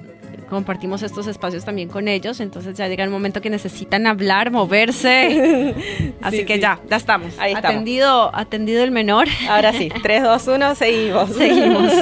compartimos 0.51 1.03
estos 1.03 1.27
espacios 1.27 1.65
también 1.65 1.89
con 1.89 2.09
ellos, 2.09 2.41
entonces 2.41 2.77
ya 2.77 2.89
llega 2.89 3.05
el 3.05 3.11
momento 3.11 3.41
que 3.41 3.49
necesitan 3.49 4.07
hablar, 4.07 4.51
moverse, 4.51 5.75
así 6.21 6.39
Sí, 6.39 6.45
que 6.45 6.57
sí. 6.57 6.61
ya, 6.61 6.79
ya 6.91 6.97
estamos. 6.97 7.33
Ahí 7.39 7.53
estamos. 7.55 7.77
atendido, 7.77 8.31
atendido 8.35 8.83
el 8.85 8.91
menor. 8.91 9.29
Ahora 9.49 9.73
sí, 9.73 9.89
3, 10.03 10.23
2, 10.23 10.47
1, 10.49 10.75
seguimos. 10.75 11.31
Seguimos. 11.31 11.93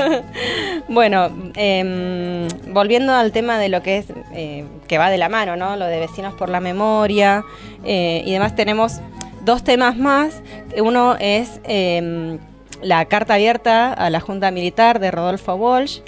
bueno, 0.88 1.30
em, 1.54 2.48
volviendo 2.72 3.12
al 3.12 3.30
tema 3.32 3.58
de 3.58 3.68
lo 3.68 3.82
que 3.82 3.98
es, 3.98 4.06
eh, 4.34 4.64
que 4.88 4.98
va 4.98 5.10
de 5.10 5.18
la 5.18 5.28
mano, 5.28 5.56
¿no? 5.56 5.76
Lo 5.76 5.86
de 5.86 6.00
vecinos 6.00 6.34
por 6.34 6.48
la 6.48 6.60
memoria 6.60 7.44
eh, 7.84 8.22
y 8.24 8.32
demás, 8.32 8.56
tenemos 8.56 9.00
dos 9.44 9.62
temas 9.62 9.96
más. 9.96 10.42
Uno 10.80 11.16
es 11.20 11.60
em, 11.64 12.38
la 12.82 13.04
carta 13.04 13.34
abierta 13.34 13.92
a 13.92 14.08
la 14.10 14.20
Junta 14.20 14.50
Militar 14.50 14.98
de 15.00 15.10
Rodolfo 15.10 15.54
Walsh, 15.54 16.00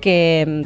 que 0.00 0.40
em, 0.42 0.64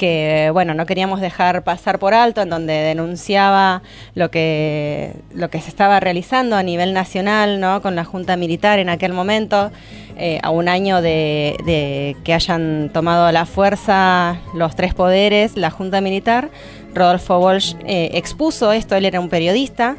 que 0.00 0.48
bueno 0.54 0.72
no 0.72 0.86
queríamos 0.86 1.20
dejar 1.20 1.62
pasar 1.62 1.98
por 1.98 2.14
alto 2.14 2.40
en 2.40 2.48
donde 2.48 2.72
denunciaba 2.72 3.82
lo 4.14 4.30
que 4.30 5.12
lo 5.34 5.50
que 5.50 5.60
se 5.60 5.68
estaba 5.68 6.00
realizando 6.00 6.56
a 6.56 6.62
nivel 6.62 6.94
nacional 6.94 7.60
no 7.60 7.82
con 7.82 7.96
la 7.96 8.06
junta 8.06 8.38
militar 8.38 8.78
en 8.78 8.88
aquel 8.88 9.12
momento 9.12 9.70
eh, 10.16 10.40
a 10.42 10.48
un 10.48 10.70
año 10.70 11.02
de, 11.02 12.16
que 12.24 12.32
hayan 12.32 12.88
tomado 12.94 13.30
la 13.30 13.44
fuerza 13.44 14.38
los 14.54 14.74
tres 14.74 14.94
poderes 14.94 15.58
la 15.58 15.70
junta 15.70 16.00
militar 16.00 16.48
Rodolfo 16.94 17.38
Walsh 17.38 17.74
eh, 17.84 18.12
expuso 18.14 18.72
esto 18.72 18.96
él 18.96 19.04
era 19.04 19.20
un 19.20 19.28
periodista 19.28 19.96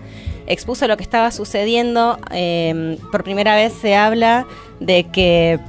expuso 0.47 0.87
lo 0.87 0.97
que 0.97 1.03
estaba 1.03 1.31
sucediendo. 1.31 2.17
Eh, 2.31 2.97
por 3.09 3.23
primera 3.23 3.55
vez 3.55 3.71
se 3.71 3.95
habla 3.95 4.47
de 4.81 5.05
que 5.05 5.59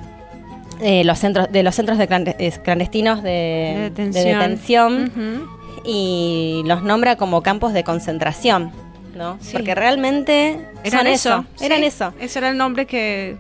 eh, 0.83 1.05
los 1.05 1.19
centros 1.19 1.51
de 1.51 1.63
los 1.63 1.75
centros 1.75 1.99
de 1.99 2.09
clande- 2.09 2.37
es- 2.39 2.59
clandestinos 2.59 3.23
de, 3.23 3.31
De 3.31 3.77
de 3.77 3.91
detención. 3.91 4.39
detención 5.05 5.49
y 5.85 6.63
los 6.67 6.83
nombra 6.83 7.17
como 7.17 7.43
campos 7.43 7.73
de 7.73 7.85
concentración, 7.85 8.71
¿no? 9.17 9.39
Sí. 9.41 9.51
Porque 9.53 9.75
realmente 9.75 10.59
Eran 10.85 11.01
son 11.01 11.07
eso. 11.07 11.45
eso, 11.57 11.65
eran 11.65 11.79
sí. 11.81 11.85
eso. 11.87 12.13
Ese 12.21 12.39
era 12.39 12.49
el 12.51 12.57
nombre 12.57 12.87
que. 12.87 13.37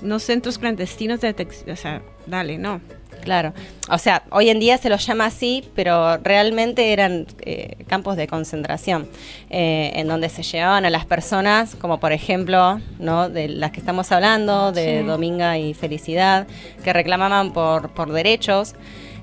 No 0.00 0.18
centros 0.18 0.58
clandestinos 0.58 1.20
de 1.20 1.28
detección. 1.28 1.70
O 1.70 1.76
sea, 1.76 2.02
dale, 2.26 2.58
no. 2.58 2.80
Claro. 3.22 3.52
O 3.88 3.98
sea, 3.98 4.22
hoy 4.30 4.48
en 4.50 4.60
día 4.60 4.78
se 4.78 4.88
los 4.88 5.06
llama 5.06 5.26
así, 5.26 5.64
pero 5.74 6.16
realmente 6.18 6.92
eran 6.92 7.26
eh, 7.42 7.76
campos 7.86 8.16
de 8.16 8.26
concentración, 8.26 9.08
eh, 9.50 9.92
en 9.94 10.08
donde 10.08 10.28
se 10.28 10.42
llevaban 10.42 10.84
a 10.84 10.90
las 10.90 11.06
personas, 11.06 11.74
como 11.74 11.98
por 12.00 12.12
ejemplo, 12.12 12.80
¿no? 12.98 13.28
de 13.28 13.48
las 13.48 13.70
que 13.70 13.80
estamos 13.80 14.10
hablando, 14.12 14.72
de 14.72 15.00
Sí. 15.00 15.06
Dominga 15.06 15.58
y 15.58 15.74
Felicidad, 15.74 16.46
que 16.84 16.92
reclamaban 16.92 17.52
por, 17.52 17.90
por 17.90 18.12
derechos, 18.12 18.74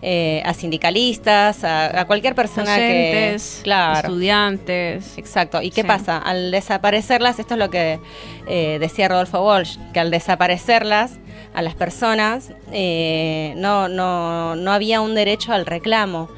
eh, 0.02 0.42
a 0.46 0.54
sindicalistas, 0.54 1.66
a, 1.66 2.00
a 2.02 2.06
cualquier 2.06 2.34
persona 2.34 2.72
Docentes, 2.72 3.56
que... 3.58 3.64
Claro. 3.64 4.08
estudiantes. 4.08 5.18
Exacto. 5.18 5.62
¿Y 5.62 5.72
qué 5.72 5.82
Sí. 5.82 5.88
pasa? 5.88 6.18
Al 6.20 6.52
desaparecerlas, 6.52 7.38
esto 7.40 7.56
es 7.56 7.60
lo 7.60 7.70
que 7.70 8.00
eh, 8.48 8.78
decía 8.80 9.10
Rodolfo 9.10 9.46
Walsh, 9.46 9.78
que 9.94 10.00
al 10.00 10.10
desaparecerlas 10.10 11.20
a 11.60 11.62
las 11.62 11.76
personas 11.76 12.52
eh, 12.72 13.54
no, 13.58 13.88
no, 13.90 14.56
no 14.56 14.72
había 14.72 15.02
un 15.02 15.14
derecho 15.16 15.54
al 15.54 15.66
reclamo. 15.66 16.30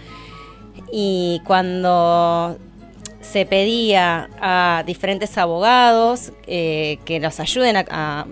Y 0.91 1.41
cuando 1.45 2.57
se 3.21 3.45
pedía 3.45 4.29
a 4.41 4.83
diferentes 4.85 5.37
abogados 5.37 6.31
eh, 6.47 6.97
que 7.05 7.19
nos 7.19 7.39
ayuden 7.39 7.77
a, 7.77 7.85
a- 7.89 8.25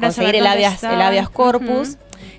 conseguir 0.00 0.36
el 0.36 0.46
habeas, 0.46 0.82
el 0.82 1.00
habeas 1.02 1.30
corpus, 1.30 1.96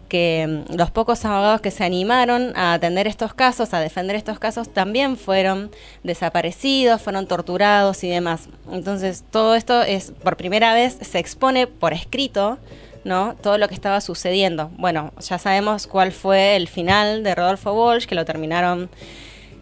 que 0.09 0.65
mm, 0.69 0.75
los 0.75 0.91
pocos 0.91 1.23
abogados 1.23 1.61
que 1.61 1.71
se 1.71 1.85
animaron 1.85 2.51
a 2.57 2.73
atender 2.73 3.07
estos 3.07 3.33
casos, 3.33 3.73
a 3.73 3.79
defender 3.79 4.15
estos 4.17 4.39
casos, 4.39 4.67
también 4.73 5.15
fueron 5.15 5.71
desaparecidos, 6.03 7.01
fueron 7.01 7.27
torturados 7.27 8.03
y 8.03 8.09
demás. 8.09 8.49
Entonces, 8.71 9.23
todo 9.31 9.55
esto 9.55 9.81
es, 9.83 10.11
por 10.23 10.35
primera 10.35 10.73
vez, 10.73 10.97
se 11.01 11.19
expone 11.19 11.67
por 11.67 11.93
escrito, 11.93 12.57
¿no? 13.03 13.35
Todo 13.41 13.57
lo 13.57 13.67
que 13.67 13.75
estaba 13.75 14.01
sucediendo. 14.01 14.69
Bueno, 14.77 15.11
ya 15.19 15.37
sabemos 15.37 15.87
cuál 15.87 16.11
fue 16.11 16.55
el 16.55 16.67
final 16.67 17.23
de 17.23 17.35
Rodolfo 17.35 17.73
Walsh, 17.73 18.05
que 18.05 18.15
lo 18.15 18.25
terminaron 18.25 18.89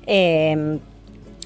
eh, 0.07 0.79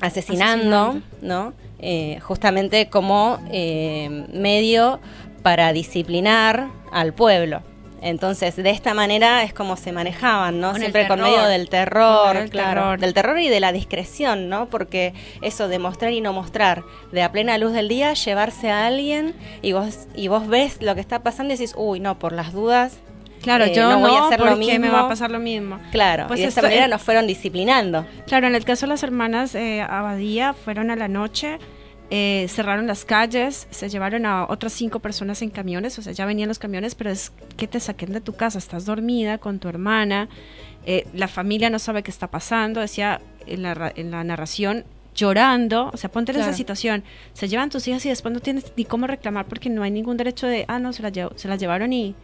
asesinando, 0.01 0.81
Asesinando. 0.81 1.01
¿no? 1.21 1.53
Eh, 1.79 2.19
justamente 2.21 2.89
como 2.89 3.39
eh, 3.51 4.25
medio 4.33 4.99
para 5.41 5.73
disciplinar 5.73 6.69
al 6.91 7.13
pueblo. 7.13 7.61
Entonces, 8.03 8.55
de 8.57 8.69
esta 8.69 8.93
manera 8.93 9.43
es 9.43 9.53
como 9.53 9.77
se 9.77 9.91
manejaban, 9.93 10.59
¿no? 10.59 10.71
Con 10.71 10.79
Siempre 10.81 11.07
con 11.07 11.21
medio 11.21 11.43
del 11.45 11.69
terror, 11.69 12.37
Con 12.37 12.47
claro, 12.49 12.81
terror. 12.81 12.99
del 12.99 13.13
terror 13.13 13.39
y 13.39 13.47
de 13.49 13.59
la 13.61 13.71
discreción, 13.71 14.49
¿no? 14.49 14.67
Porque 14.69 15.13
eso 15.41 15.67
de 15.69 15.79
mostrar 15.79 16.11
y 16.11 16.19
no 16.21 16.33
mostrar, 16.33 16.83
de 17.11 17.23
a 17.23 17.31
plena 17.31 17.57
luz 17.57 17.71
del 17.71 17.87
día 17.87 18.13
llevarse 18.13 18.69
a 18.69 18.85
alguien 18.87 19.33
y 19.61 19.71
vos 19.71 20.07
y 20.15 20.27
vos 20.27 20.47
ves 20.47 20.77
lo 20.81 20.93
que 20.95 21.01
está 21.01 21.23
pasando 21.23 21.53
y 21.53 21.57
decís, 21.57 21.73
uy, 21.77 21.99
no, 22.01 22.19
por 22.19 22.33
las 22.33 22.51
dudas. 22.51 22.99
Claro, 23.41 23.65
eh, 23.65 23.73
yo 23.75 23.89
no 23.89 23.99
voy 23.99 24.15
a 24.15 24.25
hacer 24.27 24.39
lo 24.39 24.45
porque 24.51 24.65
me 24.65 24.79
mismo. 24.79 24.93
va 24.93 25.01
a 25.01 25.07
pasar 25.09 25.29
lo 25.31 25.39
mismo. 25.39 25.79
Claro, 25.91 26.27
Pues 26.27 26.39
y 26.39 26.43
de 26.43 26.49
esta 26.49 26.61
manera 26.61 26.87
nos 26.87 27.01
fueron 27.01 27.27
disciplinando. 27.27 28.05
Claro, 28.27 28.47
en 28.47 28.55
el 28.55 28.63
caso 28.65 28.85
de 28.85 28.91
las 28.91 29.03
hermanas 29.03 29.53
eh, 29.55 29.81
Abadía, 29.81 30.53
fueron 30.53 30.91
a 30.91 30.95
la 30.95 31.07
noche, 31.09 31.57
eh, 32.09 32.45
cerraron 32.49 32.85
las 32.87 33.05
calles, 33.05 33.67
se 33.71 33.89
llevaron 33.89 34.25
a 34.25 34.45
otras 34.47 34.73
cinco 34.73 34.99
personas 34.99 35.41
en 35.41 35.49
camiones, 35.49 35.97
o 35.97 36.01
sea, 36.01 36.13
ya 36.13 36.25
venían 36.25 36.47
los 36.47 36.59
camiones, 36.59 36.95
pero 36.95 37.09
es 37.09 37.31
que 37.57 37.67
te 37.67 37.79
saquen 37.79 38.13
de 38.13 38.21
tu 38.21 38.33
casa, 38.33 38.57
estás 38.59 38.85
dormida 38.85 39.37
con 39.37 39.59
tu 39.59 39.67
hermana, 39.67 40.29
eh, 40.85 41.07
la 41.13 41.27
familia 41.27 41.69
no 41.69 41.79
sabe 41.79 42.03
qué 42.03 42.11
está 42.11 42.27
pasando, 42.27 42.81
decía 42.81 43.21
en 43.47 43.63
la, 43.63 43.91
en 43.95 44.11
la 44.11 44.23
narración, 44.23 44.85
llorando, 45.15 45.89
o 45.93 45.97
sea, 45.97 46.11
ponte 46.11 46.31
en 46.31 46.37
Claro. 46.37 46.49
esa 46.49 46.57
situación, 46.57 47.03
se 47.33 47.47
llevan 47.47 47.69
tus 47.69 47.87
hijas 47.87 48.05
y 48.05 48.09
después 48.09 48.33
no 48.33 48.39
tienes 48.39 48.73
ni 48.75 48.83
cómo 48.85 49.07
reclamar 49.07 49.45
porque 49.45 49.69
no 49.69 49.83
hay 49.83 49.91
ningún 49.91 50.17
derecho 50.17 50.47
de, 50.47 50.65
ah, 50.67 50.79
no, 50.79 50.91
se 50.93 51.01
las, 51.03 51.13
se 51.35 51.47
las 51.47 51.59
llevaron 51.59 51.93
y... 51.93 52.15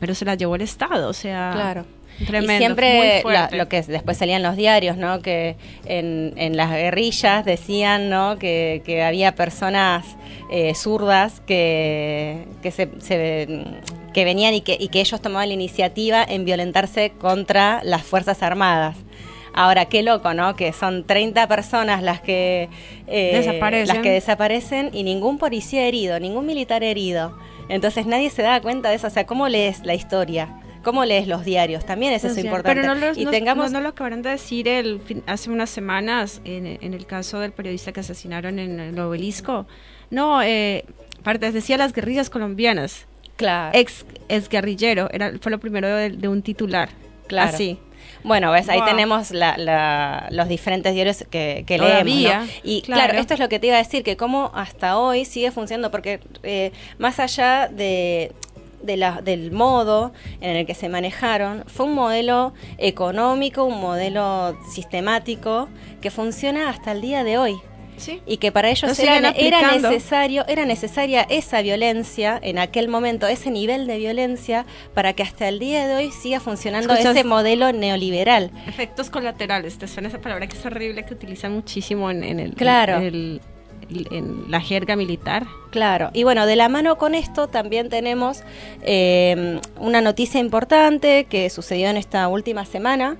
Pero 0.00 0.14
se 0.14 0.24
las 0.24 0.38
llevó 0.38 0.54
el 0.54 0.62
Estado, 0.62 1.08
o 1.08 1.12
sea... 1.12 1.50
Claro. 1.54 1.84
Tremendo, 2.26 2.52
y 2.54 2.58
siempre 2.58 3.22
la- 3.24 3.48
lo 3.52 3.68
que 3.68 3.82
después 3.82 4.16
salían 4.16 4.42
los 4.42 4.56
diarios, 4.56 4.96
¿no? 4.96 5.20
Que 5.22 5.56
en, 5.86 6.34
en 6.36 6.56
las 6.56 6.70
guerrillas 6.70 7.44
decían, 7.44 8.10
¿no? 8.10 8.38
Que, 8.38 8.82
que 8.84 9.02
había 9.02 9.34
personas 9.34 10.04
eh, 10.50 10.74
zurdas 10.74 11.40
que, 11.46 12.44
que 12.62 12.70
se, 12.70 12.88
se- 13.00 13.64
que 14.12 14.24
venían 14.24 14.54
y 14.54 14.62
que, 14.62 14.76
y 14.80 14.88
que 14.88 15.00
ellos 15.00 15.20
tomaban 15.20 15.48
la 15.48 15.54
iniciativa 15.54 16.24
en 16.24 16.44
violentarse 16.44 17.10
contra 17.18 17.80
las 17.84 18.02
fuerzas 18.02 18.42
armadas. 18.42 18.96
Ahora, 19.54 19.86
qué 19.86 20.02
loco, 20.02 20.34
¿no? 20.34 20.54
Que 20.56 20.72
son 20.72 21.04
30 21.04 21.46
personas 21.48 22.02
las 22.02 22.20
que, 22.20 22.68
eh, 23.06 23.30
Desaparecen. 23.34 23.88
las 23.88 23.98
que 23.98 24.10
desaparecen 24.10 24.90
y 24.92 25.02
ningún 25.02 25.38
policía 25.38 25.86
herido, 25.86 26.18
ningún 26.20 26.46
militar 26.46 26.82
herido. 26.82 27.36
Entonces 27.68 28.06
nadie 28.06 28.30
se 28.30 28.42
da 28.42 28.60
cuenta 28.60 28.88
de 28.90 28.96
eso. 28.96 29.06
O 29.08 29.10
sea, 29.10 29.26
¿cómo 29.26 29.48
lees 29.48 29.84
la 29.84 29.94
historia? 29.94 30.48
¿Cómo 30.90 31.04
lees 31.04 31.26
los 31.28 31.44
diarios? 31.44 31.84
También 31.84 32.12
es 32.12 32.24
eso 32.24 32.40
importante. 32.40 32.80
Pero 32.80 32.94
no, 32.94 33.00
los- 33.06 33.18
y 33.18 33.24
no- 33.24 33.30
tengamos 33.30 33.72
no, 33.72 33.78
no 33.78 33.82
lo 33.84 33.88
acabaron 33.90 34.22
de 34.22 34.30
decir 34.30 34.68
el, 34.68 35.00
hace 35.26 35.50
unas 35.50 35.68
semanas 35.70 36.40
en, 36.44 36.78
en 36.80 36.94
el 36.94 37.04
caso 37.06 37.40
del 37.40 37.52
periodista 37.52 37.92
que 37.92 38.00
asesinaron 38.00 38.58
en 38.58 38.80
el 38.80 38.98
obelisco. 38.98 39.66
No, 40.10 40.42
eh, 40.42 40.84
parte- 41.22 41.52
decía 41.52 41.76
las 41.76 41.92
guerrillas 41.92 42.30
colombianas. 42.30 43.06
claro, 43.36 43.70
Ex, 43.78 44.04
ex 44.28 44.48
guerrillero, 44.48 45.08
era, 45.12 45.32
fue 45.40 45.50
lo 45.52 45.58
primero 45.60 45.88
de, 45.88 46.10
de 46.10 46.28
un 46.28 46.42
titular. 46.42 46.88
Claro. 47.26 47.50
Así. 47.50 47.78
Bueno, 48.24 48.50
ves, 48.50 48.68
ahí 48.68 48.78
Wow. 48.80 48.88
tenemos 48.88 49.30
la- 49.30 49.56
la- 49.58 50.26
los 50.30 50.48
diferentes 50.48 50.92
diarios 50.94 51.24
que, 51.30 51.62
que 51.66 51.78
leemos. 51.78 52.04
¿no? 52.46 52.48
Y 52.64 52.82
claro. 52.82 53.02
claro. 53.04 53.18
esto 53.20 53.34
es 53.34 53.40
lo 53.40 53.48
que 53.48 53.58
te 53.60 53.68
iba 53.68 53.76
a 53.76 53.78
decir, 53.82 54.02
que 54.02 54.16
cómo 54.16 54.50
hasta 54.54 54.98
hoy 54.98 55.24
sigue 55.24 55.50
funcionando, 55.52 55.90
porque 55.90 56.20
eh, 56.42 56.72
más 56.98 57.20
allá 57.20 57.68
de, 57.68 58.32
de 58.88 58.96
la- 58.96 59.20
del 59.22 59.52
modo 59.52 60.12
en 60.40 60.56
el 60.56 60.66
que 60.66 60.74
se 60.74 60.88
manejaron, 60.88 61.62
fue 61.68 61.86
un 61.86 61.94
modelo 61.94 62.52
económico, 62.78 63.62
un 63.64 63.80
modelo 63.80 64.58
sistemático 64.74 65.68
que 66.00 66.10
funciona 66.10 66.68
hasta 66.70 66.90
el 66.92 67.00
día 67.00 67.22
de 67.22 67.38
hoy. 67.38 67.54
Sí. 68.00 68.20
y 68.26 68.36
que 68.36 68.52
para 68.52 68.70
ellos 68.70 68.96
Lo 68.96 69.04
era, 69.04 69.20
necesario 69.76 70.44
era 70.46 70.64
necesaria 70.64 71.22
esa 71.28 71.62
violencia 71.62 72.38
en 72.40 72.60
aquel 72.60 72.86
momento 72.86 73.26
ese 73.26 73.50
nivel 73.50 73.88
de 73.88 73.98
violencia 73.98 74.66
para 74.94 75.14
que 75.14 75.24
hasta 75.24 75.48
el 75.48 75.58
día 75.58 75.88
de 75.88 75.96
hoy 75.96 76.12
siga 76.12 76.38
funcionando 76.38 76.94
Escuchas- 76.94 77.16
ese 77.16 77.24
modelo 77.24 77.72
neoliberal 77.72 78.52
Efectos 78.68 79.10
colaterales, 79.10 79.78
te 79.78 79.88
suena 79.88 80.10
esa 80.10 80.20
palabra 80.20 80.46
que 80.46 80.56
es 80.56 80.64
horrible 80.64 81.04
que 81.04 81.12
utilizan 81.14 81.52
muchísimo 81.54 82.08
en, 82.08 82.22
en 82.22 82.38
el, 82.38 82.54
Claro. 82.54 82.98
en 82.98 83.02
el- 83.02 83.40
en 84.10 84.50
la 84.50 84.60
jerga 84.60 84.96
militar. 84.96 85.46
Claro, 85.70 86.10
y 86.12 86.24
bueno, 86.24 86.46
de 86.46 86.56
la 86.56 86.68
mano 86.68 86.98
con 86.98 87.14
esto 87.14 87.48
también 87.48 87.88
tenemos 87.88 88.42
eh, 88.82 89.60
una 89.78 90.00
noticia 90.00 90.40
importante 90.40 91.24
que 91.24 91.50
sucedió 91.50 91.88
en 91.88 91.96
esta 91.96 92.28
última 92.28 92.64
semana, 92.64 93.16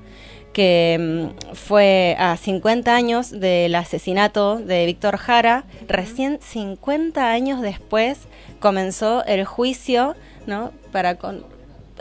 que 0.52 1.32
mm, 1.44 1.54
fue 1.54 2.16
a 2.18 2.36
50 2.36 2.94
años 2.94 3.30
del 3.30 3.74
asesinato 3.74 4.58
de 4.58 4.86
Víctor 4.86 5.16
Jara. 5.16 5.64
Recién 5.86 6.38
50 6.40 7.30
años 7.30 7.60
después 7.60 8.18
comenzó 8.60 9.24
el 9.24 9.44
juicio, 9.44 10.14
¿no? 10.46 10.72
Para 10.90 11.16
con, 11.16 11.44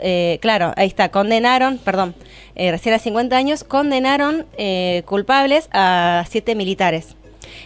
eh, 0.00 0.38
claro, 0.40 0.72
ahí 0.76 0.88
está, 0.88 1.10
condenaron, 1.10 1.78
perdón, 1.78 2.14
eh, 2.54 2.70
recién 2.70 2.94
a 2.94 2.98
50 2.98 3.36
años, 3.36 3.64
condenaron 3.64 4.46
eh, 4.56 5.02
culpables 5.06 5.68
a 5.72 6.24
siete 6.28 6.54
militares. 6.54 7.16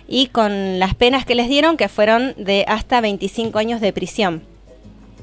Y 0.08 0.26
con 0.28 0.78
las 0.78 0.94
penas 0.94 1.24
que 1.24 1.34
les 1.34 1.48
dieron, 1.48 1.76
que 1.76 1.88
fueron 1.88 2.34
de 2.36 2.64
hasta 2.68 3.00
25 3.00 3.58
años 3.58 3.80
de 3.80 3.92
prisión. 3.92 4.42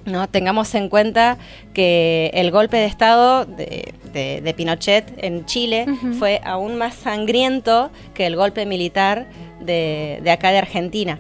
¿no? 0.06 0.28
Tengamos 0.28 0.74
en 0.76 0.90
cuenta 0.90 1.38
que 1.74 2.32
el 2.34 2.50
golpe 2.52 2.78
de 2.78 2.86
Estado 2.86 3.46
de, 3.46 3.94
de- 4.12 4.42
de 4.42 4.54
Pinochet 4.56 5.14
en 5.24 5.46
Chile 5.46 5.86
fue 6.18 6.42
aún 6.44 6.78
más 6.78 6.96
sangriento 6.96 7.92
que 8.16 8.26
el 8.26 8.36
golpe 8.36 8.66
militar 8.66 9.28
de, 9.62 10.20
de 10.24 10.32
acá 10.32 10.52
de 10.52 10.58
Argentina. 10.58 11.20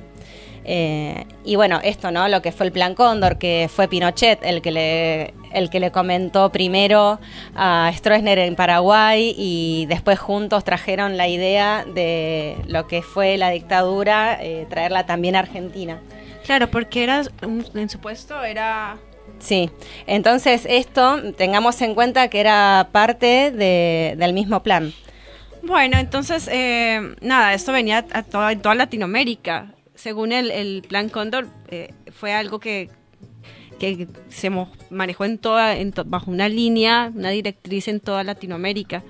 Eh, 0.71 1.25
y 1.43 1.55
bueno, 1.55 1.79
esto, 1.83 2.11
¿no? 2.11 2.27
Lo 2.27 2.43
que 2.43 2.51
fue 2.51 2.67
el 2.67 2.71
Plan 2.71 2.93
Cóndor, 2.93 3.39
que 3.39 3.67
fue 3.73 3.87
Pinochet 3.87 4.37
el 4.43 4.61
que 4.61 4.69
le, 4.71 5.33
el 5.51 5.71
que 5.71 5.79
le 5.79 5.89
comentó 5.89 6.51
primero 6.51 7.19
a 7.55 7.91
Stroessner 7.95 8.37
en 8.37 8.55
Paraguay 8.55 9.33
y 9.35 9.87
después 9.87 10.19
juntos 10.19 10.63
trajeron 10.63 11.17
la 11.17 11.27
idea 11.27 11.85
de 11.85 12.55
lo 12.67 12.85
que 12.85 13.01
fue 13.01 13.37
la 13.39 13.49
dictadura, 13.49 14.37
eh, 14.39 14.67
traerla 14.69 15.07
también 15.07 15.35
a 15.35 15.39
Argentina. 15.39 15.99
Claro, 16.45 16.69
porque 16.69 17.03
era, 17.03 17.23
en 17.41 17.89
su 17.89 17.97
puesto 17.99 18.43
era 18.43 18.97
Sí, 19.39 19.71
entonces 20.05 20.67
esto 20.69 21.33
tengamos 21.35 21.81
en 21.81 21.95
cuenta 21.95 22.27
que 22.27 22.41
era 22.41 22.89
parte 22.91 23.49
de- 23.51 24.13
del 24.17 24.33
mismo 24.33 24.61
plan. 24.61 24.93
Bueno, 25.63 25.97
entonces, 25.97 26.47
eh, 26.51 27.15
nada, 27.21 27.55
esto 27.55 27.71
venía 27.71 28.05
a 28.11 28.21
toda, 28.21 28.55
toda 28.55 28.75
Latinoamérica. 28.75 29.73
Según 29.99 30.31
el, 30.31 30.49
el 30.51 30.83
plan 30.87 31.09
Cóndor, 31.09 31.47
eh, 31.69 31.93
fue 32.11 32.33
algo 32.33 32.59
que, 32.59 32.89
que 33.79 34.07
se 34.29 34.49
manejó 34.89 35.25
en 35.25 35.37
toda, 35.37 35.75
en 35.75 35.91
to- 35.91 36.05
bajo 36.05 36.31
una 36.31 36.47
línea, 36.49 37.11
una 37.13 37.29
directriz 37.31 37.87
en 37.87 37.99
toda 37.99 38.23
Latinoamérica. 38.23 39.03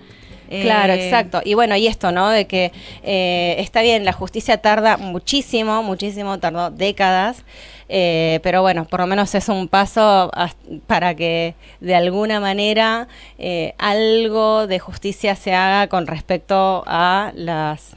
Claro, 0.49 0.93
Eh, 0.93 1.05
exacto. 1.05 1.41
Y 1.45 1.53
bueno, 1.53 1.75
y 1.75 1.85
esto, 1.85 2.11
¿no? 2.11 2.29
De 2.29 2.47
que 2.47 2.71
eh, 3.03 3.55
está 3.59 3.83
bien, 3.83 4.03
la 4.03 4.13
justicia 4.13 4.57
tarda 4.57 4.97
muchísimo, 4.97 5.83
muchísimo, 5.83 6.39
tardó 6.39 6.71
décadas, 6.71 7.43
eh, 7.87 8.39
pero 8.41 8.63
bueno, 8.63 8.85
por 8.85 8.99
lo 9.01 9.05
menos 9.05 9.35
es 9.35 9.47
un 9.47 9.67
paso 9.67 10.31
as- 10.33 10.55
para 10.87 11.13
que 11.13 11.53
de 11.81 11.93
alguna 11.93 12.39
manera 12.39 13.07
eh, 13.37 13.75
algo 13.77 14.65
de 14.65 14.79
justicia 14.79 15.35
se 15.35 15.53
haga 15.53 15.87
con 15.87 16.07
respecto 16.07 16.83
a 16.87 17.31
las, 17.35 17.91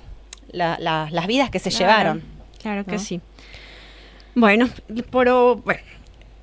la- 0.51 0.77
la- 0.79 1.09
las 1.11 1.27
vidas 1.27 1.49
que 1.49 1.59
se 1.59 1.71
Claro, 1.71 1.85
llevaron. 1.87 2.32
Claro 2.63 2.85
que 2.85 2.93
¿no? 2.93 2.99
sí. 2.99 3.21
Bueno, 4.35 4.69
pero 5.11 5.57
bueno, 5.57 5.81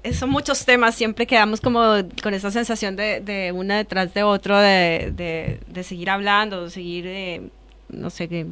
eh, 0.03 0.13
son 0.13 0.29
muchos 0.29 0.63
temas, 0.65 0.93
siempre 0.95 1.25
quedamos 1.25 1.59
como 1.59 1.81
con 2.21 2.33
esa 2.33 2.51
sensación 2.51 2.95
de, 2.95 3.19
de 3.21 3.51
una 3.51 3.77
detrás 3.77 4.13
de 4.13 4.23
otro, 4.23 4.57
de, 4.59 5.11
de, 5.15 5.59
de 5.67 5.83
seguir 5.83 6.09
hablando, 6.09 6.65
de 6.65 6.69
seguir, 6.69 7.05
eh, 7.07 7.41
no 7.89 8.09
sé 8.09 8.27
qué. 8.27 8.45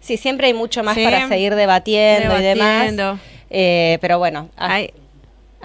Sí, 0.00 0.16
siempre 0.16 0.48
hay 0.48 0.54
mucho 0.54 0.82
más 0.82 0.94
Sí. 0.96 1.04
para 1.04 1.28
seguir 1.28 1.54
debatiendo, 1.54 2.38
y 2.38 2.42
demás. 2.42 2.92
Eh, 3.50 3.98
pero 4.00 4.18
bueno, 4.18 4.50
hasta, 4.56 4.74
Ay, 4.74 4.90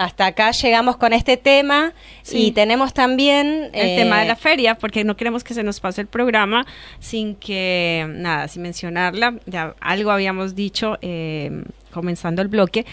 hasta 0.01 0.25
acá 0.25 0.51
llegamos 0.51 0.97
con 0.97 1.13
este 1.13 1.37
tema 1.37 1.93
Sí. 2.23 2.47
y 2.47 2.51
tenemos 2.51 2.93
también... 2.93 3.69
el 3.73 3.89
eh, 3.89 3.95
tema 3.97 4.19
de 4.19 4.25
la 4.25 4.35
feria, 4.35 4.75
porque 4.75 5.03
no 5.03 5.15
queremos 5.15 5.43
que 5.43 5.53
se 5.53 5.63
nos 5.63 5.79
pase 5.79 6.01
el 6.01 6.07
programa 6.07 6.65
sin 6.99 7.35
que, 7.35 8.05
nada, 8.09 8.47
sin 8.47 8.63
mencionarla. 8.63 9.35
Ya 9.45 9.75
algo 9.79 10.11
habíamos 10.11 10.55
dicho 10.55 10.97
eh, 11.01 11.63
comenzando 11.91 12.41
el 12.41 12.47
bloque. 12.47 12.85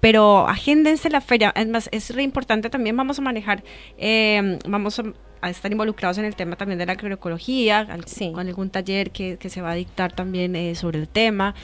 Pero 0.00 0.46
agéndense 0.48 1.10
la 1.10 1.20
feria. 1.20 1.52
Es 1.56 1.66
más, 1.66 1.88
es 1.92 2.14
re 2.14 2.22
importante 2.22 2.70
también. 2.70 2.96
Vamos 2.96 3.18
a 3.18 3.22
manejar, 3.22 3.62
eh, 3.98 4.58
vamos 4.66 4.98
a, 5.00 5.04
a 5.40 5.50
estar 5.50 5.70
involucrados 5.70 6.18
en 6.18 6.24
el 6.24 6.34
tema 6.34 6.56
también 6.56 6.78
de 6.78 6.86
la 6.86 6.92
agroecología, 6.92 7.80
al- 7.80 8.04
Sí. 8.06 8.32
con 8.32 8.46
algún 8.46 8.70
taller 8.70 9.10
que, 9.10 9.36
que 9.38 9.50
se 9.50 9.60
va 9.62 9.72
a 9.72 9.74
dictar 9.74 10.12
también 10.12 10.56
eh, 10.56 10.74
sobre 10.74 10.98
el 10.98 11.08
tema. 11.08 11.54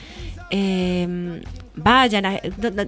Eh, 0.51 1.41
vayan, 1.75 2.25
a- 2.25 2.39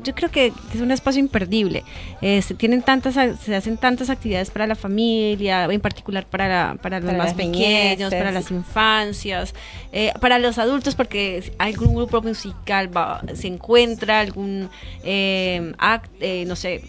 yo 0.03 0.13
creo 0.15 0.29
que 0.31 0.53
es 0.73 0.79
un 0.81 0.91
espacio 0.91 1.19
imperdible. 1.19 1.83
Eh, 2.21 2.41
se 2.41 2.53
tienen 2.53 2.81
tantas, 2.81 3.15
se 3.39 3.55
hacen 3.55 3.77
tantas 3.77 4.09
actividades 4.09 4.49
para 4.51 4.67
la 4.67 4.75
familia, 4.75 5.65
en 5.65 5.81
particular 5.81 6.25
para, 6.25 6.47
la- 6.47 6.75
para 6.81 6.99
los 6.99 7.07
Para 7.11 7.17
más 7.23 7.33
pequeños, 7.33 7.57
niñeces. 7.59 8.09
para 8.13 8.31
las 8.31 8.51
infancias, 8.51 9.53
eh, 9.91 10.13
para 10.21 10.39
los 10.39 10.57
adultos, 10.57 10.95
porque 10.95 11.51
algún 11.57 11.95
grupo 11.95 12.21
musical 12.21 12.95
va- 12.95 13.21
se 13.33 13.47
encuentra, 13.47 14.19
algún 14.19 14.69
eh, 15.03 15.73
act, 15.77 16.11
eh, 16.21 16.45
no 16.47 16.55
sé, 16.55 16.81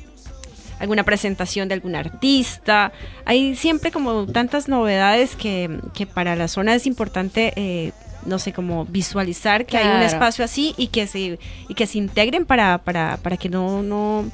alguna 0.79 1.05
presentación 1.05 1.69
de 1.69 1.75
algún 1.75 1.95
artista. 1.95 2.93
Hay 3.25 3.57
siempre 3.57 3.91
como 3.91 4.27
tantas 4.27 4.69
novedades 4.69 5.37
que, 5.37 5.81
que 5.95 6.07
para 6.07 6.37
la 6.37 6.49
zona 6.49 6.75
es 6.75 6.87
importante, 6.87 7.53
eh, 7.57 7.93
no 8.27 8.39
sé, 8.39 8.53
como 8.53 8.85
visualizar 8.85 9.67
que 9.67 9.77
hay 9.77 9.89
un 9.89 10.03
espacio 10.03 10.45
así 10.45 10.75
y 10.77 10.89
que 10.89 11.07
se, 11.07 11.39
y 11.69 11.75
que 11.75 11.87
se 11.87 11.99
integren 11.99 12.45
para, 12.45 12.79
para, 12.79 13.17
para 13.19 13.37
que 13.37 13.49
no, 13.49 13.83
no, 13.83 14.31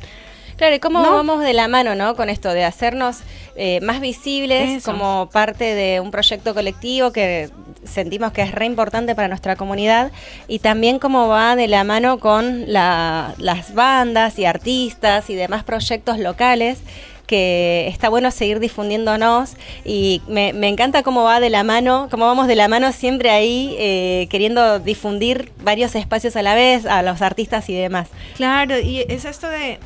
Claro, 0.57 0.74
y 0.76 0.78
cómo 0.78 1.02
¿No? 1.02 1.11
vamos 1.12 1.40
de 1.42 1.52
la 1.52 1.68
mano, 1.68 1.94
¿no? 1.94 2.14
Con 2.16 2.30
esto 2.30 2.52
de 2.52 2.64
hacernos 2.64 3.18
eh, 3.57 3.80
más 3.82 4.00
visibles 4.00 4.78
Eso. 4.78 4.90
como 4.92 5.28
parte 5.32 5.74
de 5.74 6.00
un 6.00 6.11
proyecto 6.11 6.55
colectivo 6.55 7.12
que 7.12 7.50
sentimos 7.84 8.32
que 8.32 8.42
es 8.42 8.52
re 8.52 8.64
importante 8.66 9.14
para 9.14 9.28
nuestra 9.28 9.57
comunidad 9.57 10.11
y 10.48 10.59
también 10.61 10.98
cómo 10.98 11.28
va 11.28 11.55
de 11.57 11.68
la 11.68 11.84
mano 11.84 12.18
con 12.18 12.64
la- 12.72 13.34
las 13.38 13.74
bandas 13.74 14.38
y 14.38 14.44
artistas 14.46 15.28
y 15.30 15.34
demás 15.34 15.64
proyectos 15.64 16.18
locales 16.18 16.78
que 17.26 17.86
está 17.88 18.09
bueno 18.11 18.30
seguir 18.30 18.61
difundiéndonos 18.61 19.55
y 19.84 20.20
me, 20.28 20.52
me 20.52 20.68
encanta 20.68 21.02
cómo 21.02 21.22
va 21.24 21.40
de 21.40 21.48
la 21.48 21.64
mano, 21.64 22.09
cómo 22.11 22.26
vamos 22.26 22.46
de 22.48 22.55
la 22.55 22.68
mano 22.68 22.92
siempre 22.92 23.30
ahí 23.30 23.74
eh, 23.78 24.26
queriendo 24.30 24.78
difundir 24.78 25.50
varios 25.62 25.94
espacios 25.94 26.36
a 26.36 26.42
la 26.42 26.55
vez 26.55 26.84
a 26.86 27.02
los 27.02 27.22
artistas 27.22 27.68
y 27.70 27.74
demás. 27.74 28.09
Claro, 28.36 28.78
y 28.78 29.07
es 29.09 29.24
esto 29.24 29.48
de, 29.48 29.78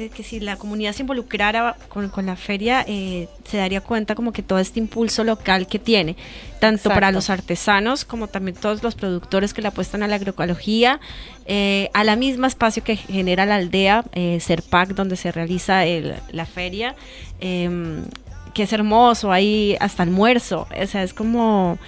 de 0.00 0.08
que 0.10 0.22
si 0.24 0.40
la 0.40 0.56
comunidad 0.56 0.92
se 0.92 1.02
involucrara 1.02 1.76
con, 1.88 2.08
con 2.08 2.26
la 2.26 2.34
feria, 2.36 2.84
eh, 2.88 3.28
se 3.44 3.58
daría 3.58 3.80
cuenta 3.80 4.14
como 4.16 4.32
que 4.32 4.42
todo 4.42 4.58
este 4.58 4.80
impulso 4.80 5.22
local 5.22 5.66
que 5.68 5.78
tiene, 5.78 6.16
tanto 6.58 6.88
para 6.88 7.12
los 7.12 7.30
artesanos 7.30 8.04
como 8.04 8.26
también 8.26 8.56
todos 8.56 8.82
los 8.82 8.94
productores 8.96 9.54
que 9.54 9.62
le 9.62 9.68
apuestan 9.68 10.02
a 10.02 10.08
la 10.08 10.16
agroecología, 10.16 10.98
eh, 11.46 11.90
a 11.94 12.02
la 12.04 12.16
misma 12.16 12.46
espacio 12.48 12.82
que 12.82 12.96
genera 12.96 13.46
la 13.46 13.56
aldea, 13.56 14.04
eh, 14.12 14.38
Serpac, 14.40 14.90
donde 14.94 15.16
se 15.16 15.30
realiza 15.32 15.84
el- 15.86 16.14
la 16.32 16.46
feria, 16.46 16.96
em, 17.40 18.02
que 18.54 18.64
es 18.64 18.72
hermoso, 18.72 19.30
hay 19.30 19.76
hasta 19.80 20.02
almuerzo, 20.02 20.66
o 20.82 20.86
sea, 20.86 21.02
es 21.04 21.14
como... 21.14 21.78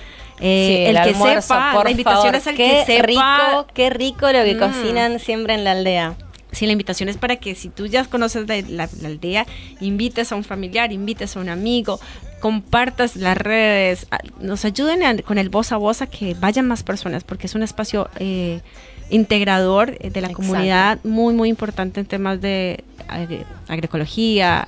eh, 0.41 0.85
Sí, 0.85 0.87
el, 0.91 0.95
que 0.95 1.11
almuerzo, 1.11 1.43
sepa, 1.55 1.73
por 1.75 1.85
la 1.85 1.91
invitación 1.91 2.23
favor, 2.23 2.35
es 2.37 2.47
al 2.47 2.55
qué 2.57 2.69
que 2.69 2.85
sepa 2.85 3.07
rico, 3.07 3.67
qué 3.75 3.91
rico 3.91 4.27
lo 4.33 4.45
que 4.45 4.55
Mm. 4.55 4.59
cocinan 4.59 5.19
siempre 5.19 5.55
en 5.55 5.65
la 5.65 5.73
aldea. 5.73 6.15
Sí, 6.53 6.67
la 6.67 6.73
invitación 6.73 7.09
es 7.09 7.17
para 7.17 7.37
que 7.37 7.55
si 7.55 7.69
tú 7.71 7.87
ya 7.87 8.05
conoces 8.05 8.47
la, 8.47 8.61
la 8.71 8.89
aldea, 9.09 9.47
invites 9.81 10.31
a 10.33 10.37
un 10.37 10.45
familiar, 10.45 10.93
invites 10.93 11.35
a 11.37 11.41
un 11.41 11.49
amigo, 11.49 11.99
compartas 12.41 13.17
las 13.17 13.37
redes, 13.39 14.07
nos 14.41 14.65
ayuden 14.65 15.03
a- 15.03 15.17
con 15.23 15.39
el 15.39 15.49
voz 15.49 15.73
a 15.73 15.77
voz 15.79 16.03
a 16.03 16.07
que 16.09 16.35
vayan 16.35 16.67
más 16.69 16.83
personas, 16.83 17.25
porque 17.25 17.47
es 17.47 17.55
un 17.55 17.63
espacio 17.63 18.09
eh, 18.19 18.61
integrador 19.11 19.91
eh, 20.01 20.11
de 20.11 20.21
la 20.21 20.29
Exacto. 20.29 20.37
comunidad 20.49 20.99
muy, 21.05 21.33
muy 21.35 21.49
importante 21.49 22.01
en 22.01 22.07
temas 22.07 22.41
de 22.41 22.85
agri- 23.09 23.45
agroecología, 23.69 24.67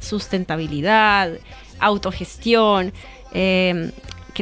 sustentabilidad, 0.00 1.30
autogestión. 1.78 2.92
eh, 3.34 3.90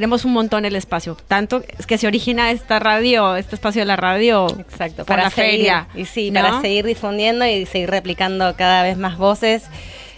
queremos 0.01 0.24
un 0.24 0.32
montón 0.32 0.64
el 0.64 0.76
espacio, 0.76 1.14
tanto 1.28 1.62
es 1.78 1.86
que 1.86 1.98
se 1.98 2.07
origina 2.07 2.51
esta 2.51 2.78
radio, 2.78 3.36
este 3.36 3.55
espacio 3.55 3.82
de 3.82 3.84
la 3.86 3.96
radio 3.96 4.46
Exacto, 4.59 5.05
por 5.05 5.18
la 5.18 5.28
seguir- 5.28 5.34
feria. 5.34 5.88
Y 5.94 6.07
sí, 6.07 6.30
¿no? 6.30 6.40
para 6.40 6.61
seguir 6.62 6.86
difundiendo 6.86 7.44
y 7.44 7.66
seguir 7.66 7.90
replicando 7.90 8.57
cada 8.57 8.82
vez 8.82 8.96
más 8.96 9.18
voces 9.18 9.64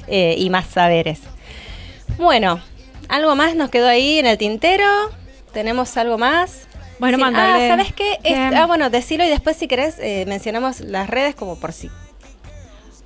eh, 0.06 0.36
y 0.38 0.50
más 0.50 0.66
saberes. 0.68 1.18
Bueno, 2.16 2.60
¿algo 3.08 3.34
más 3.34 3.56
nos 3.56 3.70
quedó 3.70 3.88
ahí 3.88 4.18
en 4.20 4.26
el 4.26 4.38
tintero? 4.38 4.86
¿Tenemos 5.52 5.96
algo 5.96 6.16
más? 6.16 6.68
Bueno, 7.00 7.18
Sí, 7.18 7.24
mandarle- 7.24 7.64
Ah, 7.66 7.76
¿sabes 7.76 7.92
qué? 7.92 8.20
Es- 8.22 8.54
ah, 8.54 8.66
bueno, 8.66 8.88
decilo 8.88 9.24
y 9.24 9.28
después 9.30 9.56
si 9.56 9.66
querés 9.66 9.96
eh, 9.98 10.24
mencionamos 10.28 10.78
las 10.78 11.10
redes 11.10 11.34
como 11.34 11.58
por 11.58 11.72
sí. 11.72 11.90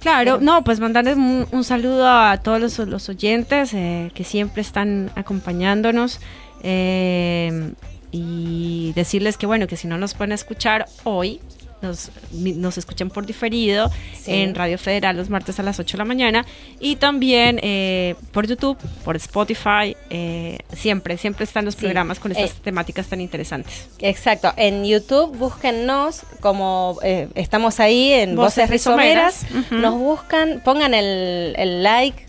Claro, 0.01 0.39
no, 0.41 0.63
pues 0.63 0.79
mandarles 0.79 1.17
un, 1.17 1.49
un 1.51 1.65
saludo 1.65 2.07
a 2.07 2.37
todos 2.37 2.61
los, 2.61 2.79
los 2.81 3.09
oyentes 3.09 3.73
eh, 3.75 4.13
que 4.15 4.23
siempre 4.25 4.61
están 4.63 5.11
acompañándonos 5.17 6.21
eh, 6.63 7.73
y 8.13 8.93
decirles 8.95 9.37
que 9.37 9.47
bueno, 9.47 9.67
que 9.67 9.77
si 9.77 9.87
no 9.89 9.99
nos 9.99 10.15
pueden 10.15 10.33
escuchar 10.33 10.87
hoy, 11.05 11.41
nos, 11.83 12.11
nos 12.33 12.79
escuchan 12.79 13.11
por 13.11 13.27
diferido 13.27 13.91
Sí. 14.15 14.33
en 14.33 14.55
Radio 14.55 14.79
Federal 14.79 15.15
los 15.15 15.29
martes 15.29 15.61
a 15.61 15.63
las 15.63 15.79
8 15.79 15.97
de 15.97 15.99
la 15.99 16.05
mañana 16.07 16.47
y 16.81 16.97
también 16.97 17.61
eh, 17.63 18.15
por 18.33 18.47
YouTube, 18.47 18.79
por 19.05 19.15
Spotify, 19.17 19.95
eh, 20.09 20.59
siempre, 20.75 21.19
siempre 21.19 21.45
están 21.45 21.67
los 21.67 21.75
Sí. 21.75 21.83
programas 21.83 22.19
con 22.19 22.33
estas 22.33 22.51
Eh. 22.53 22.61
temáticas 22.65 23.07
tan 23.09 23.21
interesantes. 23.21 23.89
Exacto, 23.99 24.53
en 24.57 24.87
YouTube 24.87 25.37
búsquennos 25.37 26.23
como 26.41 26.99
eh, 27.03 27.29
estamos 27.35 27.79
ahí 27.79 28.11
en 28.11 28.37
Voces 28.37 28.55
Voces 28.65 28.71
Rizomeras, 28.71 29.47
nos 29.71 29.95
buscan, 29.99 30.63
pongan 30.65 30.95
el, 30.95 31.55
el 31.59 31.83
like, 31.83 32.25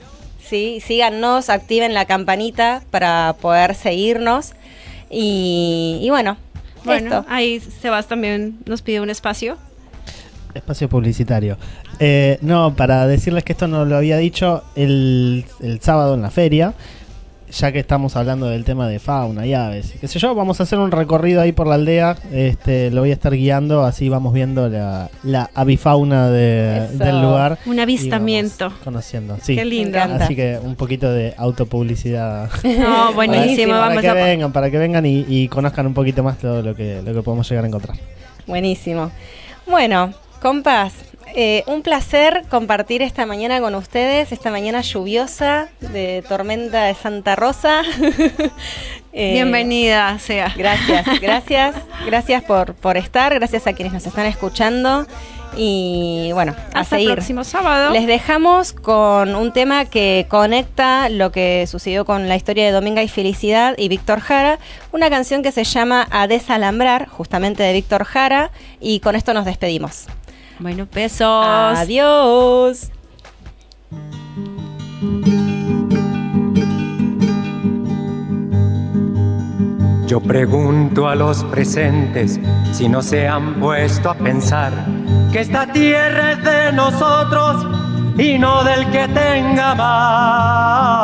¿sí? 0.49 0.81
síganos, 0.85 1.49
activen 1.49 1.93
la 1.93 2.05
campanita 2.05 2.81
para 2.91 3.35
poder 3.41 3.75
seguirnos 3.75 4.53
y, 5.09 5.99
y 6.01 6.09
bueno, 6.09 6.37
Bueno, 6.83 7.07
esto. 7.19 7.25
ahí 7.29 7.59
Sebas 7.59 8.07
también 8.07 8.57
nos 8.65 8.81
pide 8.81 8.99
un 9.01 9.09
espacio. 9.09 9.57
Espacio 10.53 10.89
publicitario. 10.89 11.57
Eh, 11.99 12.39
no, 12.41 12.75
para 12.75 13.05
decirles 13.07 13.43
que 13.43 13.53
esto 13.53 13.67
no 13.67 13.85
lo 13.85 13.95
había 13.97 14.17
dicho 14.17 14.63
el, 14.75 15.45
el 15.59 15.81
sábado 15.81 16.15
en 16.15 16.21
la 16.21 16.31
feria, 16.31 16.73
ya 17.51 17.71
que 17.71 17.79
estamos 17.79 18.15
hablando 18.15 18.47
del 18.47 18.63
tema 18.65 18.87
de 18.87 18.99
fauna 18.99 19.45
y 19.45 19.53
aves, 19.53 19.93
qué 20.01 20.07
sé 20.07 20.19
yo, 20.19 20.35
vamos 20.35 20.59
a 20.59 20.63
hacer 20.63 20.79
un 20.79 20.91
recorrido 20.91 21.41
ahí 21.41 21.51
por 21.53 21.65
la 21.67 21.75
aldea, 21.75 22.17
este, 22.31 22.91
lo 22.91 23.01
voy 23.01 23.11
a 23.11 23.13
estar 23.13 23.33
guiando, 23.33 23.83
así 23.85 24.09
vamos 24.09 24.33
viendo 24.33 24.67
la, 24.69 25.09
la 25.23 25.49
avifauna 25.55 26.29
de- 26.29 26.87
del 26.93 27.21
lugar. 27.21 27.57
Un 27.65 27.79
avistamiento. 27.79 28.71
Conociendo, 28.83 29.37
sí. 29.41 29.55
Qué 29.55 29.63
lindo. 29.65 29.97
Así 29.99 30.35
que 30.35 30.59
un 30.61 30.75
poquito 30.75 31.11
de 31.11 31.33
autopublicidad. 31.37 32.49
No, 32.63 33.13
buenísimo. 33.13 33.73
para 33.73 33.87
Vamos 33.87 34.01
que 34.01 34.09
a, 34.09 34.13
vengan, 34.13 34.51
para 34.51 34.69
que 34.71 34.77
vengan 34.77 35.05
y, 35.05 35.25
y 35.27 35.47
conozcan 35.47 35.87
un 35.87 35.93
poquito 35.93 36.23
más 36.23 36.37
todo 36.37 36.61
lo 36.61 36.75
que, 36.75 37.01
lo 37.03 37.13
que 37.13 37.21
podemos 37.21 37.49
llegar 37.49 37.63
a 37.63 37.67
encontrar. 37.67 37.97
Buenísimo. 38.45 39.11
Bueno, 39.65 40.13
compas, 40.41 40.93
eh, 41.35 41.63
un 41.67 41.81
placer 41.81 42.43
compartir 42.49 43.01
esta 43.01 43.25
mañana 43.25 43.59
con 43.59 43.75
ustedes, 43.75 44.31
esta 44.31 44.51
mañana 44.51 44.81
lluviosa 44.81 45.69
de 45.79 46.23
tormenta 46.27 46.83
de 46.85 46.95
Santa 46.95 47.35
Rosa. 47.35 47.81
Eh, 49.19 49.31
Bienvenida 49.33 50.19
sea. 50.19 50.53
Gracias, 50.55 51.07
gracias, 51.21 51.75
gracias 52.05 52.43
por, 52.43 52.75
por 52.75 52.97
estar, 52.97 53.33
gracias 53.33 53.65
a 53.65 53.73
quienes 53.73 53.91
nos 53.91 54.05
están 54.05 54.27
escuchando 54.27 55.07
y 55.55 56.29
bueno, 56.33 56.53
a 56.73 56.81
Hasta 56.81 56.97
el 56.97 57.01
seguir. 57.01 57.13
próximo 57.15 57.43
sábado. 57.43 57.93
Les 57.93 58.05
dejamos 58.05 58.73
con 58.73 59.35
un 59.35 59.53
tema 59.53 59.85
que 59.85 60.27
conecta 60.29 61.09
lo 61.09 61.31
que 61.31 61.65
sucedió 61.65 62.05
con 62.05 62.29
la 62.29 62.35
historia 62.35 62.65
de 62.65 62.71
Dominga 62.71 63.01
y 63.01 63.07
Felicidad 63.07 63.73
y 63.77 63.87
Víctor 63.87 64.19
Jara, 64.19 64.59
una 64.91 65.09
canción 65.09 65.41
que 65.41 65.51
se 65.51 65.63
llama 65.63 66.07
A 66.11 66.27
Desalambrar, 66.27 67.07
justamente 67.07 67.63
de 67.63 67.73
Víctor 67.73 68.03
Jara, 68.03 68.51
y 68.79 68.99
con 68.99 69.15
esto 69.15 69.33
nos 69.33 69.45
despedimos. 69.45 70.05
Bueno, 70.59 70.87
besos. 70.91 71.45
Adiós. 71.45 72.91
Yo 80.07 80.19
pregunto 80.21 81.07
a 81.07 81.15
los 81.15 81.43
presentes 81.43 82.39
si 82.71 82.87
no 82.87 83.01
se 83.01 83.27
han 83.27 83.59
puesto 83.59 84.09
a 84.09 84.15
pensar 84.15 84.71
que 85.31 85.41
esta 85.41 85.71
tierra 85.71 86.31
es 86.31 86.43
de 86.43 86.71
nosotros 86.71 87.67
y 88.17 88.39
no 88.39 88.63
del 88.63 88.89
que 88.89 89.07
tenga 89.09 89.75
más. 89.75 90.97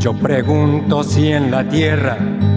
Yo 0.00 0.12
pregunto 0.12 1.02
si 1.02 1.32
en 1.32 1.50
la 1.50 1.66
tierra 1.68 2.18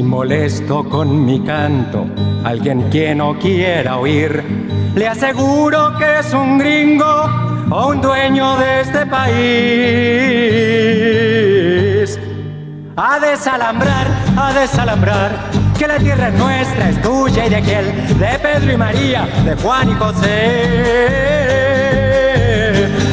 Si 0.00 0.06
molesto 0.06 0.82
con 0.88 1.26
mi 1.26 1.40
canto, 1.40 2.06
alguien 2.42 2.88
que 2.88 3.14
no 3.14 3.38
quiera 3.38 3.98
oír, 3.98 4.42
le 4.94 5.06
aseguro 5.06 5.92
que 5.98 6.20
es 6.20 6.32
un 6.32 6.56
gringo 6.56 7.28
o 7.70 7.88
un 7.88 8.00
dueño 8.00 8.56
de 8.56 8.80
este 8.80 9.04
país. 9.04 9.28
A 12.96 13.20
desalambrar, 13.20 14.06
a 14.38 14.54
desalambrar, 14.54 15.32
que 15.78 15.86
la 15.86 15.98
tierra 15.98 16.28
es 16.28 16.34
nuestra, 16.38 16.88
es 16.88 17.02
tuya 17.02 17.44
y 17.44 17.50
de 17.50 17.56
aquel, 17.56 18.18
de 18.18 18.38
Pedro 18.38 18.72
y 18.72 18.78
María, 18.78 19.28
de 19.44 19.54
Juan 19.56 19.90
y 19.90 19.94
José. 19.96 20.64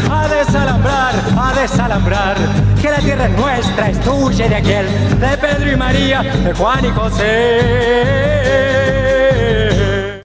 A 0.10 0.26
desalambrar, 0.30 1.16
a 1.38 1.54
desalambrar, 1.54 2.38
que 2.82 2.89
la 2.89 2.99
tierra 2.99 3.25
es 3.25 3.38
nuestra, 3.38 3.89
es 3.89 3.99
tuya 4.01 4.45
y 4.45 4.49
de 4.49 4.55
aquel, 4.55 4.86
de 5.19 5.38
Pedro 5.38 5.71
y 5.71 5.75
María, 5.75 6.21
de 6.21 6.53
Juan 6.53 6.86
y 6.86 6.89
José. 6.89 8.87